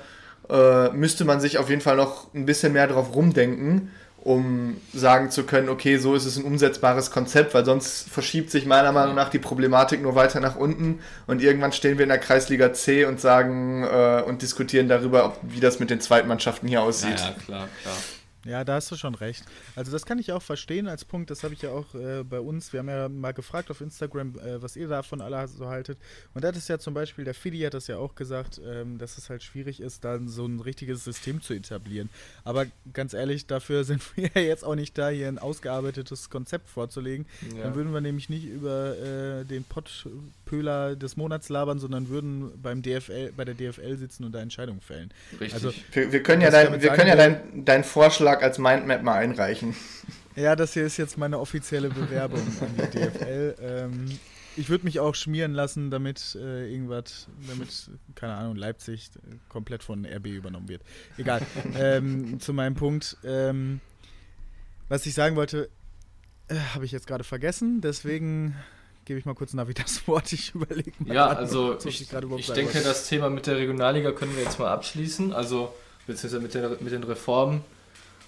äh, 0.48 0.90
müsste 0.90 1.24
man 1.24 1.40
sich 1.40 1.58
auf 1.58 1.68
jeden 1.68 1.82
Fall 1.82 1.96
noch 1.96 2.32
ein 2.32 2.46
bisschen 2.46 2.72
mehr 2.72 2.86
drauf 2.86 3.14
rumdenken, 3.14 3.90
um 4.24 4.78
sagen 4.94 5.30
zu 5.30 5.44
können, 5.44 5.68
okay, 5.68 5.98
so 5.98 6.14
ist 6.14 6.24
es 6.24 6.38
ein 6.38 6.44
umsetzbares 6.44 7.10
Konzept, 7.10 7.52
weil 7.52 7.64
sonst 7.64 8.08
verschiebt 8.08 8.50
sich 8.50 8.64
meiner 8.64 8.90
Meinung 8.90 9.14
nach 9.14 9.28
die 9.28 9.38
Problematik 9.38 10.02
nur 10.02 10.14
weiter 10.14 10.40
nach 10.40 10.56
unten 10.56 11.00
und 11.26 11.42
irgendwann 11.42 11.72
stehen 11.72 11.98
wir 11.98 12.04
in 12.04 12.08
der 12.08 12.18
Kreisliga 12.18 12.72
C 12.72 13.04
und 13.04 13.20
sagen 13.20 13.84
äh, 13.84 14.22
und 14.26 14.40
diskutieren 14.40 14.88
darüber, 14.88 15.26
ob, 15.26 15.38
wie 15.42 15.60
das 15.60 15.78
mit 15.78 15.90
den 15.90 16.00
Zweitmannschaften 16.00 16.68
hier 16.68 16.82
aussieht. 16.82 17.20
Ja, 17.20 17.34
klar, 17.44 17.68
klar. 17.82 17.94
Ja, 18.44 18.64
da 18.64 18.74
hast 18.74 18.90
du 18.90 18.96
schon 18.96 19.14
recht. 19.14 19.44
Also 19.74 19.90
das 19.92 20.04
kann 20.06 20.18
ich 20.18 20.32
auch 20.32 20.42
verstehen 20.42 20.86
als 20.86 21.04
Punkt, 21.04 21.30
das 21.30 21.42
habe 21.44 21.54
ich 21.54 21.62
ja 21.62 21.70
auch 21.70 21.94
äh, 21.94 22.22
bei 22.24 22.40
uns, 22.40 22.72
wir 22.72 22.80
haben 22.80 22.88
ja 22.88 23.08
mal 23.08 23.32
gefragt 23.32 23.70
auf 23.70 23.80
Instagram, 23.80 24.38
äh, 24.38 24.62
was 24.62 24.76
ihr 24.76 24.88
davon 24.88 25.20
alle 25.20 25.46
so 25.48 25.66
haltet. 25.68 25.98
Und 26.34 26.44
da 26.44 26.48
hat 26.48 26.56
es 26.56 26.68
ja 26.68 26.78
zum 26.78 26.94
Beispiel, 26.94 27.24
der 27.24 27.34
Fidi 27.34 27.60
hat 27.60 27.74
das 27.74 27.86
ja 27.86 27.96
auch 27.96 28.14
gesagt, 28.14 28.60
ähm, 28.66 28.98
dass 28.98 29.16
es 29.18 29.30
halt 29.30 29.42
schwierig 29.42 29.80
ist, 29.80 30.04
dann 30.04 30.28
so 30.28 30.44
ein 30.46 30.60
richtiges 30.60 31.04
System 31.04 31.40
zu 31.40 31.54
etablieren. 31.54 32.10
Aber 32.44 32.66
ganz 32.92 33.14
ehrlich, 33.14 33.46
dafür 33.46 33.84
sind 33.84 34.02
wir 34.16 34.30
ja 34.34 34.40
jetzt 34.42 34.64
auch 34.64 34.74
nicht 34.74 34.96
da, 34.98 35.08
hier 35.08 35.28
ein 35.28 35.38
ausgearbeitetes 35.38 36.28
Konzept 36.30 36.68
vorzulegen. 36.68 37.26
Ja. 37.56 37.64
Dann 37.64 37.74
würden 37.74 37.92
wir 37.94 38.00
nämlich 38.00 38.28
nicht 38.28 38.44
über 38.44 38.96
äh, 38.98 39.44
den 39.44 39.64
Pottpöler 39.64 40.96
des 40.96 41.16
Monats 41.16 41.48
labern, 41.48 41.78
sondern 41.78 42.08
würden 42.08 42.50
beim 42.62 42.82
DFL, 42.82 43.32
bei 43.36 43.44
der 43.44 43.54
DFL 43.54 43.96
sitzen 43.96 44.24
und 44.24 44.32
da 44.32 44.40
Entscheidungen 44.40 44.80
fällen. 44.80 45.10
Richtig. 45.32 45.54
Also 45.54 45.72
Wir, 45.92 46.12
wir 46.12 46.22
können 46.22 46.42
ja, 46.42 46.50
dein, 46.50 46.72
wir 46.72 46.80
sagen 46.80 46.96
können 46.96 47.08
ja 47.08 47.14
will- 47.16 47.40
dein, 47.54 47.64
deinen 47.64 47.84
Vorschlag 48.34 48.42
als 48.42 48.58
Mindmap 48.58 49.02
mal 49.02 49.14
einreichen. 49.14 49.74
Ja, 50.36 50.56
das 50.56 50.74
hier 50.74 50.84
ist 50.84 50.96
jetzt 50.96 51.16
meine 51.16 51.38
offizielle 51.38 51.90
Bewerbung 51.90 52.40
an 52.60 52.74
die 52.76 52.98
DFL. 52.98 53.54
Ähm, 53.60 54.18
ich 54.56 54.68
würde 54.68 54.84
mich 54.84 54.98
auch 54.98 55.14
schmieren 55.14 55.52
lassen, 55.52 55.90
damit 55.90 56.36
äh, 56.40 56.72
irgendwas, 56.72 57.28
damit, 57.48 57.90
keine 58.14 58.34
Ahnung, 58.34 58.56
Leipzig 58.56 59.10
äh, 59.16 59.36
komplett 59.48 59.84
von 59.84 60.04
RB 60.04 60.26
übernommen 60.26 60.68
wird. 60.68 60.82
Egal. 61.18 61.40
ähm, 61.78 62.40
zu 62.40 62.52
meinem 62.52 62.74
Punkt. 62.74 63.16
Ähm, 63.24 63.80
was 64.88 65.06
ich 65.06 65.14
sagen 65.14 65.36
wollte, 65.36 65.70
äh, 66.48 66.56
habe 66.74 66.84
ich 66.84 66.92
jetzt 66.92 67.06
gerade 67.06 67.24
vergessen. 67.24 67.80
Deswegen 67.80 68.56
gebe 69.04 69.20
ich 69.20 69.24
mal 69.24 69.34
kurz 69.34 69.54
Navi 69.54 69.74
das 69.74 70.06
Wort. 70.08 70.32
Ich 70.32 70.54
überlege 70.54 70.92
mal. 70.98 71.14
Ja, 71.14 71.26
gerade, 71.28 71.38
also 71.38 71.76
was 71.76 71.84
ich, 71.84 72.00
ich 72.00 72.08
sagen 72.08 72.54
denke, 72.54 72.80
das 72.80 73.08
Thema 73.08 73.30
mit 73.30 73.46
der 73.46 73.56
Regionalliga 73.56 74.10
können 74.10 74.34
wir 74.34 74.42
jetzt 74.42 74.58
mal 74.58 74.72
abschließen, 74.72 75.32
also 75.32 75.72
beziehungsweise 76.06 76.42
mit, 76.42 76.54
der, 76.54 76.70
mit 76.80 76.92
den 76.92 77.04
Reformen. 77.04 77.62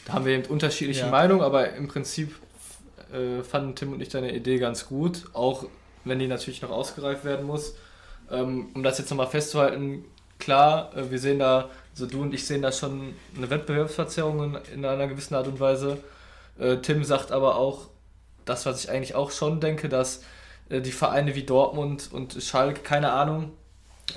Da 0.07 0.15
haben 0.15 0.25
wir 0.25 0.35
eben 0.35 0.47
unterschiedliche 0.47 1.03
Ja. 1.03 1.11
Meinungen, 1.11 1.43
aber 1.43 1.73
im 1.75 1.89
Prinzip 1.89 2.35
äh, 3.13 3.43
fanden 3.43 3.75
Tim 3.75 3.93
und 3.93 4.01
ich 4.01 4.09
deine 4.09 4.35
Idee 4.35 4.59
ganz 4.59 4.87
gut, 4.87 5.25
auch 5.33 5.67
wenn 6.05 6.19
die 6.19 6.29
natürlich 6.29 6.63
noch 6.63 6.71
ausgereift 6.71 7.25
werden 7.25 7.47
muss. 7.47 7.75
Ähm, 8.31 8.69
um 8.75 8.83
das 8.83 8.99
jetzt 8.99 9.11
nochmal 9.11 9.27
festzuhalten, 9.27 10.05
klar, 10.39 10.97
äh, 10.97 11.11
wir 11.11 11.19
sehen 11.19 11.41
da, 11.41 11.69
also 11.93 12.07
du 12.07 12.23
und 12.23 12.33
ich 12.33 12.47
sehen 12.47 12.63
da 12.63 12.73
schon 12.73 13.15
eine 13.37 13.51
Wettbewerbsverzerrung 13.51 14.55
in, 14.55 14.59
in 14.75 14.85
einer 14.85 15.09
gewissen 15.09 15.35
Art 15.35 15.49
und 15.49 15.61
Weise. 15.61 15.99
Äh, 16.59 16.77
Tim 16.79 17.05
sagt 17.05 17.33
aber 17.33 17.57
auch, 17.57 17.89
das, 18.45 18.65
was 18.65 18.85
ich 18.85 18.91
eigentlich 18.91 19.17
auch 19.17 19.33
schon 19.33 19.61
denke, 19.61 19.89
dass 19.89 20.23
äh, 20.69 20.81
die 20.81 20.93
Vereine 20.93 21.35
wie 21.35 21.43
Dortmund 21.43 22.11
und 22.13 22.41
Schalke, 22.41 22.81
keine 22.81 23.13
Ahnung, 23.13 23.51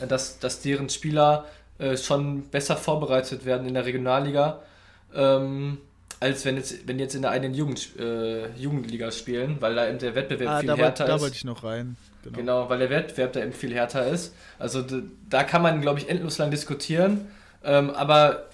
dass, 0.08 0.38
dass 0.38 0.62
deren 0.62 0.90
Spieler 0.90 1.46
äh, 1.80 1.98
schon 1.98 2.44
besser 2.50 2.78
vorbereitet 2.78 3.46
werden 3.46 3.68
in 3.68 3.74
der 3.74 3.86
Regionalliga, 3.86 4.62
ähm, 5.14 5.78
als 6.20 6.44
wenn 6.46 6.58
jetzt, 6.58 6.88
wenn 6.88 6.98
die 6.98 7.04
jetzt 7.04 7.16
in 7.16 7.22
der 7.22 7.32
eigenen 7.32 7.54
Jugend, 7.54 7.98
äh, 7.98 8.50
Jugendliga 8.56 9.12
spielen, 9.12 9.58
weil 9.60 9.76
da 9.76 9.88
eben 9.88 10.00
der 10.00 10.16
Wettbewerb 10.16 10.50
Ah, 10.50 10.60
viel 10.60 10.68
da, 10.68 10.76
härter 10.76 11.06
da 11.06 11.16
ist. 11.16 11.22
wollte 11.22 11.36
ich 11.36 11.46
noch 11.46 11.64
rein. 11.64 11.96
Genau. 12.24 12.38
genau. 12.38 12.70
weil 12.70 12.80
der 12.80 12.90
Wettbewerb 12.90 13.34
da 13.34 13.42
eben 13.42 13.54
viel 13.54 13.74
härter 13.74 14.08
ist. 14.08 14.34
Also 14.58 14.84
da 15.30 15.44
kann 15.44 15.62
man, 15.62 15.82
glaube 15.82 16.00
ich, 16.00 16.10
endlos 16.10 16.38
lang 16.38 16.52
diskutieren. 16.52 17.28
Ähm, 17.64 17.90
aber 17.92 18.48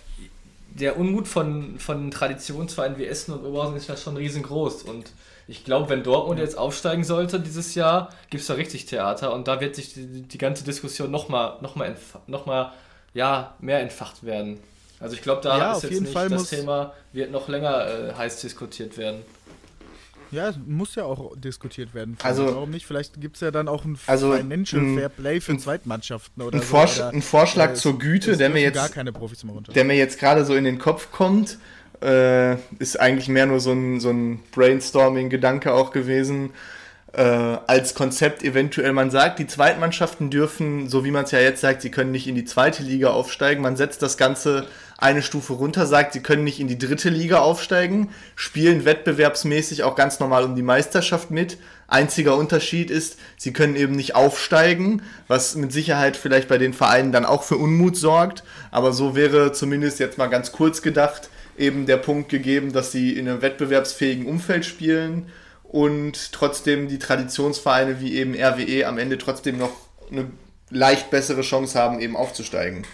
der 0.69 0.99
Unmut 0.99 1.27
von, 1.27 1.79
von 1.79 2.11
Traditionsvereinen 2.11 2.97
wie 2.97 3.05
Essen 3.05 3.33
und 3.33 3.43
Oberhausen 3.45 3.77
ist 3.77 3.87
ja 3.87 3.97
schon 3.97 4.17
riesengroß. 4.17 4.83
Und 4.83 5.11
ich 5.47 5.63
glaube, 5.63 5.89
wenn 5.89 6.03
Dortmund 6.03 6.37
ja. 6.37 6.45
jetzt 6.45 6.57
aufsteigen 6.57 7.03
sollte 7.03 7.39
dieses 7.39 7.73
Jahr, 7.75 8.09
gibt 8.29 8.41
es 8.41 8.47
da 8.47 8.55
richtig 8.55 8.85
Theater. 8.85 9.33
Und 9.33 9.47
da 9.47 9.59
wird 9.61 9.75
sich 9.75 9.93
die, 9.93 10.21
die 10.21 10.37
ganze 10.37 10.63
Diskussion 10.63 11.09
nochmal 11.09 11.57
noch 11.61 11.75
mal, 11.75 11.95
noch 12.27 12.45
mal, 12.45 12.73
ja, 13.13 13.55
mehr 13.59 13.79
entfacht 13.79 14.23
werden. 14.23 14.59
Also 15.05 15.15
ich 15.17 15.21
glaube, 15.21 15.41
da 15.41 15.57
ja, 15.57 15.73
ist 15.73 15.83
jetzt 15.83 16.01
nicht 16.01 16.11
Fall 16.11 16.29
das 16.29 16.49
Thema, 16.49 16.93
wird 17.13 17.31
noch 17.31 17.47
länger 17.47 17.85
äh, 17.87 18.13
heiß 18.15 18.41
diskutiert 18.41 18.97
werden. 18.97 19.21
Ja, 20.31 20.51
muss 20.65 20.95
ja 20.95 21.03
auch 21.03 21.37
diskutiert 21.37 21.93
werden. 21.93 22.17
Also, 22.23 22.47
Warum 22.47 22.71
nicht? 22.71 22.87
Vielleicht 22.87 23.21
gibt 23.21 23.35
es 23.35 23.41
ja 23.41 23.51
dann 23.51 23.67
auch 23.67 23.85
ein 23.85 23.99
also, 24.07 24.33
Financial 24.33 24.81
ein, 24.81 24.97
Fair 24.97 25.09
Play 25.09 25.39
für 25.39 25.55
Zweitmannschaften 25.59 26.41
oder 26.41 26.57
ein, 26.57 26.61
so, 26.61 26.65
Vorsch 26.65 26.97
oder, 26.97 27.09
ein 27.09 27.21
Vorschlag 27.21 27.71
äh, 27.71 27.75
zur 27.75 27.99
Güte, 27.99 28.35
der 28.35 28.49
mir, 28.49 28.61
jetzt, 28.61 28.95
der 29.75 29.83
mir 29.83 29.95
jetzt 29.95 30.19
gerade 30.19 30.43
so 30.43 30.55
in 30.55 30.63
den 30.63 30.79
Kopf 30.79 31.11
kommt, 31.11 31.59
äh, 32.01 32.55
ist 32.79 32.99
eigentlich 32.99 33.29
mehr 33.29 33.45
nur 33.45 33.59
so 33.59 33.73
ein, 33.73 33.99
so 33.99 34.09
ein 34.09 34.41
Brainstorming-Gedanke 34.51 35.71
auch 35.71 35.91
gewesen. 35.91 36.49
Äh, 37.13 37.21
als 37.21 37.93
Konzept 37.93 38.43
eventuell, 38.43 38.91
man 38.91 39.11
sagt, 39.11 39.39
die 39.39 39.47
Zweitmannschaften 39.47 40.29
dürfen, 40.29 40.89
so 40.89 41.05
wie 41.05 41.11
man 41.11 41.23
es 41.23 41.31
ja 41.31 41.39
jetzt 41.39 41.61
sagt, 41.61 41.81
sie 41.81 41.91
können 41.91 42.11
nicht 42.11 42.27
in 42.27 42.35
die 42.35 42.43
zweite 42.43 42.83
Liga 42.83 43.11
aufsteigen. 43.11 43.61
Man 43.61 43.77
setzt 43.77 44.01
das 44.01 44.17
Ganze 44.17 44.67
eine 44.97 45.21
Stufe 45.21 45.53
runter, 45.53 45.85
sagt, 45.85 46.13
sie 46.13 46.21
können 46.21 46.43
nicht 46.43 46.59
in 46.59 46.67
die 46.67 46.77
dritte 46.77 47.09
Liga 47.09 47.39
aufsteigen, 47.39 48.09
spielen 48.35 48.85
wettbewerbsmäßig 48.85 49.83
auch 49.83 49.95
ganz 49.95 50.19
normal 50.19 50.43
um 50.45 50.55
die 50.55 50.61
Meisterschaft 50.61 51.31
mit. 51.31 51.57
Einziger 51.87 52.37
Unterschied 52.37 52.89
ist, 52.89 53.17
sie 53.37 53.53
können 53.53 53.75
eben 53.75 53.93
nicht 53.93 54.15
aufsteigen, 54.15 55.01
was 55.27 55.55
mit 55.55 55.71
Sicherheit 55.71 56.17
vielleicht 56.17 56.47
bei 56.47 56.57
den 56.57 56.73
Vereinen 56.73 57.11
dann 57.11 57.25
auch 57.25 57.43
für 57.43 57.57
Unmut 57.57 57.97
sorgt. 57.97 58.43
Aber 58.71 58.93
so 58.93 59.15
wäre 59.15 59.51
zumindest 59.51 59.99
jetzt 59.99 60.17
mal 60.17 60.27
ganz 60.27 60.51
kurz 60.51 60.81
gedacht 60.81 61.29
eben 61.57 61.85
der 61.85 61.97
Punkt 61.97 62.29
gegeben, 62.29 62.73
dass 62.73 62.91
sie 62.91 63.17
in 63.17 63.27
einem 63.27 63.41
wettbewerbsfähigen 63.41 64.25
Umfeld 64.25 64.65
spielen 64.65 65.27
und 65.63 66.31
trotzdem 66.31 66.87
die 66.87 66.99
Traditionsvereine 66.99 67.99
wie 67.99 68.15
eben 68.15 68.35
RWE 68.35 68.85
am 68.87 68.97
Ende 68.97 69.17
trotzdem 69.17 69.57
noch 69.57 69.71
eine 70.11 70.29
leicht 70.69 71.09
bessere 71.11 71.41
Chance 71.41 71.79
haben, 71.79 71.99
eben 71.99 72.15
aufzusteigen. 72.15 72.85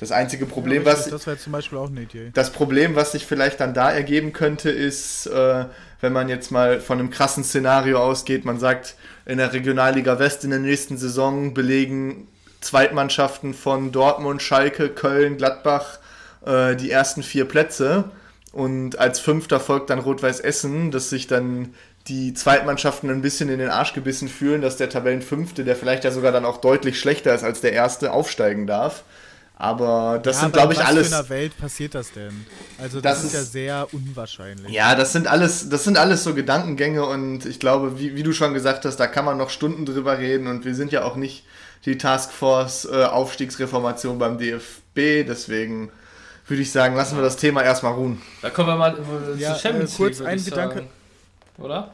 Das 0.00 0.12
einzige 0.12 0.46
Problem, 0.46 0.84
ja, 0.84 0.92
was. 0.92 1.10
Das 1.10 1.26
wäre 1.26 1.36
zum 1.36 1.52
Beispiel 1.52 1.76
auch 1.76 1.90
eine 1.90 2.00
Idee. 2.00 2.30
Das 2.32 2.50
Problem, 2.50 2.96
was 2.96 3.12
sich 3.12 3.26
vielleicht 3.26 3.60
dann 3.60 3.74
da 3.74 3.92
ergeben 3.92 4.32
könnte, 4.32 4.70
ist, 4.70 5.26
äh, 5.26 5.66
wenn 6.00 6.12
man 6.14 6.30
jetzt 6.30 6.50
mal 6.50 6.80
von 6.80 6.98
einem 6.98 7.10
krassen 7.10 7.44
Szenario 7.44 7.98
ausgeht, 7.98 8.46
man 8.46 8.58
sagt, 8.58 8.94
in 9.26 9.36
der 9.36 9.52
Regionalliga 9.52 10.18
West 10.18 10.42
in 10.42 10.50
der 10.50 10.58
nächsten 10.58 10.96
Saison 10.96 11.52
belegen 11.52 12.28
Zweitmannschaften 12.62 13.52
von 13.52 13.92
Dortmund, 13.92 14.40
Schalke, 14.40 14.88
Köln, 14.88 15.36
Gladbach 15.36 15.98
äh, 16.46 16.76
die 16.76 16.90
ersten 16.90 17.22
vier 17.22 17.44
Plätze. 17.44 18.04
Und 18.52 18.98
als 18.98 19.20
Fünfter 19.20 19.60
folgt 19.60 19.90
dann 19.90 19.98
Rot-Weiß 19.98 20.40
Essen, 20.40 20.90
dass 20.90 21.10
sich 21.10 21.26
dann 21.26 21.74
die 22.08 22.32
Zweitmannschaften 22.32 23.10
ein 23.10 23.20
bisschen 23.22 23.50
in 23.50 23.58
den 23.58 23.68
Arsch 23.68 23.92
gebissen 23.92 24.28
fühlen, 24.28 24.62
dass 24.62 24.76
der 24.76 24.88
Tabellenfünfte, 24.88 25.62
der 25.62 25.76
vielleicht 25.76 26.04
ja 26.04 26.10
sogar 26.10 26.32
dann 26.32 26.46
auch 26.46 26.56
deutlich 26.56 26.98
schlechter 26.98 27.34
ist 27.34 27.44
als 27.44 27.60
der 27.60 27.74
Erste, 27.74 28.12
aufsteigen 28.12 28.66
darf. 28.66 29.04
Aber 29.60 30.18
das 30.22 30.36
ja, 30.36 30.40
sind, 30.44 30.54
glaube 30.54 30.72
ich, 30.72 30.82
alles. 30.82 31.08
In 31.08 31.12
der 31.12 31.28
Welt 31.28 31.58
passiert 31.58 31.94
das 31.94 32.12
denn? 32.12 32.46
Also, 32.78 33.02
das, 33.02 33.16
das 33.16 33.24
ist, 33.24 33.34
ist, 33.34 33.34
ja 33.34 33.42
sehr 33.42 33.88
unwahrscheinlich. 33.92 34.72
Ja, 34.72 34.94
das 34.94 35.12
sind 35.12 35.26
alles, 35.26 35.68
das 35.68 35.84
sind 35.84 35.98
alles 35.98 36.24
so 36.24 36.32
Gedankengänge 36.32 37.04
und 37.04 37.44
ich 37.44 37.60
glaube, 37.60 37.98
wie, 38.00 38.16
wie 38.16 38.22
du 38.22 38.32
schon 38.32 38.54
gesagt 38.54 38.86
hast, 38.86 38.96
da 38.96 39.06
kann 39.06 39.26
man 39.26 39.36
noch 39.36 39.50
Stunden 39.50 39.84
drüber 39.84 40.16
reden 40.16 40.46
und 40.46 40.64
wir 40.64 40.74
sind 40.74 40.92
ja 40.92 41.04
auch 41.04 41.14
nicht 41.14 41.44
die 41.84 41.98
Taskforce 41.98 42.86
äh, 42.86 43.04
Aufstiegsreformation 43.04 44.18
beim 44.18 44.38
DFB, 44.38 45.28
deswegen 45.28 45.92
würde 46.46 46.62
ich 46.62 46.72
sagen, 46.72 46.96
lassen 46.96 47.16
wir 47.16 47.22
das 47.22 47.36
Thema 47.36 47.62
erstmal 47.62 47.92
ruhen. 47.92 48.22
Da 48.40 48.48
kommen 48.48 48.68
wir 48.68 48.76
mal 48.76 48.96
ja, 49.36 49.54
zu 49.54 49.60
Champions 49.60 49.92
äh, 49.92 49.96
kurz 49.98 50.20
League. 50.20 50.28
Kurz 50.28 50.38
ein 50.38 50.44
Gedanke. 50.44 50.84
Oder? 51.58 51.92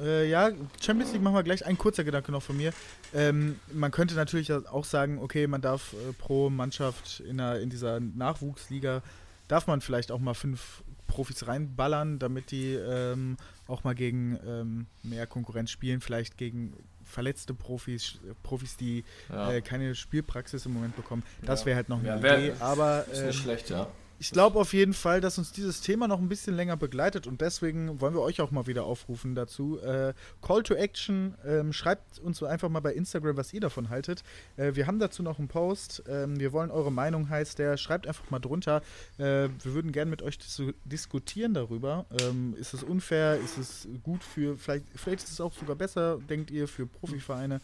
Äh, 0.00 0.28
ja, 0.28 0.50
Champions 0.80 1.12
League 1.12 1.22
machen 1.22 1.34
wir 1.34 1.42
gleich. 1.42 1.64
Ein 1.64 1.78
kurzer 1.78 2.04
Gedanke 2.04 2.32
noch 2.32 2.42
von 2.42 2.56
mir. 2.56 2.72
Ähm, 3.14 3.58
man 3.72 3.90
könnte 3.90 4.14
natürlich 4.14 4.52
auch 4.52 4.84
sagen, 4.84 5.18
okay, 5.18 5.46
man 5.46 5.60
darf 5.60 5.92
äh, 5.92 6.12
pro 6.12 6.50
Mannschaft 6.50 7.20
in, 7.20 7.38
der, 7.38 7.60
in 7.60 7.70
dieser 7.70 8.00
Nachwuchsliga, 8.00 9.02
darf 9.48 9.66
man 9.66 9.80
vielleicht 9.80 10.10
auch 10.10 10.18
mal 10.18 10.34
fünf 10.34 10.82
Profis 11.06 11.46
reinballern, 11.46 12.18
damit 12.18 12.50
die 12.50 12.72
ähm, 12.74 13.36
auch 13.68 13.84
mal 13.84 13.94
gegen 13.94 14.38
ähm, 14.46 14.86
mehr 15.02 15.26
Konkurrenz 15.26 15.70
spielen, 15.70 16.00
vielleicht 16.00 16.38
gegen 16.38 16.74
verletzte 17.04 17.54
Profis, 17.54 18.18
Profis, 18.42 18.76
die 18.76 19.04
ja. 19.28 19.52
äh, 19.52 19.60
keine 19.60 19.94
Spielpraxis 19.94 20.66
im 20.66 20.72
Moment 20.72 20.96
bekommen. 20.96 21.22
Das 21.42 21.66
wäre 21.66 21.76
halt 21.76 21.88
noch 21.88 21.98
eine 21.98 22.08
ja, 22.08 22.16
Idee. 22.16 22.54
Aber 22.58 23.04
ist 23.04 23.24
nicht 23.24 23.24
ähm, 23.26 23.32
schlecht, 23.32 23.70
ja 23.70 23.88
ich 24.18 24.30
glaube 24.30 24.58
auf 24.58 24.72
jeden 24.72 24.94
Fall, 24.94 25.20
dass 25.20 25.38
uns 25.38 25.52
dieses 25.52 25.80
Thema 25.80 26.08
noch 26.08 26.18
ein 26.18 26.28
bisschen 26.28 26.54
länger 26.54 26.76
begleitet 26.76 27.26
und 27.26 27.40
deswegen 27.40 28.00
wollen 28.00 28.14
wir 28.14 28.20
euch 28.20 28.40
auch 28.40 28.50
mal 28.50 28.66
wieder 28.66 28.84
aufrufen 28.84 29.34
dazu. 29.34 29.80
Äh, 29.80 30.14
Call 30.40 30.62
to 30.62 30.74
Action, 30.74 31.34
ähm, 31.44 31.72
schreibt 31.72 32.18
uns 32.20 32.38
so 32.38 32.46
einfach 32.46 32.68
mal 32.68 32.80
bei 32.80 32.92
Instagram, 32.92 33.36
was 33.36 33.52
ihr 33.52 33.60
davon 33.60 33.88
haltet. 33.88 34.22
Äh, 34.56 34.74
wir 34.74 34.86
haben 34.86 34.98
dazu 34.98 35.22
noch 35.22 35.38
einen 35.38 35.48
Post. 35.48 36.02
Ähm, 36.08 36.38
wir 36.38 36.52
wollen 36.52 36.70
eure 36.70 36.92
Meinung, 36.92 37.28
heißt 37.28 37.58
der. 37.58 37.76
Schreibt 37.76 38.06
einfach 38.06 38.30
mal 38.30 38.38
drunter. 38.38 38.82
Äh, 39.18 39.48
wir 39.62 39.74
würden 39.74 39.92
gerne 39.92 40.10
mit 40.10 40.22
euch 40.22 40.38
dis 40.38 40.62
diskutieren 40.84 41.54
darüber. 41.54 42.06
Ähm, 42.20 42.54
ist 42.58 42.74
es 42.74 42.82
unfair? 42.82 43.38
Ist 43.38 43.58
es 43.58 43.88
gut 44.02 44.22
für, 44.22 44.56
vielleicht, 44.56 44.86
vielleicht 44.94 45.24
ist 45.24 45.32
es 45.32 45.40
auch 45.40 45.52
sogar 45.52 45.76
besser, 45.76 46.18
denkt 46.28 46.50
ihr, 46.50 46.68
für 46.68 46.86
Profivereine? 46.86 47.60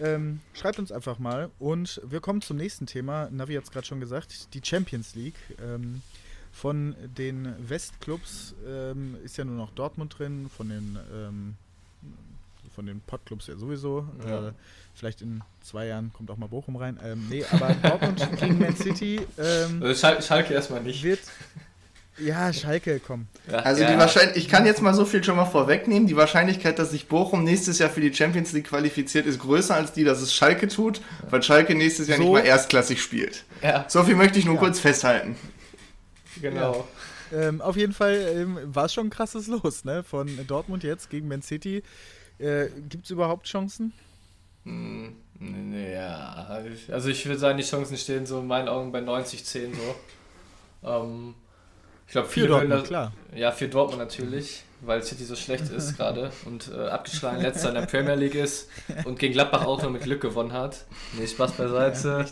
Ähm, 0.00 0.40
schreibt 0.54 0.78
uns 0.78 0.92
einfach 0.92 1.18
mal. 1.18 1.50
Und 1.58 2.00
wir 2.04 2.20
kommen 2.20 2.42
zum 2.42 2.56
nächsten 2.56 2.86
Thema. 2.86 3.28
Navi 3.30 3.54
hat 3.54 3.64
es 3.64 3.70
gerade 3.70 3.86
schon 3.86 4.00
gesagt, 4.00 4.54
die 4.54 4.60
Champions 4.64 5.14
League. 5.14 5.38
Ähm, 5.62 6.02
von 6.52 6.96
den 7.16 7.54
Westclubs 7.68 8.54
ähm, 8.66 9.16
ist 9.22 9.36
ja 9.36 9.44
nur 9.44 9.56
noch 9.56 9.70
Dortmund 9.70 10.18
drin, 10.18 10.50
von 10.54 10.68
den 10.68 10.98
ähm, 11.14 11.54
von 12.74 12.86
den 12.86 13.00
Podclubs 13.00 13.48
ja 13.48 13.56
sowieso. 13.56 14.06
Ja. 14.24 14.48
Äh, 14.48 14.52
vielleicht 14.94 15.20
in 15.20 15.42
zwei 15.62 15.86
Jahren 15.86 16.12
kommt 16.12 16.30
auch 16.30 16.36
mal 16.36 16.46
Bochum 16.46 16.76
rein. 16.76 16.98
Ähm, 17.02 17.26
nee, 17.30 17.44
aber 17.50 17.74
Dortmund 17.74 18.40
gegen 18.40 18.58
Man 18.58 18.76
City. 18.76 19.20
Ähm, 19.36 19.82
also 19.82 19.94
Schal 19.94 20.22
Schalke 20.22 20.54
erstmal 20.54 20.82
nicht. 20.82 21.02
Wird, 21.02 21.20
ja, 22.20 22.52
Schalke, 22.52 23.00
komm. 23.04 23.26
Ja, 23.50 23.58
also 23.58 23.82
ja. 23.82 23.92
die 23.92 23.98
Wahrscheinlich, 23.98 24.36
ich 24.36 24.48
kann 24.48 24.66
jetzt 24.66 24.82
mal 24.82 24.94
so 24.94 25.04
viel 25.04 25.22
schon 25.22 25.36
mal 25.36 25.46
vorwegnehmen. 25.46 26.06
Die 26.06 26.16
Wahrscheinlichkeit, 26.16 26.78
dass 26.78 26.90
sich 26.90 27.08
Bochum 27.08 27.44
nächstes 27.44 27.78
Jahr 27.78 27.90
für 27.90 28.00
die 28.00 28.12
Champions 28.12 28.52
League 28.52 28.68
qualifiziert, 28.68 29.26
ist 29.26 29.38
größer 29.40 29.74
als 29.74 29.92
die, 29.92 30.04
dass 30.04 30.20
es 30.20 30.34
Schalke 30.34 30.68
tut, 30.68 31.00
weil 31.30 31.42
Schalke 31.42 31.74
nächstes 31.74 32.08
Jahr 32.08 32.18
so. 32.18 32.24
nicht 32.24 32.32
mal 32.32 32.44
erstklassig 32.44 33.00
spielt. 33.00 33.44
Ja. 33.62 33.84
So 33.88 34.02
viel 34.04 34.16
möchte 34.16 34.38
ich 34.38 34.44
nur 34.44 34.56
kurz 34.56 34.80
festhalten. 34.80 35.36
Genau. 36.40 36.86
Ähm, 37.32 37.60
auf 37.60 37.76
jeden 37.76 37.92
Fall 37.92 38.14
ähm, 38.34 38.58
war 38.64 38.86
es 38.86 38.94
schon 38.94 39.08
ein 39.08 39.10
krasses 39.10 39.46
Los, 39.48 39.84
ne? 39.84 40.02
Von 40.02 40.46
Dortmund 40.46 40.82
jetzt 40.82 41.10
gegen 41.10 41.28
Man 41.28 41.42
City. 41.42 41.82
Äh, 42.38 42.68
Gibt 42.88 43.04
es 43.04 43.10
überhaupt 43.10 43.46
Chancen? 43.46 43.92
Hm, 44.64 45.14
ja, 45.92 46.46
also 46.88 47.08
ich 47.08 47.26
würde 47.26 47.38
sagen, 47.38 47.58
die 47.58 47.64
Chancen 47.64 47.96
stehen 47.96 48.26
so 48.26 48.40
in 48.40 48.46
meinen 48.46 48.68
Augen 48.68 48.92
bei 48.92 49.00
90-10 49.00 49.68
so. 49.74 50.88
Ähm, 50.88 51.34
ich 52.08 52.12
glaube, 52.12 52.28
viele 52.28 52.48
Dortmund, 52.48 52.72
das, 52.72 52.88
klar. 52.88 53.12
Ja, 53.36 53.52
für 53.52 53.68
Dortmund 53.68 54.00
natürlich, 54.00 54.62
weil 54.80 55.02
City 55.02 55.24
so 55.24 55.36
schlecht 55.36 55.68
ist 55.76 55.98
gerade 55.98 56.30
und 56.46 56.70
äh, 56.74 56.88
abgeschlagen 56.88 57.42
letzter 57.42 57.68
in 57.68 57.74
der 57.74 57.82
Premier 57.82 58.14
League 58.14 58.34
ist 58.34 58.70
und 59.04 59.18
gegen 59.18 59.34
Gladbach 59.34 59.66
auch 59.66 59.82
nur 59.82 59.90
mit 59.90 60.04
Glück 60.04 60.22
gewonnen 60.22 60.54
hat. 60.54 60.86
Nee, 61.18 61.26
Spaß 61.26 61.52
beiseite. 61.52 62.24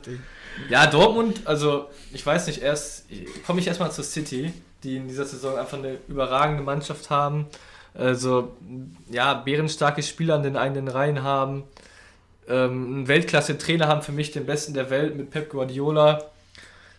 Ja, 0.70 0.84
ja, 0.84 0.90
Dortmund, 0.90 1.42
also 1.44 1.90
ich 2.14 2.24
weiß 2.24 2.46
nicht, 2.46 2.62
erst 2.62 3.04
komme 3.46 3.60
ich 3.60 3.66
erstmal 3.66 3.92
zur 3.92 4.04
City, 4.04 4.50
die 4.82 4.96
in 4.96 5.08
dieser 5.08 5.26
Saison 5.26 5.58
einfach 5.58 5.76
eine 5.76 5.98
überragende 6.08 6.62
Mannschaft 6.62 7.10
haben. 7.10 7.46
Also, 7.92 8.56
ja, 9.10 9.34
bärenstarke 9.34 10.02
Spieler 10.02 10.36
an 10.36 10.42
den 10.42 10.56
eigenen 10.56 10.88
Reihen 10.88 11.22
haben. 11.22 11.64
Ähm, 12.48 13.06
Weltklasse-Trainer 13.06 13.88
haben 13.88 14.00
für 14.00 14.12
mich 14.12 14.30
den 14.30 14.46
besten 14.46 14.72
der 14.72 14.88
Welt 14.88 15.16
mit 15.16 15.30
Pep 15.30 15.50
Guardiola 15.50 16.30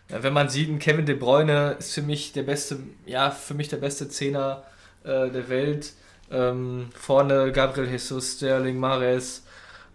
wenn 0.08 0.32
man 0.32 0.48
sieht, 0.48 0.80
Kevin 0.80 1.06
De 1.06 1.14
Bruyne 1.14 1.76
ist 1.78 1.94
für 1.94 2.02
mich 2.02 2.32
der 2.32 2.42
beste, 2.42 2.78
ja, 3.06 3.30
für 3.30 3.54
mich 3.54 3.68
der 3.68 3.76
beste 3.76 4.08
Zehner 4.08 4.64
äh, 5.04 5.30
der 5.30 5.48
Welt. 5.48 5.92
Ähm, 6.30 6.90
vorne 6.94 7.52
Gabriel 7.52 7.90
Jesus, 7.90 8.36
Sterling, 8.36 8.78
Mares. 8.78 9.44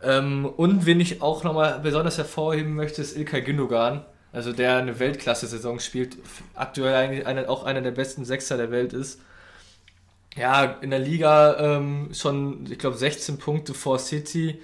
Ähm, 0.02 0.46
und 0.46 0.86
wen 0.86 1.00
ich 1.00 1.22
auch 1.22 1.44
nochmal 1.44 1.80
besonders 1.80 2.18
hervorheben 2.18 2.76
möchte, 2.76 3.02
ist 3.02 3.16
Ilkay 3.16 3.42
Gündogan. 3.42 4.06
Also 4.32 4.52
der 4.52 4.78
eine 4.78 5.00
Weltklasse-Saison 5.00 5.80
spielt, 5.80 6.18
aktuell 6.56 6.96
eigentlich 6.96 7.28
eine, 7.28 7.48
auch 7.50 7.66
einer 7.66 7.82
der 7.82 7.92
besten 7.92 8.26
Sechser 8.26 8.58
der 8.58 8.72
Welt 8.72 8.92
ist. 8.94 9.22
Ja, 10.36 10.64
in 10.82 10.90
der 10.90 11.00
Liga 11.00 11.58
ähm, 11.60 12.10
schon, 12.14 12.66
ich 12.72 12.80
glaube, 12.80 12.98
16 12.98 13.38
Punkte 13.38 13.76
vor 13.76 14.00
City, 14.00 14.60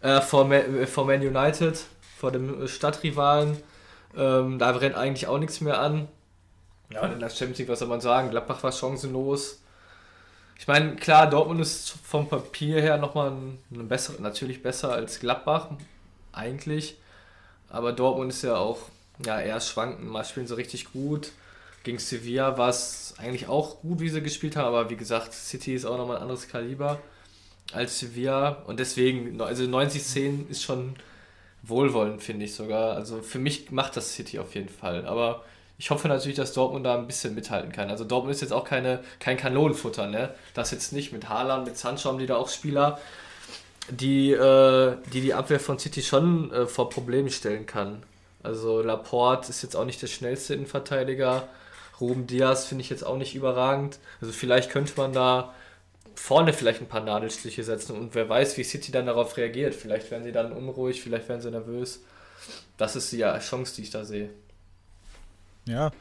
äh, 0.00 0.20
vor, 0.20 0.44
Ma 0.44 0.60
vor 0.86 1.06
Man 1.06 1.20
United, 1.20 1.78
vor 2.18 2.32
dem 2.32 2.66
Stadtrivalen. 2.66 3.56
Ähm, 4.16 4.58
da 4.58 4.70
rennt 4.70 4.96
eigentlich 4.96 5.26
auch 5.26 5.38
nichts 5.38 5.60
mehr 5.60 5.80
an. 5.80 6.08
Ja, 6.90 7.02
und 7.02 7.12
in 7.12 7.20
der 7.20 7.30
Champions 7.30 7.58
League, 7.58 7.68
was 7.68 7.78
soll 7.78 7.88
man 7.88 8.00
sagen? 8.00 8.30
Gladbach 8.30 8.62
war 8.62 8.72
chancenlos. 8.72 9.62
Ich 10.58 10.68
meine, 10.68 10.96
klar, 10.96 11.28
Dortmund 11.28 11.60
ist 11.60 11.94
vom 12.04 12.28
Papier 12.28 12.80
her 12.80 12.98
nochmal 12.98 13.30
ein, 13.30 13.58
ein 13.72 13.88
besser, 13.88 14.14
natürlich 14.20 14.62
besser 14.62 14.92
als 14.92 15.18
Gladbach, 15.18 15.70
eigentlich. 16.32 16.98
Aber 17.68 17.92
Dortmund 17.92 18.32
ist 18.32 18.42
ja 18.42 18.56
auch 18.56 18.78
ja, 19.24 19.40
eher 19.40 19.60
schwankend. 19.60 20.08
Mal 20.08 20.24
spielen 20.24 20.46
sie 20.46 20.56
richtig 20.56 20.92
gut. 20.92 21.32
Gegen 21.82 21.98
Sevilla 21.98 22.58
war 22.58 22.68
es 22.68 23.14
eigentlich 23.18 23.48
auch 23.48 23.80
gut, 23.80 24.00
wie 24.00 24.08
sie 24.08 24.22
gespielt 24.22 24.56
haben, 24.56 24.66
aber 24.66 24.88
wie 24.88 24.96
gesagt, 24.96 25.32
City 25.32 25.74
ist 25.74 25.84
auch 25.84 25.96
nochmal 25.96 26.16
ein 26.16 26.22
anderes 26.22 26.46
Kaliber 26.48 27.00
als 27.72 27.98
Sevilla 27.98 28.62
und 28.66 28.78
deswegen, 28.78 29.40
also 29.40 29.64
90-10 29.64 30.48
ist 30.48 30.62
schon 30.62 30.94
wohlwollend, 31.62 32.22
finde 32.22 32.44
ich 32.44 32.54
sogar. 32.54 32.94
Also 32.94 33.22
für 33.22 33.38
mich 33.38 33.70
macht 33.70 33.96
das 33.96 34.14
City 34.14 34.38
auf 34.38 34.54
jeden 34.54 34.68
Fall, 34.68 35.06
aber 35.06 35.42
ich 35.78 35.90
hoffe 35.90 36.08
natürlich, 36.08 36.36
dass 36.36 36.52
Dortmund 36.52 36.86
da 36.86 36.96
ein 36.96 37.06
bisschen 37.06 37.34
mithalten 37.34 37.72
kann. 37.72 37.90
Also 37.90 38.04
Dortmund 38.04 38.34
ist 38.34 38.40
jetzt 38.40 38.52
auch 38.52 38.64
keine, 38.64 39.00
kein 39.18 39.36
Kanonenfutter, 39.36 40.06
ne? 40.06 40.34
Das 40.54 40.70
jetzt 40.70 40.92
nicht 40.92 41.12
mit 41.12 41.28
Haaland, 41.28 41.66
mit 41.66 41.76
Sancho 41.76 42.08
haben 42.08 42.18
die 42.18 42.26
da 42.26 42.36
auch 42.36 42.48
Spieler, 42.48 43.00
die 43.90 44.32
äh, 44.32 44.96
die, 45.12 45.20
die 45.20 45.34
Abwehr 45.34 45.60
von 45.60 45.78
City 45.78 46.02
schon 46.02 46.52
äh, 46.52 46.66
vor 46.66 46.88
Probleme 46.88 47.30
stellen 47.30 47.66
kann. 47.66 48.02
Also 48.42 48.80
Laporte 48.82 49.50
ist 49.50 49.62
jetzt 49.62 49.76
auch 49.76 49.84
nicht 49.84 50.02
der 50.02 50.08
schnellste 50.08 50.54
Innenverteidiger. 50.54 51.48
Ruben 52.00 52.26
Diaz 52.26 52.64
finde 52.66 52.82
ich 52.82 52.90
jetzt 52.90 53.04
auch 53.04 53.16
nicht 53.16 53.34
überragend. 53.34 53.98
Also 54.20 54.32
vielleicht 54.32 54.70
könnte 54.70 54.92
man 54.96 55.12
da 55.12 55.52
vorne 56.14 56.52
vielleicht 56.52 56.80
ein 56.80 56.88
paar 56.88 57.02
Nadelstiche 57.02 57.64
setzen 57.64 57.96
und 57.96 58.14
wer 58.14 58.28
weiß, 58.28 58.56
wie 58.56 58.64
City 58.64 58.92
dann 58.92 59.06
darauf 59.06 59.36
reagiert. 59.36 59.74
Vielleicht 59.74 60.10
werden 60.10 60.24
sie 60.24 60.32
dann 60.32 60.52
unruhig, 60.52 61.02
vielleicht 61.02 61.28
werden 61.28 61.40
sie 61.40 61.50
nervös. 61.50 62.00
Das 62.76 62.96
ist 62.96 63.12
die 63.12 63.18
ja, 63.18 63.38
Chance, 63.38 63.76
die 63.76 63.82
ich 63.82 63.90
da 63.90 64.04
sehe. 64.04 64.30
Ja, 65.66 65.92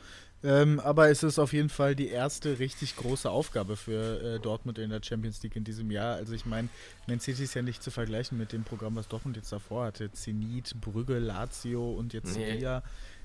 ähm, 0.43 0.79
aber 0.79 1.09
es 1.09 1.21
ist 1.21 1.37
auf 1.37 1.53
jeden 1.53 1.69
Fall 1.69 1.95
die 1.95 2.07
erste 2.07 2.57
richtig 2.57 2.95
große 2.95 3.29
Aufgabe 3.29 3.77
für 3.77 4.21
äh, 4.21 4.39
Dortmund 4.39 4.79
in 4.79 4.89
der 4.89 5.01
Champions 5.03 5.43
League 5.43 5.55
in 5.55 5.63
diesem 5.63 5.91
Jahr. 5.91 6.15
Also 6.15 6.33
ich 6.33 6.45
meine, 6.45 6.67
Man 7.05 7.19
City 7.19 7.43
ist 7.43 7.53
ja 7.53 7.61
nicht 7.61 7.83
zu 7.83 7.91
vergleichen 7.91 8.37
mit 8.37 8.51
dem 8.51 8.63
Programm, 8.63 8.95
was 8.95 9.07
Dortmund 9.07 9.37
jetzt 9.37 9.51
davor 9.51 9.85
hatte. 9.85 10.11
Zenit, 10.11 10.75
Brügge, 10.81 11.19
Lazio 11.19 11.91
und 11.91 12.13
jetzt 12.13 12.35
nee. 12.35 12.45
Sevilla. 12.45 12.83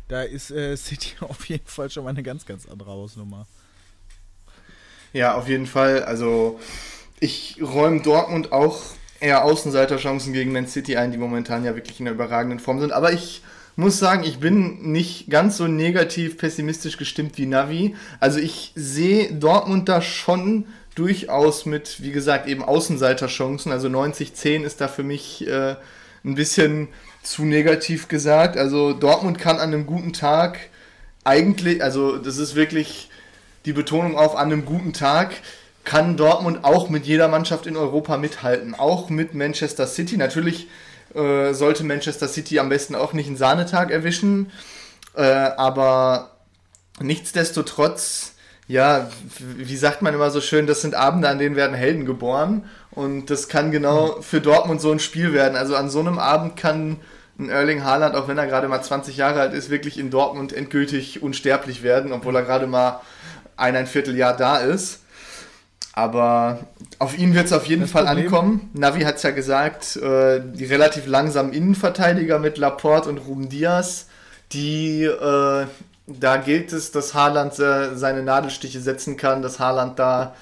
Da 0.09 0.23
ist 0.23 0.51
äh, 0.51 0.77
City 0.77 1.15
auf 1.21 1.49
jeden 1.49 1.67
Fall 1.67 1.91
schon 1.91 2.05
mal 2.05 2.11
eine 2.11 2.23
ganz, 2.23 2.45
ganz 2.45 2.67
andere 2.67 2.91
Hausnummer. 2.91 3.47
Ja, 5.17 5.35
auf 5.35 5.49
jeden 5.49 5.65
Fall. 5.65 6.05
Also 6.05 6.61
ich 7.21 7.57
räume 7.63 8.03
Dortmund 8.03 8.53
auch 8.53 8.83
eher 9.19 9.45
Außenseiterchancen 9.45 10.35
gegen 10.35 10.53
Man 10.53 10.67
City 10.67 10.99
ein, 10.99 11.11
die 11.11 11.17
momentan 11.17 11.65
ja 11.65 11.75
wirklich 11.75 12.01
in 12.01 12.07
einer 12.07 12.15
überragenden 12.15 12.61
Form 12.61 12.81
sind. 12.81 12.93
Aber 12.93 13.15
ich 13.15 13.41
muss 13.77 13.99
sagen, 13.99 14.25
ich 14.25 14.41
bin 14.41 14.93
nicht 14.93 15.31
ganz 15.31 15.57
so 15.57 15.69
negativ 15.69 16.37
pessimistisch 16.37 16.99
gestimmt 16.99 17.39
wie 17.39 17.47
Navi. 17.47 17.97
Also 18.21 18.39
ich 18.39 18.73
sehe 18.75 19.33
Dortmund 19.33 19.89
da 19.89 20.03
schon 20.03 20.67
durchaus 20.97 21.65
mit, 21.65 22.03
wie 22.03 22.13
gesagt, 22.13 22.47
eben 22.47 22.63
Außenseiterchancen. 22.63 23.73
Also 23.73 23.89
90-10 23.89 24.65
ist 24.65 24.83
da 24.83 24.87
für 24.87 25.03
mich 25.03 25.49
äh, 25.49 25.77
ein 26.27 26.35
bisschen 26.35 26.89
zu 27.23 27.47
negativ 27.47 28.09
gesagt. 28.09 28.59
Also 28.59 28.93
Dortmund 28.93 29.39
kann 29.39 29.57
an 29.57 29.73
einem 29.73 29.87
guten 29.87 30.13
Tag 30.13 30.59
eigentlich, 31.25 31.83
also 31.83 32.19
das 32.19 32.37
ist 32.37 32.55
wirklich 32.55 33.09
die 33.67 33.73
Betonung 33.73 34.17
auf 34.17 34.37
an 34.37 34.53
einem 34.53 34.65
guten 34.65 34.93
Tag, 34.93 35.35
kann 35.85 36.17
Dortmund 36.17 36.65
auch 36.65 36.89
mit 36.89 37.05
jeder 37.07 37.29
Mannschaft 37.29 37.67
in 37.67 37.77
Europa 37.77 38.17
mithalten. 38.17 38.75
Auch 38.75 39.09
mit 39.11 39.35
Manchester 39.35 39.87
City. 39.87 40.17
Natürlich 40.17 40.69
äh, 41.15 41.53
sollte 41.53 41.85
Manchester 41.85 42.29
City 42.29 42.59
am 42.59 42.69
besten 42.69 42.95
auch 42.95 43.13
nicht 43.13 43.29
einen 43.29 43.37
Sahnetag 43.37 43.91
erwischen. 43.91 44.51
Äh, 45.15 45.23
aber 45.23 46.33
nichtsdestotrotz, 47.01 48.35
ja, 48.67 49.09
wie 49.39 49.77
sagt 49.77 50.03
man 50.03 50.13
immer 50.13 50.31
so 50.31 50.41
schön, 50.41 50.67
das 50.67 50.81
sind 50.81 50.95
Abende, 50.95 51.29
an 51.29 51.39
denen 51.39 51.55
werden 51.55 51.77
Helden 51.77 52.05
geboren. 52.05 52.65
Und 52.91 53.31
das 53.31 53.49
kann 53.49 53.71
genau 53.71 54.21
für 54.23 54.41
Dortmund 54.41 54.81
so 54.81 54.91
ein 54.91 54.99
Spiel 54.99 55.33
werden. 55.33 55.57
Also 55.57 55.77
an 55.77 55.89
so 55.89 56.01
einem 56.01 56.19
Abend 56.19 56.57
kann 56.57 56.99
ein 57.39 57.49
Erling 57.49 57.85
Haaland, 57.85 58.17
auch 58.17 58.29
wenn 58.29 58.39
er 58.39 58.47
gerade 58.47 58.67
mal 58.67 58.83
20 58.83 59.17
Jahre 59.17 59.41
alt 59.41 59.53
ist, 59.53 59.71
wirklich 59.71 59.99
in 59.99 60.11
Dortmund 60.11 60.53
endgültig 60.53 61.23
unsterblich 61.23 61.83
werden, 61.83 62.13
obwohl 62.13 62.35
er 62.35 62.43
gerade 62.43 62.67
mal 62.67 63.01
ein, 63.57 63.77
ein 63.77 63.87
Vierteljahr 63.87 64.37
da 64.37 64.59
ist. 64.59 65.01
Aber 65.93 66.59
auf 66.99 67.17
ihn 67.17 67.35
wird 67.35 67.47
es 67.47 67.55
auf 67.55 67.67
jeden 67.67 67.83
das 67.83 67.91
Fall 67.91 68.05
Problem. 68.05 68.27
ankommen. 68.27 68.71
Navi 68.75 69.01
hat 69.01 69.17
es 69.17 69.23
ja 69.23 69.31
gesagt, 69.31 69.97
äh, 69.97 70.43
die 70.45 70.67
relativ 70.67 71.07
langsamen 71.07 71.55
Innenverteidiger 71.55 72.39
mit 72.39 72.59
Laporte 72.59 73.09
und 73.09 73.19
Ruben 73.19 73.49
Diaz, 73.49 74.07
die, 74.53 75.05
äh, 75.05 75.67
da 76.07 76.37
gilt 76.37 76.73
es, 76.75 76.93
dass 76.93 77.15
Haaland 77.15 77.59
äh, 77.59 77.97
seine 77.97 78.23
Nadelstiche 78.23 78.79
setzen 78.81 79.17
kann, 79.17 79.41
dass 79.41 79.59
Haaland 79.59 79.99
da 79.99 80.37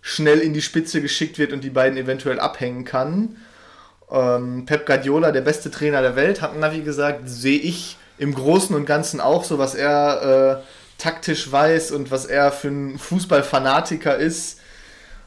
schnell 0.00 0.38
in 0.38 0.54
die 0.54 0.62
Spitze 0.62 1.02
geschickt 1.02 1.38
wird 1.38 1.52
und 1.52 1.64
die 1.64 1.70
beiden 1.70 1.98
eventuell 1.98 2.38
abhängen 2.38 2.84
kann. 2.84 3.36
Ähm, 4.12 4.64
Pep 4.64 4.86
Guardiola, 4.86 5.32
der 5.32 5.42
beste 5.42 5.72
Trainer 5.72 6.02
der 6.02 6.14
Welt, 6.14 6.40
hat 6.40 6.56
Navi 6.56 6.82
gesagt, 6.82 7.28
sehe 7.28 7.58
ich 7.58 7.96
im 8.16 8.32
Großen 8.32 8.76
und 8.76 8.86
Ganzen 8.86 9.20
auch 9.20 9.42
so, 9.42 9.58
was 9.58 9.74
er 9.74 10.62
äh, 10.62 10.79
taktisch 11.00 11.50
weiß 11.50 11.90
und 11.92 12.10
was 12.10 12.26
er 12.26 12.52
für 12.52 12.68
ein 12.68 12.98
Fußballfanatiker 12.98 14.16
ist 14.16 14.60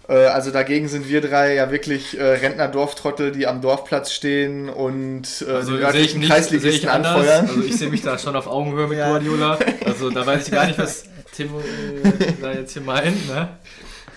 äh, 0.08 0.26
also 0.26 0.52
dagegen 0.52 0.88
sind 0.88 1.08
wir 1.08 1.22
drei 1.22 1.56
ja 1.56 1.72
wirklich 1.72 2.18
äh, 2.18 2.24
Rentner-Dorftrottel, 2.24 3.32
die 3.32 3.48
am 3.48 3.62
Dorfplatz 3.62 4.12
stehen 4.12 4.70
und 4.70 5.46
äh, 5.48 5.52
also 5.52 5.78
die 5.78 5.84
örtlichen 5.84 6.22
Kreisligisten 6.22 6.90
anfeuern. 6.90 7.48
Also 7.48 7.62
ich 7.62 7.78
sehe 7.78 7.90
mich 7.90 8.02
da 8.02 8.18
schon 8.18 8.36
auf 8.36 8.48
Augenhöhe 8.48 8.88
mit 8.88 8.98
ja. 8.98 9.10
Guardiola. 9.10 9.58
Also 9.86 10.10
da 10.10 10.26
weiß 10.26 10.48
ich 10.48 10.54
gar 10.54 10.66
nicht, 10.66 10.78
was 10.78 11.06
Timo 11.32 11.60
äh, 11.60 12.34
da 12.42 12.52
jetzt 12.52 12.74
hier 12.74 12.82
meint. 12.82 13.28
Ne? 13.28 13.50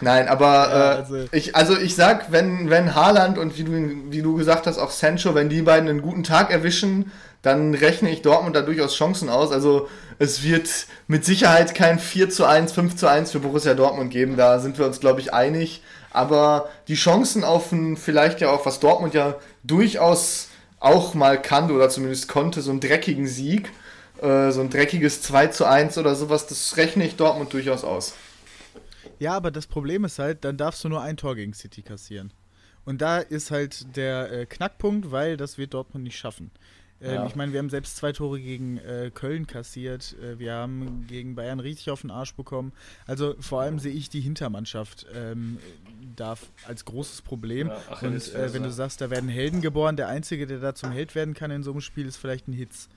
Nein, 0.00 0.28
aber 0.28 0.46
ja, 0.46 0.92
äh, 0.92 0.96
also. 0.96 1.16
ich, 1.32 1.56
also 1.56 1.78
ich 1.78 1.94
sag, 1.94 2.30
wenn, 2.32 2.68
wenn 2.68 2.94
Haaland 2.94 3.38
und 3.38 3.56
wie 3.56 3.64
du, 3.64 3.72
wie 4.10 4.22
du 4.22 4.36
gesagt 4.36 4.66
hast, 4.66 4.78
auch 4.78 4.90
Sancho, 4.90 5.34
wenn 5.34 5.48
die 5.48 5.62
beiden 5.62 5.88
einen 5.88 6.02
guten 6.02 6.22
Tag 6.22 6.50
erwischen, 6.50 7.12
dann 7.46 7.74
rechne 7.74 8.10
ich 8.10 8.22
Dortmund 8.22 8.56
da 8.56 8.62
durchaus 8.62 8.96
Chancen 8.96 9.28
aus. 9.28 9.52
Also 9.52 9.88
es 10.18 10.42
wird 10.42 10.68
mit 11.06 11.24
Sicherheit 11.24 11.76
kein 11.76 12.00
4 12.00 12.28
zu 12.28 12.44
1, 12.44 12.72
5 12.72 12.96
zu 12.96 13.06
1 13.06 13.30
für 13.30 13.38
Borussia 13.38 13.74
Dortmund 13.74 14.10
geben. 14.10 14.36
Da 14.36 14.58
sind 14.58 14.78
wir 14.78 14.84
uns, 14.84 14.98
glaube 14.98 15.20
ich, 15.20 15.32
einig. 15.32 15.80
Aber 16.10 16.68
die 16.88 16.96
Chancen 16.96 17.44
auf 17.44 17.70
ein, 17.70 17.96
vielleicht 17.96 18.40
ja 18.40 18.50
auch, 18.50 18.66
was 18.66 18.80
Dortmund 18.80 19.14
ja 19.14 19.36
durchaus 19.62 20.48
auch 20.80 21.14
mal 21.14 21.40
kann 21.40 21.70
oder 21.70 21.88
zumindest 21.88 22.28
konnte, 22.28 22.62
so 22.62 22.72
einen 22.72 22.80
dreckigen 22.80 23.28
Sieg, 23.28 23.70
äh, 24.20 24.50
so 24.50 24.60
ein 24.60 24.68
dreckiges 24.68 25.22
2 25.22 25.46
zu 25.46 25.66
1 25.66 25.98
oder 25.98 26.16
sowas, 26.16 26.48
das 26.48 26.76
rechne 26.76 27.06
ich 27.06 27.14
Dortmund 27.14 27.52
durchaus 27.52 27.84
aus. 27.84 28.14
Ja, 29.20 29.34
aber 29.34 29.52
das 29.52 29.68
Problem 29.68 30.04
ist 30.04 30.18
halt, 30.18 30.44
dann 30.44 30.56
darfst 30.56 30.82
du 30.82 30.88
nur 30.88 31.00
ein 31.00 31.16
Tor 31.16 31.36
gegen 31.36 31.54
City 31.54 31.82
kassieren. 31.82 32.32
Und 32.84 33.02
da 33.02 33.18
ist 33.18 33.52
halt 33.52 33.96
der 33.96 34.32
äh, 34.32 34.46
Knackpunkt, 34.46 35.12
weil 35.12 35.36
das 35.36 35.58
wird 35.58 35.74
Dortmund 35.74 36.04
nicht 36.04 36.18
schaffen. 36.18 36.50
Ähm, 37.00 37.14
ja. 37.14 37.26
Ich 37.26 37.36
meine, 37.36 37.52
wir 37.52 37.58
haben 37.58 37.70
selbst 37.70 37.96
zwei 37.96 38.12
Tore 38.12 38.40
gegen 38.40 38.78
äh, 38.78 39.10
Köln 39.12 39.46
kassiert. 39.46 40.16
Äh, 40.22 40.38
wir 40.38 40.54
haben 40.54 41.06
gegen 41.08 41.34
Bayern 41.34 41.60
richtig 41.60 41.90
auf 41.90 42.00
den 42.00 42.10
Arsch 42.10 42.34
bekommen. 42.34 42.72
Also 43.06 43.34
vor 43.40 43.60
allem 43.60 43.78
sehe 43.78 43.92
ich 43.92 44.08
die 44.08 44.20
Hintermannschaft 44.20 45.06
ähm, 45.14 45.58
da 46.16 46.36
als 46.66 46.84
großes 46.84 47.22
Problem. 47.22 47.68
Ja, 47.68 47.80
ach, 47.90 48.02
Und 48.02 48.34
äh, 48.34 48.52
wenn 48.52 48.62
du 48.62 48.70
sagst, 48.70 49.00
da 49.00 49.10
werden 49.10 49.28
Helden 49.28 49.60
geboren, 49.60 49.96
der 49.96 50.08
Einzige, 50.08 50.46
der 50.46 50.58
da 50.58 50.74
zum 50.74 50.90
Held 50.90 51.14
werden 51.14 51.34
kann 51.34 51.50
in 51.50 51.62
so 51.62 51.72
einem 51.72 51.80
Spiel, 51.80 52.06
ist 52.06 52.16
vielleicht 52.16 52.48
ein 52.48 52.52
Hitz. 52.52 52.88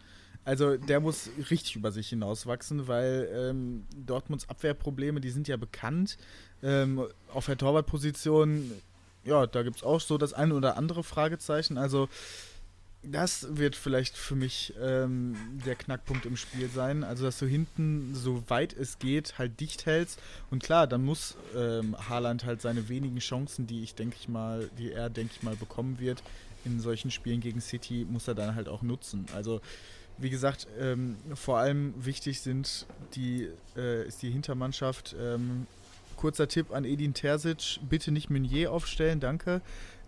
Also 0.46 0.78
der 0.78 1.00
muss 1.02 1.30
richtig 1.52 1.76
über 1.76 1.92
sich 1.92 2.10
hinauswachsen, 2.10 2.88
weil 2.88 3.30
ähm, 3.34 3.86
Dortmunds 3.96 4.48
Abwehrprobleme, 4.50 5.20
die 5.20 5.30
sind 5.30 5.48
ja 5.48 5.58
bekannt. 5.58 6.18
Ähm, 6.64 7.06
auf 7.34 7.46
der 7.46 7.58
Torwartposition, 7.58 8.72
ja, 9.26 9.46
da 9.46 9.64
gibt 9.64 9.78
es 9.78 9.84
auch 9.84 10.00
so 10.00 10.18
das 10.18 10.34
eine 10.34 10.56
oder 10.56 10.78
andere 10.78 11.04
Fragezeichen. 11.04 11.78
Also 11.78 12.08
das 13.02 13.58
wird 13.58 13.76
vielleicht 13.76 14.18
für 14.18 14.36
mich 14.36 14.74
ähm, 14.82 15.36
der 15.66 15.76
Knackpunkt 15.76 16.26
im 16.26 16.36
Spiel 16.36 16.70
sein. 16.70 17.04
Also, 17.04 17.24
dass 17.24 17.40
du 17.40 17.46
hinten, 17.46 18.14
so 18.14 18.44
weit 18.50 18.74
es 18.74 19.00
geht, 19.00 19.38
halt 19.38 19.60
dicht 19.60 19.86
hältst. 19.86 20.20
Und 20.52 20.62
klar, 20.62 20.86
dann 20.86 21.06
muss 21.06 21.36
ähm, 21.56 21.96
Haaland 22.10 22.46
halt 22.46 22.62
seine 22.62 22.90
wenigen 22.90 23.20
Chancen, 23.20 23.68
die 23.68 23.84
ich 23.84 23.96
denke 23.96 24.18
ich 24.20 24.28
mal, 24.28 24.70
die 24.78 24.92
er, 24.92 25.10
denke 25.10 25.34
ich 25.36 25.44
mal, 25.44 25.56
bekommen 25.56 26.00
wird, 26.00 26.22
in 26.66 26.82
solchen 26.82 27.10
Spielen 27.10 27.40
gegen 27.40 27.62
City, 27.62 28.06
muss 28.10 28.28
er 28.28 28.36
dann 28.36 28.56
halt 28.56 28.68
auch 28.68 28.82
nutzen. 28.82 29.26
Also, 29.34 29.62
wie 30.18 30.30
gesagt, 30.30 30.68
ähm, 30.78 31.16
vor 31.36 31.58
allem 31.58 31.94
wichtig 31.98 32.42
sind 32.42 32.86
die, 33.16 33.48
äh, 33.78 34.06
ist 34.08 34.22
die 34.22 34.30
Hintermannschaft. 34.30 35.16
Ähm, 35.18 35.68
kurzer 36.18 36.50
Tipp 36.50 36.72
an 36.74 36.84
Edin 36.84 37.14
Terzic, 37.14 37.80
bitte 37.88 38.12
nicht 38.12 38.30
Meunier 38.30 38.74
aufstellen, 38.74 39.22
danke. 39.22 39.62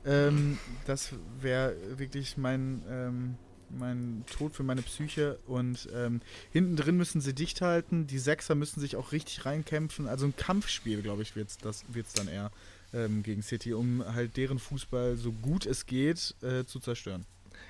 Ähm, 0.06 0.58
das 0.86 1.14
wäre 1.40 1.76
wirklich 1.98 2.38
mein, 2.38 2.82
ähm, 2.90 3.36
mein 3.70 4.24
Tod 4.38 4.56
für 4.56 4.64
meine 4.64 4.82
Psyche. 4.82 5.40
Und 5.46 5.90
ähm, 5.96 6.22
hinten 6.52 6.76
drin 6.76 6.98
müssen 6.98 7.22
sie 7.22 7.34
dicht 7.34 7.62
halten. 7.62 8.08
Die 8.08 8.20
Sechser 8.20 8.56
müssen 8.56 8.80
sich 8.80 8.96
auch 8.96 9.12
richtig 9.12 9.46
reinkämpfen. 9.46 10.08
Also 10.08 10.26
ein 10.26 10.36
Kampfspiel, 10.36 11.02
glaube 11.02 11.22
ich, 11.22 11.36
wird 11.36 11.50
es 11.50 11.84
wird's 11.90 12.14
dann 12.14 12.28
eher 12.28 12.52
ähm, 12.94 13.24
gegen 13.24 13.42
City, 13.42 13.74
um 13.74 14.04
halt 14.14 14.38
deren 14.38 14.60
Fußball 14.60 15.18
so 15.18 15.32
gut 15.32 15.66
es 15.66 15.86
geht 15.86 16.36
äh, 16.42 16.66
zu 16.66 16.80
zerstören. 16.80 17.26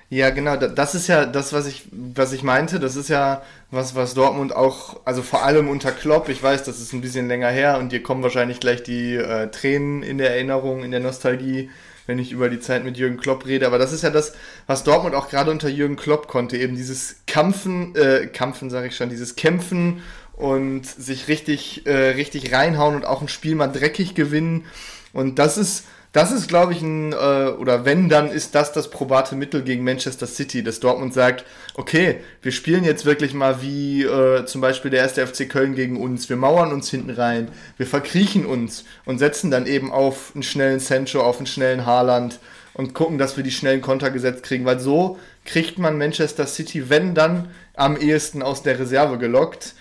Ja, 0.08 0.28
genau, 0.28 0.56
das 0.56 0.94
ist 0.94 1.06
ja 1.06 1.24
das, 1.24 1.54
was 1.54 1.66
ich, 1.66 1.84
was 1.90 2.34
ich 2.34 2.42
meinte. 2.42 2.78
Das 2.78 2.96
ist 2.96 3.08
ja 3.08 3.42
was, 3.70 3.94
was 3.94 4.12
Dortmund 4.12 4.54
auch, 4.54 5.00
also 5.06 5.22
vor 5.22 5.42
allem 5.42 5.68
unter 5.68 5.90
Klopp, 5.90 6.28
ich 6.28 6.42
weiß, 6.42 6.64
das 6.64 6.80
ist 6.80 6.92
ein 6.92 7.00
bisschen 7.00 7.28
länger 7.28 7.48
her 7.48 7.78
und 7.78 7.92
dir 7.92 8.02
kommen 8.02 8.22
wahrscheinlich 8.22 8.60
gleich 8.60 8.82
die 8.82 9.14
äh, 9.14 9.50
Tränen 9.50 10.02
in 10.02 10.18
der 10.18 10.30
Erinnerung, 10.30 10.84
in 10.84 10.90
der 10.90 11.00
Nostalgie, 11.00 11.70
wenn 12.06 12.18
ich 12.18 12.32
über 12.32 12.48
die 12.48 12.60
Zeit 12.60 12.84
mit 12.84 12.96
Jürgen 12.96 13.16
Klopp 13.16 13.46
rede. 13.46 13.66
Aber 13.66 13.78
das 13.78 13.92
ist 13.92 14.02
ja 14.02 14.10
das, 14.10 14.32
was 14.66 14.84
Dortmund 14.84 15.14
auch 15.14 15.28
gerade 15.28 15.50
unter 15.50 15.68
Jürgen 15.68 15.96
Klopp 15.96 16.28
konnte, 16.28 16.56
eben 16.56 16.76
dieses 16.76 17.16
Kampfen, 17.26 17.94
äh, 17.94 18.26
Kampfen 18.26 18.70
sage 18.70 18.88
ich 18.88 18.96
schon, 18.96 19.08
dieses 19.08 19.36
Kämpfen 19.36 20.02
und 20.32 20.86
sich 20.86 21.28
richtig, 21.28 21.86
äh, 21.86 22.10
richtig 22.10 22.52
reinhauen 22.52 22.96
und 22.96 23.04
auch 23.04 23.22
ein 23.22 23.28
Spiel 23.28 23.54
mal 23.54 23.68
dreckig 23.68 24.14
gewinnen. 24.14 24.64
Und 25.12 25.38
das 25.38 25.58
ist 25.58 25.84
das 26.12 26.30
ist, 26.30 26.46
glaube 26.46 26.72
ich, 26.72 26.82
ein, 26.82 27.12
äh, 27.12 27.16
oder 27.58 27.86
wenn, 27.86 28.10
dann 28.10 28.30
ist 28.30 28.54
das 28.54 28.72
das 28.72 28.90
probate 28.90 29.34
Mittel 29.34 29.62
gegen 29.62 29.82
Manchester 29.82 30.26
City, 30.26 30.62
dass 30.62 30.78
Dortmund 30.78 31.14
sagt, 31.14 31.44
okay, 31.74 32.18
wir 32.42 32.52
spielen 32.52 32.84
jetzt 32.84 33.06
wirklich 33.06 33.32
mal 33.32 33.62
wie 33.62 34.02
äh, 34.02 34.44
zum 34.44 34.60
Beispiel 34.60 34.90
der 34.90 35.00
erste 35.00 35.26
FC 35.26 35.48
Köln 35.48 35.74
gegen 35.74 35.98
uns. 35.98 36.28
Wir 36.28 36.36
mauern 36.36 36.72
uns 36.72 36.90
hinten 36.90 37.10
rein, 37.10 37.48
wir 37.78 37.86
verkriechen 37.86 38.44
uns 38.44 38.84
und 39.06 39.18
setzen 39.18 39.50
dann 39.50 39.66
eben 39.66 39.90
auf 39.90 40.32
einen 40.34 40.42
schnellen 40.42 40.80
Sancho, 40.80 41.22
auf 41.22 41.38
einen 41.38 41.46
schnellen 41.46 41.86
Haaland 41.86 42.40
und 42.74 42.94
gucken, 42.94 43.16
dass 43.16 43.36
wir 43.36 43.44
die 43.44 43.50
schnellen 43.50 43.80
Konter 43.80 44.10
gesetzt 44.10 44.42
kriegen, 44.42 44.66
weil 44.66 44.80
so 44.80 45.18
kriegt 45.46 45.78
man 45.78 45.98
Manchester 45.98 46.46
City, 46.46 46.90
wenn 46.90 47.14
dann, 47.14 47.48
am 47.74 47.96
ehesten 47.96 48.42
aus 48.42 48.62
der 48.62 48.78
Reserve 48.78 49.16
gelockt 49.16 49.74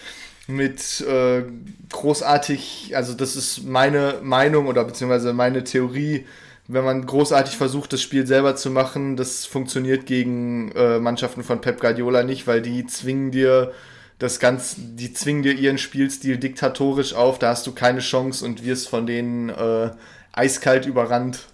mit 0.47 1.01
äh, 1.01 1.43
großartig, 1.89 2.93
also 2.95 3.13
das 3.13 3.35
ist 3.35 3.63
meine 3.63 4.19
Meinung 4.23 4.67
oder 4.67 4.83
beziehungsweise 4.83 5.33
meine 5.33 5.63
Theorie, 5.63 6.25
wenn 6.67 6.83
man 6.83 7.05
großartig 7.05 7.57
versucht, 7.57 7.93
das 7.93 8.01
Spiel 8.01 8.25
selber 8.25 8.55
zu 8.55 8.69
machen, 8.69 9.17
das 9.17 9.45
funktioniert 9.45 10.05
gegen 10.05 10.71
äh, 10.71 10.99
Mannschaften 10.99 11.43
von 11.43 11.61
Pep 11.61 11.79
Guardiola 11.81 12.23
nicht, 12.23 12.47
weil 12.47 12.61
die 12.61 12.85
zwingen 12.85 13.31
dir 13.31 13.71
das 14.19 14.39
ganz, 14.39 14.75
die 14.77 15.13
zwingen 15.13 15.41
dir 15.43 15.53
ihren 15.53 15.77
Spielstil 15.77 16.37
diktatorisch 16.37 17.13
auf, 17.13 17.39
da 17.39 17.49
hast 17.49 17.65
du 17.65 17.73
keine 17.73 17.99
Chance 17.99 18.45
und 18.45 18.63
wirst 18.63 18.87
von 18.87 19.07
denen 19.07 19.49
äh, 19.49 19.91
eiskalt 20.31 20.85
überrannt 20.85 21.47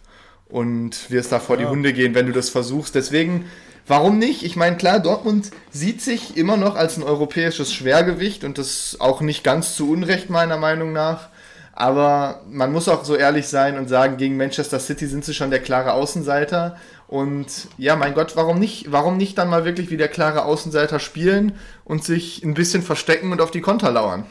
und 0.50 1.10
wirst 1.10 1.32
da 1.32 1.40
vor 1.40 1.56
ja. 1.56 1.64
die 1.64 1.70
Hunde 1.70 1.94
gehen, 1.94 2.14
wenn 2.14 2.28
du 2.28 2.34
das 2.34 2.50
versuchst. 2.50 2.96
Deswegen 2.96 3.46
Warum 3.88 4.20
nicht? 4.20 4.44
Ich 4.44 4.58
meine, 4.58 4.76
klar, 4.76 5.00
Dortmund 5.00 5.52
sieht 5.72 6.02
sich 6.02 6.36
immer 6.36 6.58
noch 6.58 6.76
als 6.76 6.98
ein 6.98 7.04
europäisches 7.04 7.74
Schwergewicht 7.74 8.44
und 8.44 8.58
das 8.58 8.98
auch 9.00 9.22
nicht 9.22 9.46
ganz 9.46 9.76
zu 9.76 9.90
Unrecht 9.90 10.30
meiner 10.30 10.58
Meinung 10.58 10.92
nach. 10.92 11.30
Aber 11.72 12.42
man 12.50 12.72
muss 12.74 12.90
auch 12.90 13.06
so 13.06 13.16
ehrlich 13.16 13.48
sein 13.48 13.78
und 13.78 13.88
sagen, 13.88 14.18
gegen 14.18 14.36
Manchester 14.36 14.80
City 14.80 15.08
sind 15.08 15.24
sie 15.24 15.34
schon 15.34 15.52
der 15.52 15.62
klare 15.62 15.94
Außenseiter. 15.94 16.76
Und 17.08 17.70
ja, 17.78 17.96
mein 17.96 18.14
Gott, 18.14 18.36
warum 18.36 18.60
nicht, 18.60 18.92
warum 18.92 19.16
nicht 19.16 19.38
dann 19.38 19.50
mal 19.50 19.64
wirklich 19.64 19.90
wie 19.90 19.98
der 19.98 20.10
klare 20.10 20.44
Außenseiter 20.44 21.00
spielen 21.00 21.54
und 21.86 22.04
sich 22.04 22.44
ein 22.44 22.56
bisschen 22.56 22.82
verstecken 22.82 23.32
und 23.32 23.40
auf 23.40 23.52
die 23.52 23.62
Konter 23.62 23.92
lauern? 23.92 24.26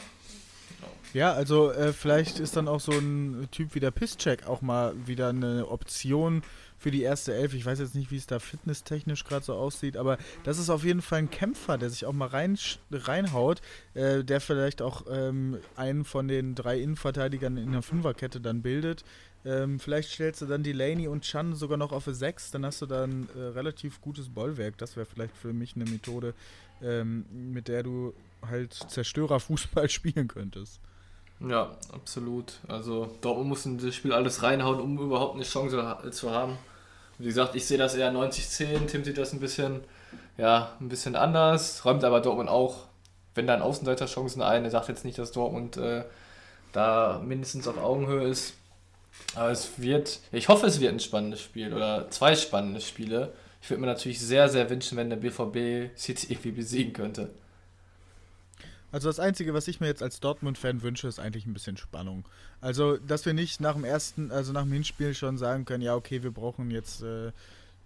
Ja, 1.17 1.33
also 1.33 1.71
äh, 1.71 1.93
vielleicht 1.93 2.39
ist 2.39 2.57
dann 2.57 2.67
auch 2.67 2.79
so 2.79 2.91
ein 2.91 3.47
Typ 3.49 3.73
wie 3.73 3.79
der 3.79 3.89
Pisscheck 3.89 4.45
auch 4.45 4.61
mal 4.61 4.93
wieder 5.07 5.29
eine 5.29 5.67
Option 5.67 6.43
für 6.77 6.91
die 6.91 7.01
erste 7.01 7.33
Elf. 7.33 7.55
Ich 7.55 7.65
weiß 7.65 7.79
jetzt 7.79 7.95
nicht, 7.95 8.11
wie 8.11 8.17
es 8.17 8.27
da 8.27 8.37
fitnesstechnisch 8.37 9.23
gerade 9.23 9.43
so 9.43 9.55
aussieht, 9.55 9.97
aber 9.97 10.19
das 10.43 10.59
ist 10.59 10.69
auf 10.69 10.83
jeden 10.83 11.01
Fall 11.01 11.17
ein 11.17 11.31
Kämpfer, 11.31 11.79
der 11.79 11.89
sich 11.89 12.05
auch 12.05 12.13
mal 12.13 12.27
rein, 12.27 12.55
reinhaut, 12.91 13.63
äh, 13.95 14.23
der 14.23 14.39
vielleicht 14.39 14.83
auch 14.83 15.05
ähm, 15.09 15.57
einen 15.75 16.05
von 16.05 16.27
den 16.27 16.53
drei 16.53 16.79
Innenverteidigern 16.79 17.57
in 17.57 17.71
der 17.71 17.81
Fünferkette 17.81 18.39
dann 18.39 18.61
bildet. 18.61 19.03
Ähm, 19.43 19.79
vielleicht 19.79 20.11
stellst 20.11 20.43
du 20.43 20.45
dann 20.45 20.61
Delaney 20.61 21.07
und 21.07 21.23
Chan 21.23 21.55
sogar 21.55 21.79
noch 21.79 21.93
auf 21.93 22.07
eine 22.07 22.15
6, 22.15 22.51
dann 22.51 22.63
hast 22.63 22.79
du 22.83 22.85
da 22.85 23.05
ein 23.05 23.27
äh, 23.35 23.39
relativ 23.39 24.01
gutes 24.01 24.29
Bollwerk. 24.29 24.77
Das 24.77 24.95
wäre 24.95 25.07
vielleicht 25.07 25.35
für 25.35 25.51
mich 25.51 25.75
eine 25.75 25.85
Methode, 25.85 26.35
ähm, 26.83 27.25
mit 27.31 27.69
der 27.69 27.81
du 27.81 28.13
halt 28.47 28.75
Zerstörerfußball 28.75 29.89
spielen 29.89 30.27
könntest. 30.27 30.79
Ja, 31.39 31.75
absolut. 31.93 32.53
Also 32.67 33.15
Dortmund 33.21 33.49
muss 33.49 33.65
in 33.65 33.77
das 33.77 33.95
Spiel 33.95 34.13
alles 34.13 34.41
reinhauen, 34.41 34.79
um 34.79 34.97
überhaupt 34.97 35.35
eine 35.35 35.43
Chance 35.43 36.11
zu 36.11 36.31
haben. 36.31 36.57
Wie 37.19 37.27
gesagt, 37.27 37.55
ich 37.55 37.65
sehe 37.65 37.77
das 37.77 37.95
eher 37.95 38.11
90-10. 38.11 38.87
Tim 38.87 39.03
sieht 39.03 39.17
das 39.17 39.33
ein 39.33 39.39
bisschen, 39.39 39.81
ja, 40.37 40.75
ein 40.79 40.89
bisschen 40.89 41.15
anders. 41.15 41.85
Räumt 41.85 42.03
aber 42.03 42.21
Dortmund 42.21 42.49
auch, 42.49 42.85
wenn 43.35 43.47
dann 43.47 43.61
Außenseiterchancen 43.61 44.41
ein. 44.41 44.65
Er 44.65 44.71
sagt 44.71 44.87
jetzt 44.87 45.05
nicht, 45.05 45.19
dass 45.19 45.31
Dortmund 45.31 45.77
äh, 45.77 46.03
da 46.73 47.21
mindestens 47.23 47.67
auf 47.67 47.77
Augenhöhe 47.77 48.27
ist. 48.27 48.53
Aber 49.35 49.49
es 49.49 49.79
wird, 49.79 50.19
ich 50.31 50.47
hoffe, 50.47 50.67
es 50.67 50.79
wird 50.79 50.93
ein 50.93 50.99
spannendes 50.99 51.41
Spiel 51.41 51.73
oder 51.73 52.09
zwei 52.09 52.35
spannende 52.35 52.81
Spiele. 52.81 53.33
Ich 53.61 53.69
würde 53.69 53.81
mir 53.81 53.87
natürlich 53.87 54.19
sehr, 54.19 54.47
sehr 54.49 54.69
wünschen, 54.69 54.97
wenn 54.97 55.09
der 55.09 55.17
BVB 55.17 55.97
City 55.97 56.27
irgendwie 56.29 56.51
besiegen 56.51 56.93
könnte. 56.93 57.29
Also 58.91 59.09
das 59.09 59.19
Einzige, 59.19 59.53
was 59.53 59.67
ich 59.67 59.79
mir 59.79 59.87
jetzt 59.87 60.01
als 60.01 60.19
Dortmund-Fan 60.19 60.81
wünsche, 60.81 61.07
ist 61.07 61.19
eigentlich 61.19 61.45
ein 61.45 61.53
bisschen 61.53 61.77
Spannung. 61.77 62.25
Also, 62.61 62.97
dass 62.97 63.25
wir 63.25 63.33
nicht 63.33 63.59
nach 63.59 63.73
dem 63.73 63.83
ersten, 63.83 64.31
also 64.31 64.53
nach 64.53 64.63
dem 64.63 64.71
Hinspiel 64.71 65.13
schon 65.13 65.37
sagen 65.37 65.65
können, 65.65 65.83
ja, 65.83 65.95
okay, 65.95 66.23
wir 66.23 66.31
brauchen 66.31 66.71
jetzt 66.71 67.03
äh, 67.03 67.31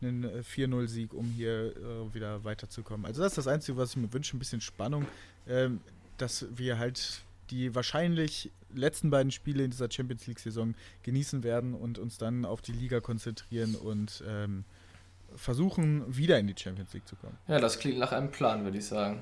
einen 0.01 0.25
4-0-Sieg, 0.25 1.13
um 1.13 1.25
hier 1.25 1.75
äh, 1.75 2.13
wieder 2.13 2.43
weiterzukommen. 2.43 3.05
Also 3.05 3.21
das 3.21 3.33
ist 3.33 3.37
das 3.39 3.47
Einzige, 3.47 3.77
was 3.77 3.91
ich 3.91 3.97
mir 3.97 4.13
wünsche, 4.13 4.35
ein 4.35 4.39
bisschen 4.39 4.61
Spannung, 4.61 5.05
ähm, 5.47 5.81
dass 6.17 6.45
wir 6.55 6.77
halt 6.77 7.21
die 7.49 7.75
wahrscheinlich 7.75 8.49
letzten 8.73 9.09
beiden 9.09 9.31
Spiele 9.31 9.63
in 9.63 9.71
dieser 9.71 9.91
Champions 9.91 10.25
League-Saison 10.27 10.75
genießen 11.03 11.43
werden 11.43 11.73
und 11.73 11.99
uns 11.99 12.17
dann 12.17 12.45
auf 12.45 12.61
die 12.61 12.71
Liga 12.71 13.01
konzentrieren 13.01 13.75
und 13.75 14.23
ähm, 14.27 14.63
versuchen, 15.35 16.03
wieder 16.15 16.39
in 16.39 16.47
die 16.47 16.55
Champions 16.57 16.93
League 16.93 17.07
zu 17.07 17.15
kommen. 17.15 17.37
Ja, 17.47 17.59
das 17.59 17.79
klingt 17.79 17.97
nach 17.97 18.11
einem 18.11 18.31
Plan, 18.31 18.63
würde 18.63 18.77
ich 18.77 18.85
sagen. 18.85 19.21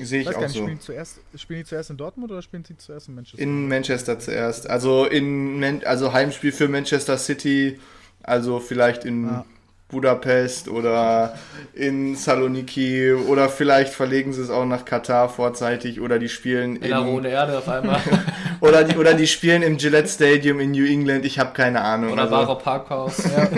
Sehe 0.00 0.22
ich 0.22 0.34
auch 0.34 0.40
nicht, 0.40 0.54
so. 0.54 0.62
Spielen, 0.62 0.80
zuerst, 0.80 1.20
spielen 1.36 1.60
die 1.60 1.66
zuerst 1.66 1.90
in 1.90 1.96
Dortmund 1.96 2.32
oder 2.32 2.40
spielen 2.40 2.64
sie 2.64 2.76
zuerst 2.76 3.08
in 3.08 3.14
Manchester? 3.14 3.42
In 3.42 3.68
Manchester 3.68 4.18
zuerst. 4.18 4.68
Also 4.68 5.04
in 5.04 5.60
Man 5.60 5.82
also 5.84 6.12
Heimspiel 6.12 6.52
für 6.52 6.68
Manchester 6.68 7.18
City, 7.18 7.78
also 8.22 8.58
vielleicht 8.58 9.04
in 9.04 9.28
ah. 9.28 9.44
Budapest 9.88 10.68
oder 10.68 11.38
in 11.74 12.16
Saloniki 12.16 13.12
oder 13.12 13.50
vielleicht 13.50 13.92
verlegen 13.92 14.32
sie 14.32 14.40
es 14.40 14.48
auch 14.48 14.64
nach 14.64 14.86
Katar 14.86 15.28
vorzeitig 15.28 16.00
oder 16.00 16.18
die 16.18 16.30
spielen 16.30 16.76
in, 16.76 16.82
in 16.82 16.88
der 16.88 16.98
Rote 17.00 17.28
Erde 17.28 17.58
auf 17.58 17.68
einmal. 17.68 18.00
oder, 18.60 18.84
die, 18.84 18.96
oder 18.96 19.12
die 19.12 19.26
spielen 19.26 19.62
im 19.62 19.76
Gillette 19.76 20.08
Stadium 20.08 20.58
in 20.60 20.70
New 20.70 20.86
England, 20.86 21.26
ich 21.26 21.38
habe 21.38 21.52
keine 21.52 21.82
Ahnung. 21.82 22.12
Oder 22.12 22.22
also. 22.22 22.34
Barrow 22.34 22.62
Parkhaus. 22.62 23.22
Ja. 23.24 23.48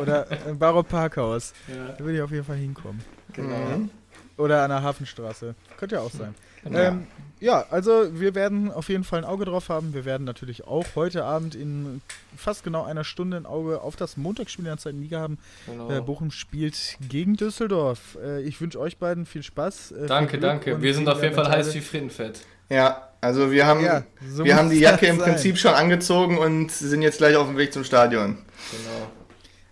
oder 0.00 0.30
äh, 0.30 0.54
Barrow 0.54 0.86
Parkhaus. 0.86 1.52
Ja. 1.66 1.94
Da 1.98 2.04
würde 2.04 2.18
ich 2.18 2.22
auf 2.22 2.30
jeden 2.30 2.44
Fall 2.44 2.56
hinkommen. 2.56 3.02
Genau. 3.32 3.56
Mhm. 3.56 3.90
Oder 4.36 4.62
an 4.62 4.70
der 4.70 4.82
Hafenstraße. 4.82 5.54
Könnte 5.78 5.96
ja 5.96 6.00
auch 6.02 6.10
sein. 6.10 6.34
Genau. 6.64 6.78
Ähm, 6.78 7.06
ja, 7.38 7.64
also 7.70 8.08
wir 8.18 8.34
werden 8.34 8.72
auf 8.72 8.88
jeden 8.88 9.04
Fall 9.04 9.20
ein 9.20 9.24
Auge 9.24 9.44
drauf 9.44 9.68
haben. 9.68 9.94
Wir 9.94 10.04
werden 10.04 10.24
natürlich 10.24 10.66
auch 10.66 10.84
heute 10.94 11.24
Abend 11.24 11.54
in 11.54 12.00
fast 12.36 12.64
genau 12.64 12.84
einer 12.84 13.04
Stunde 13.04 13.36
ein 13.36 13.46
Auge 13.46 13.80
auf 13.82 13.94
das 13.96 14.16
Montagsspiel 14.16 14.64
in 14.64 14.70
der 14.70 14.78
zweiten 14.78 15.00
Liga 15.00 15.20
haben. 15.20 15.38
Genau. 15.66 15.90
Äh, 15.90 16.00
Bochum 16.00 16.30
spielt 16.30 16.96
gegen 17.08 17.36
Düsseldorf. 17.36 18.18
Äh, 18.22 18.42
ich 18.42 18.60
wünsche 18.60 18.80
euch 18.80 18.98
beiden 18.98 19.26
viel 19.26 19.42
Spaß. 19.42 19.92
Äh, 19.92 20.06
danke, 20.06 20.32
viel 20.32 20.40
danke. 20.40 20.82
Wir 20.82 20.94
sind 20.94 21.08
auf 21.08 21.22
jeden 21.22 21.34
Fall 21.34 21.48
heiß 21.48 21.74
wie 21.74 21.80
Frittenfett. 21.80 22.40
Ja, 22.68 23.10
also 23.20 23.52
wir 23.52 23.66
haben, 23.66 23.84
ja, 23.84 24.02
so 24.28 24.44
wir 24.44 24.56
haben 24.56 24.70
die 24.70 24.80
Jacke 24.80 25.06
im 25.06 25.18
Prinzip 25.18 25.56
schon 25.56 25.72
angezogen 25.72 26.38
und 26.38 26.72
sind 26.72 27.02
jetzt 27.02 27.18
gleich 27.18 27.36
auf 27.36 27.46
dem 27.46 27.56
Weg 27.56 27.72
zum 27.72 27.84
Stadion. 27.84 28.38
Genau 28.72 29.12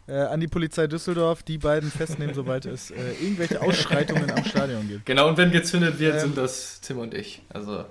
äh, 0.06 0.12
an 0.12 0.40
die 0.40 0.48
Polizei 0.48 0.86
Düsseldorf, 0.86 1.42
die 1.42 1.58
beiden 1.58 1.90
festnehmen, 1.90 2.34
sobald 2.34 2.66
es 2.66 2.90
äh, 2.90 2.94
irgendwelche 3.22 3.60
Ausschreitungen 3.60 4.30
am 4.30 4.44
Stadion 4.44 4.86
gibt. 4.88 5.06
Genau, 5.06 5.28
und 5.28 5.36
wenn 5.36 5.50
gezündet 5.50 5.98
wird, 5.98 6.14
ähm, 6.14 6.20
sind 6.20 6.36
das 6.36 6.80
Tim 6.80 6.98
und 6.98 7.14
ich. 7.14 7.42
Also. 7.48 7.84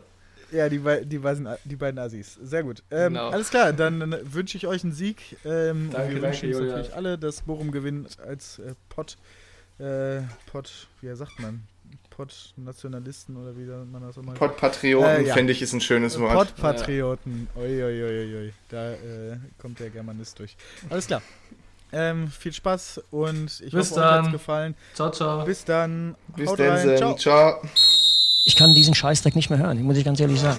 Ja, 0.52 0.70
die, 0.70 0.80
die, 1.06 1.18
beiden, 1.18 1.48
die 1.64 1.76
beiden 1.76 1.98
Assis. 1.98 2.38
Sehr 2.44 2.62
gut. 2.62 2.84
Ähm, 2.92 3.14
genau. 3.14 3.30
Alles 3.30 3.50
klar, 3.50 3.74
dann, 3.74 4.00
dann 4.00 4.16
wünsche 4.24 4.56
ich 4.56 4.68
euch 4.68 4.84
einen 4.84 4.94
Sieg. 4.94 5.38
Ähm, 5.44 5.90
danke, 5.92 6.16
wir 6.16 6.22
wünschen 6.22 6.50
uns 6.50 6.60
natürlich 6.60 6.94
alle, 6.94 7.18
dass 7.18 7.42
Bochum 7.42 7.72
gewinnt 7.72 8.20
als 8.20 8.60
äh, 8.60 8.76
Pott. 8.90 9.18
Äh, 9.80 10.22
Pott, 10.52 10.88
wie 11.02 11.16
sagt 11.16 11.40
man? 11.40 11.64
Pott-Nationalisten 12.12 13.36
oder 13.36 13.58
wie 13.58 13.66
man 13.66 14.04
das 14.04 14.18
immer 14.18 14.34
Pott-Patrioten, 14.34 15.08
äh, 15.08 15.28
ja. 15.28 15.34
finde 15.34 15.52
ich, 15.52 15.64
ist 15.64 15.74
ein 15.74 15.82
schönes 15.82 16.20
Wort. 16.20 16.34
Pott-Patrioten. 16.34 17.48
Uiuiuiui. 17.56 18.54
Da 18.70 18.94
äh, 18.94 19.38
kommt 19.58 19.80
der 19.80 19.90
Germanist 19.90 20.38
durch. 20.38 20.56
Alles 20.92 21.08
klar. 21.08 21.24
Ähm, 21.94 22.28
viel 22.30 22.54
Spaß 22.54 23.02
und 23.12 23.62
ich 23.64 23.72
Bis 23.72 23.92
hoffe, 23.92 24.00
dann. 24.00 24.10
euch 24.10 24.24
hat's 24.24 24.32
gefallen. 24.32 24.76
Ciao, 24.94 25.12
ciao. 25.12 25.46
Bis 25.46 25.64
dann. 25.64 26.16
Bis 26.36 26.54
dann. 26.56 26.98
Ciao. 26.98 27.16
ciao. 27.16 27.62
Ich 28.46 28.56
kann 28.56 28.74
diesen 28.74 28.94
Scheißdreck 28.94 29.36
nicht 29.36 29.50
mehr 29.50 29.60
hören, 29.60 29.82
muss 29.84 29.98
ich 29.98 30.04
ganz 30.04 30.20
ehrlich 30.20 30.40
sagen. 30.40 30.52